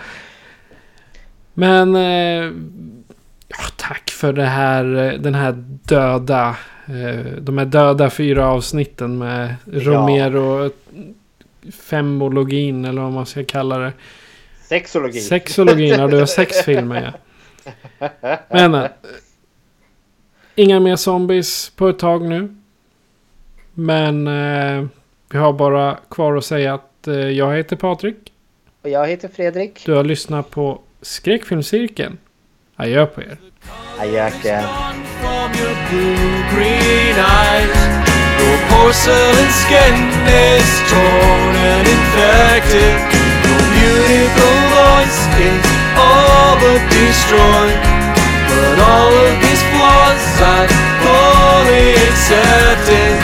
[1.53, 2.51] Men eh,
[3.47, 9.17] ja, tack för det här, eh, den här döda, eh, de här döda fyra avsnitten
[9.17, 10.71] med Romero
[11.71, 13.93] femologin eller vad man ska kalla det.
[14.69, 15.19] Sexologi.
[15.19, 18.09] Sexologin, ja du har sex filmer ja.
[18.49, 18.87] Men
[20.55, 22.55] inga mer zombies på ett tag nu.
[23.73, 24.85] Men eh,
[25.29, 28.33] vi har bara kvar att säga att eh, jag heter Patrik.
[28.81, 29.85] Och jag heter Fredrik.
[29.85, 32.17] Du har lyssnat på Skräckfilmscirkeln.
[32.77, 33.37] Adjö på er.
[33.99, 34.63] Adjöken.
[35.21, 37.71] from your blue green eyes.
[38.39, 39.95] Your porcelain skin
[40.27, 42.95] is torn and infected.
[43.47, 45.63] Your beautiful voice is
[45.95, 47.79] all but destroyed.
[48.49, 50.25] But all of these flaws
[50.57, 50.61] I
[51.03, 53.15] fully accepted.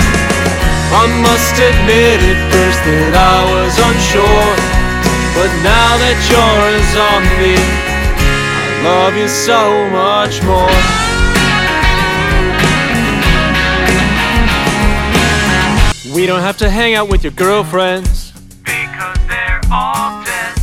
[1.02, 4.79] I must admit at first that I was unsure.
[5.36, 7.62] But now that you're a zombie,
[8.62, 11.00] I love you so much more.
[16.14, 18.32] We don't have to hang out with your girlfriends.
[18.64, 20.58] Because they're all dead.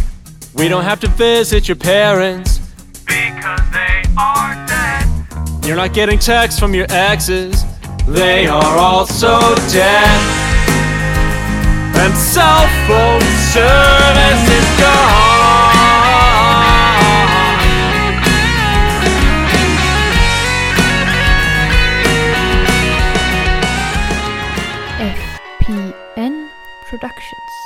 [0.55, 2.61] We don't have to visit your parents.
[3.07, 5.65] Because they are dead.
[5.65, 7.65] You're not getting texts from your exes.
[8.07, 9.39] They are also
[9.71, 10.46] dead.
[11.99, 13.21] And cell phone
[13.53, 15.57] service is gone.
[24.99, 26.49] FPN
[26.89, 27.57] Productions.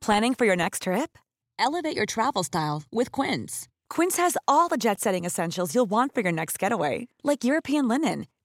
[0.00, 1.16] Planning for your next trip?
[1.58, 3.68] Elevate your travel style with Quince.
[3.88, 7.88] Quince has all the jet setting essentials you'll want for your next getaway, like European
[7.88, 8.26] linen,